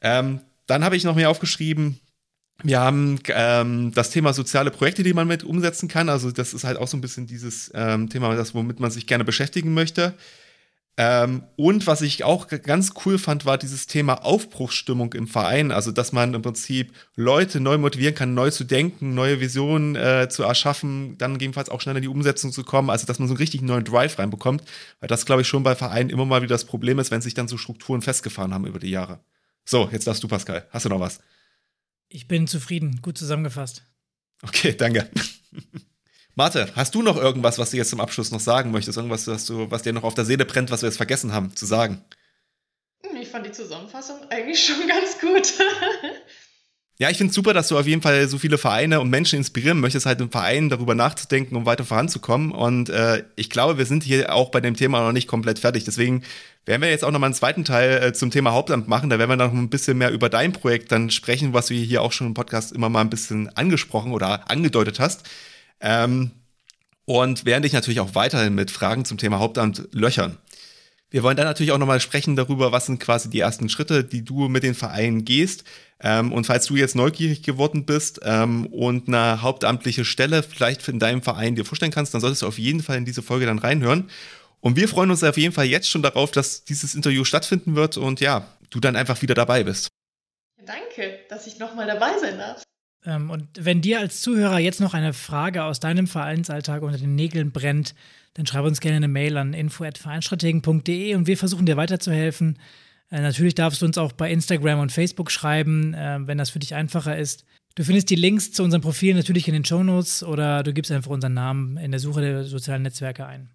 Ähm, 0.02 0.42
dann 0.68 0.84
habe 0.84 0.96
ich 0.96 1.04
noch 1.04 1.16
mehr 1.16 1.30
aufgeschrieben, 1.30 2.00
wir 2.64 2.80
haben 2.80 3.20
ähm, 3.28 3.92
das 3.94 4.12
Thema 4.12 4.34
soziale 4.34 4.72
Projekte, 4.72 5.04
die 5.04 5.14
man 5.14 5.28
mit 5.28 5.44
umsetzen 5.44 5.90
kann. 5.90 6.10
Also 6.10 6.32
das 6.32 6.54
ist 6.54 6.64
halt 6.64 6.78
auch 6.78 6.88
so 6.88 6.98
ein 6.98 7.02
bisschen 7.02 7.28
dieses 7.28 7.72
ähm, 7.76 8.10
Thema, 8.10 8.34
das, 8.36 8.56
womit 8.56 8.80
man 8.80 8.92
sich 8.92 9.08
gerne 9.08 9.26
beschäftigen 9.26 9.74
möchte. 9.74 10.14
Ähm, 10.98 11.44
und 11.58 11.88
was 11.88 12.02
ich 12.02 12.24
auch 12.24 12.48
ganz 12.48 12.94
cool 13.06 13.18
fand, 13.18 13.46
war 13.46 13.58
dieses 13.58 13.86
Thema 13.86 14.24
Aufbruchsstimmung 14.24 15.14
im 15.14 15.28
Verein. 15.28 15.72
Also, 15.72 15.92
dass 15.92 16.14
man 16.14 16.34
im 16.34 16.42
Prinzip 16.42 16.94
Leute 17.16 17.60
neu 17.60 17.78
motivieren 17.78 18.16
kann, 18.16 18.34
neu 18.34 18.50
zu 18.50 18.64
denken, 18.64 19.14
neue 19.14 19.42
Visionen 19.42 19.96
äh, 19.98 20.30
zu 20.30 20.44
erschaffen, 20.44 21.18
dann 21.18 21.34
gegebenenfalls 21.34 21.70
auch 21.70 21.82
schneller 21.82 21.98
in 21.98 22.04
die 22.04 22.08
Umsetzung 22.08 22.54
zu 22.54 22.64
kommen. 22.64 22.90
Also, 22.90 23.06
dass 23.06 23.20
man 23.20 23.28
so 23.28 23.34
einen 23.34 23.40
richtig 23.40 23.62
neuen 23.62 23.84
Drive 23.84 24.18
reinbekommt. 24.20 24.64
Weil 25.02 25.08
das, 25.08 25.26
glaube 25.26 25.42
ich, 25.42 25.48
schon 25.50 25.64
bei 25.64 25.76
Vereinen 25.76 26.10
immer 26.10 26.26
mal 26.26 26.42
wieder 26.42 26.56
das 26.56 26.66
Problem 26.66 26.98
ist, 27.00 27.12
wenn 27.12 27.22
sich 27.22 27.34
dann 27.34 27.50
so 27.50 27.58
Strukturen 27.58 28.02
festgefahren 28.02 28.54
haben 28.54 28.66
über 28.66 28.80
die 28.80 28.90
Jahre. 28.92 29.20
So, 29.66 29.90
jetzt 29.92 30.08
darfst 30.08 30.24
du, 30.24 30.30
Pascal. 30.30 30.66
Hast 30.70 30.86
du 30.86 30.90
noch 30.90 31.00
was? 31.02 31.20
Ich 32.08 32.30
bin 32.30 32.48
zufrieden. 32.48 33.02
Gut 33.02 33.18
zusammengefasst. 33.18 33.84
Okay, 34.44 34.74
danke. 34.78 35.10
Marte, 36.38 36.70
hast 36.76 36.94
du 36.94 37.02
noch 37.02 37.16
irgendwas, 37.16 37.58
was 37.60 37.72
du 37.72 37.78
jetzt 37.78 37.92
zum 37.92 38.02
Abschluss 38.02 38.30
noch 38.30 38.42
sagen 38.42 38.72
möchtest? 38.72 38.98
Irgendwas, 38.98 39.26
was, 39.28 39.46
du, 39.46 39.72
was 39.72 39.84
dir 39.84 39.94
noch 39.94 40.04
auf 40.04 40.16
der 40.16 40.26
Seele 40.26 40.44
brennt, 40.44 40.70
was 40.70 40.82
wir 40.82 40.90
jetzt 40.90 40.98
vergessen 40.98 41.32
haben 41.32 41.56
zu 41.56 41.66
sagen? 41.66 42.02
Hm, 43.06 43.22
ich 43.22 43.30
fand 43.30 43.46
die 43.46 43.54
Zusammenfassung 43.54 44.18
eigentlich 44.30 44.66
schon 44.66 44.86
ganz 44.86 45.18
gut. 45.22 45.54
ja, 47.00 47.10
ich 47.10 47.18
finde 47.18 47.30
es 47.30 47.36
super, 47.36 47.54
dass 47.54 47.70
du 47.70 47.80
auf 47.80 47.88
jeden 47.88 48.02
Fall 48.02 48.28
so 48.28 48.38
viele 48.38 48.58
Vereine 48.58 49.00
und 49.00 49.10
Menschen 49.10 49.38
inspirieren 49.38 49.80
möchtest, 49.80 50.06
halt 50.06 50.20
im 50.20 50.30
Verein 50.30 50.68
darüber 50.68 50.94
nachzudenken, 50.94 51.56
um 51.56 51.66
weiter 51.66 51.86
voranzukommen. 51.86 52.52
Und 52.52 52.90
äh, 52.90 53.24
ich 53.38 53.50
glaube, 53.50 53.78
wir 53.78 53.86
sind 53.86 54.04
hier 54.04 54.36
auch 54.36 54.52
bei 54.52 54.60
dem 54.60 54.76
Thema 54.76 55.00
noch 55.06 55.14
nicht 55.14 55.30
komplett 55.30 55.60
fertig. 55.60 55.86
Deswegen 55.86 56.22
werden 56.66 56.82
wir 56.82 56.90
jetzt 56.90 57.06
auch 57.06 57.12
noch 57.12 57.20
mal 57.20 57.28
einen 57.28 57.34
zweiten 57.34 57.64
Teil 57.64 58.04
äh, 58.04 58.12
zum 58.12 58.30
Thema 58.30 58.52
Hauptamt 58.52 58.90
machen. 58.90 59.10
Da 59.10 59.20
werden 59.20 59.30
wir 59.30 59.38
noch 59.38 59.54
ein 59.54 59.70
bisschen 59.70 59.98
mehr 59.98 60.12
über 60.12 60.28
dein 60.28 60.52
Projekt 60.52 60.92
dann 60.92 61.12
sprechen, 61.12 61.54
was 61.54 61.68
du 61.68 61.76
hier 61.76 62.02
auch 62.02 62.12
schon 62.12 62.28
im 62.28 62.34
Podcast 62.34 62.74
immer 62.74 62.90
mal 62.90 63.00
ein 63.00 63.10
bisschen 63.10 63.56
angesprochen 63.56 64.12
oder 64.12 64.52
angedeutet 64.52 65.00
hast. 65.00 65.24
Ähm, 65.80 66.32
und 67.06 67.46
werden 67.46 67.64
dich 67.64 67.74
natürlich 67.74 68.00
auch 68.00 68.16
weiterhin 68.16 68.56
mit 68.56 68.72
Fragen 68.72 69.06
zum 69.06 69.18
Thema 69.18 69.40
Hauptamt 69.40 69.88
löchern. 69.92 70.38
Wir 71.12 71.24
wollen 71.24 71.38
dann 71.38 71.46
natürlich 71.46 71.72
auch 71.72 71.78
nochmal 71.78 72.00
sprechen 72.02 72.36
darüber, 72.36 72.72
was 72.72 72.88
sind 72.88 73.00
quasi 73.00 73.30
die 73.30 73.40
ersten 73.40 73.70
Schritte, 73.70 74.04
die 74.04 74.26
du 74.26 74.50
mit 74.50 74.64
den 74.64 74.74
Vereinen 74.74 75.24
gehst. 75.24 75.64
Ähm, 76.02 76.34
und 76.34 76.46
falls 76.46 76.66
du 76.66 76.76
jetzt 76.76 76.96
neugierig 76.96 77.42
geworden 77.42 77.86
bist 77.86 78.20
ähm, 78.24 78.66
und 78.66 79.08
eine 79.08 79.42
hauptamtliche 79.42 80.04
Stelle 80.04 80.44
vielleicht 80.44 80.86
in 80.90 81.00
deinem 81.00 81.22
Verein 81.22 81.56
dir 81.56 81.64
vorstellen 81.64 81.92
kannst, 81.92 82.14
dann 82.14 82.22
solltest 82.22 82.42
du 82.42 82.48
auf 82.48 82.60
jeden 82.60 82.82
Fall 82.84 82.98
in 82.98 83.06
diese 83.06 83.22
Folge 83.22 83.46
dann 83.46 83.60
reinhören. 83.60 84.10
Und 84.60 84.76
wir 84.76 84.90
freuen 84.90 85.12
uns 85.12 85.24
auf 85.24 85.38
jeden 85.38 85.54
Fall 85.54 85.66
jetzt 85.66 85.90
schon 85.90 86.02
darauf, 86.02 86.32
dass 86.32 86.66
dieses 86.66 86.96
Interview 86.96 87.24
stattfinden 87.24 87.76
wird 87.76 87.98
und 87.98 88.20
ja, 88.20 88.48
du 88.72 88.80
dann 88.80 88.96
einfach 88.96 89.22
wieder 89.22 89.36
dabei 89.36 89.64
bist. 89.64 89.88
Danke, 90.66 91.20
dass 91.30 91.48
ich 91.48 91.60
nochmal 91.60 91.88
dabei 91.88 92.18
sein 92.20 92.40
darf. 92.40 92.65
Ähm, 93.06 93.30
und 93.30 93.48
wenn 93.60 93.82
dir 93.82 94.00
als 94.00 94.22
Zuhörer 94.22 94.60
jetzt 94.60 94.82
noch 94.82 94.94
eine 94.94 95.14
Frage 95.14 95.64
aus 95.64 95.80
deinem 95.80 96.08
Vereinsalltag 96.08 96.82
unter 96.82 96.98
den 96.98 97.16
Nägeln 97.16 97.52
brennt, 97.52 97.96
dann 98.34 98.46
schreib 98.46 98.66
uns 98.66 98.82
gerne 98.82 98.98
eine 98.98 99.08
Mail 99.08 99.38
an 99.38 99.54
info.vereinstrategen.de 99.54 101.16
und 101.16 101.28
wir 101.28 101.38
versuchen 101.38 101.66
dir 101.66 101.78
weiterzuhelfen. 101.78 102.60
Äh, 103.12 103.22
natürlich 103.22 103.56
darfst 103.56 103.82
du 103.82 103.86
uns 103.86 103.98
auch 103.98 104.12
bei 104.12 104.32
Instagram 104.32 104.80
und 104.80 104.92
Facebook 104.92 105.32
schreiben, 105.32 105.94
äh, 105.94 106.20
wenn 106.22 106.38
das 106.38 106.50
für 106.50 106.60
dich 106.60 106.76
einfacher 106.76 107.18
ist. 107.18 107.46
Du 107.76 107.84
findest 107.84 108.10
die 108.10 108.16
Links 108.16 108.52
zu 108.52 108.64
unserem 108.64 108.82
Profil 108.82 109.16
natürlich 109.16 109.48
in 109.48 109.54
den 109.54 109.66
Show 109.66 109.84
Notes 109.84 110.24
oder 110.24 110.64
du 110.64 110.74
gibst 110.74 110.92
einfach 110.92 111.12
unseren 111.12 111.34
Namen 111.34 111.78
in 111.78 111.92
der 111.92 112.00
Suche 112.00 112.22
der 112.22 112.44
sozialen 112.46 112.84
Netzwerke 112.84 113.26
ein. 113.26 113.50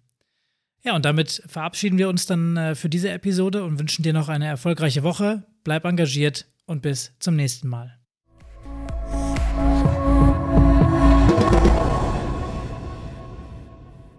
Ja, 0.83 0.95
und 0.95 1.05
damit 1.05 1.43
verabschieden 1.45 1.97
wir 1.97 2.09
uns 2.09 2.25
dann 2.25 2.57
äh, 2.57 2.75
für 2.75 2.89
diese 2.89 3.11
Episode 3.11 3.63
und 3.63 3.79
wünschen 3.79 4.03
dir 4.03 4.13
noch 4.13 4.29
eine 4.29 4.47
erfolgreiche 4.47 5.03
Woche. 5.03 5.43
Bleib 5.63 5.85
engagiert 5.85 6.47
und 6.65 6.81
bis 6.81 7.13
zum 7.19 7.35
nächsten 7.35 7.67
Mal. 7.67 8.00